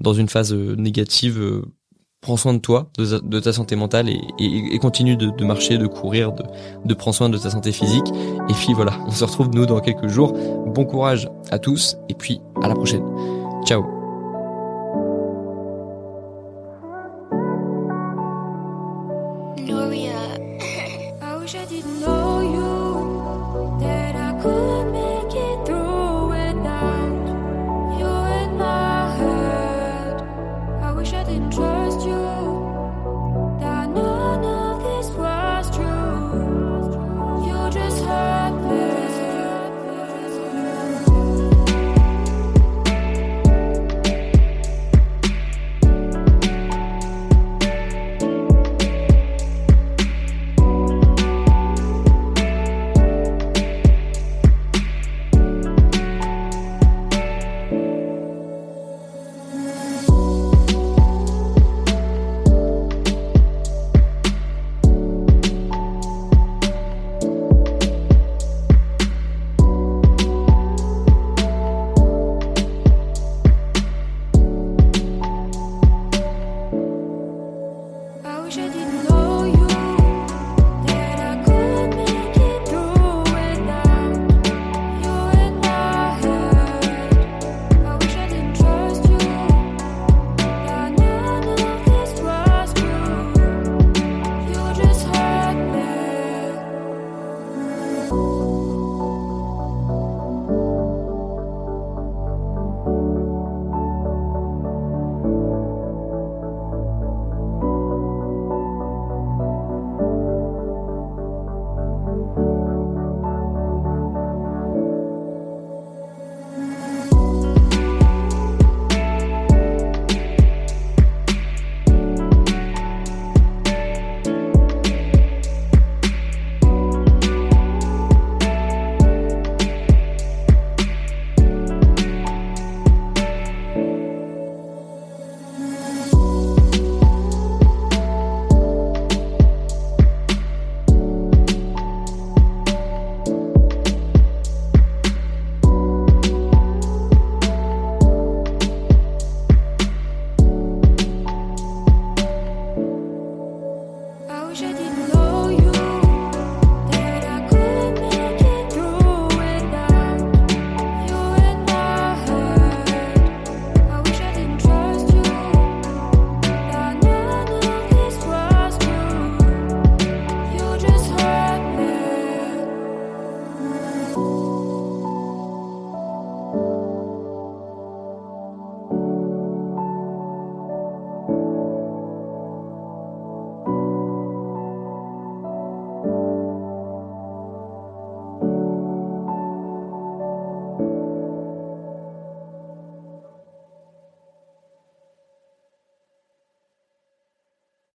dans 0.00 0.12
une 0.12 0.28
phase 0.28 0.52
négative 0.52 1.62
prends 2.26 2.36
soin 2.36 2.54
de 2.54 2.58
toi, 2.58 2.90
de, 2.98 3.40
ta 3.40 3.52
santé 3.52 3.76
mentale 3.76 4.08
et, 4.08 4.78
continue 4.78 5.16
de, 5.16 5.44
marcher, 5.44 5.78
de 5.78 5.86
courir, 5.86 6.32
de, 6.32 6.42
de 6.84 6.94
prendre 6.94 7.14
soin 7.14 7.28
de 7.28 7.38
ta 7.38 7.50
santé 7.50 7.72
physique. 7.72 8.08
Et 8.48 8.52
puis 8.52 8.74
voilà, 8.74 8.98
on 9.06 9.12
se 9.12 9.24
retrouve 9.24 9.50
nous 9.50 9.64
dans 9.64 9.80
quelques 9.80 10.08
jours. 10.08 10.32
Bon 10.66 10.84
courage 10.84 11.28
à 11.50 11.58
tous 11.58 11.96
et 12.08 12.14
puis 12.14 12.40
à 12.62 12.68
la 12.68 12.74
prochaine. 12.74 13.04
Ciao 13.64 13.95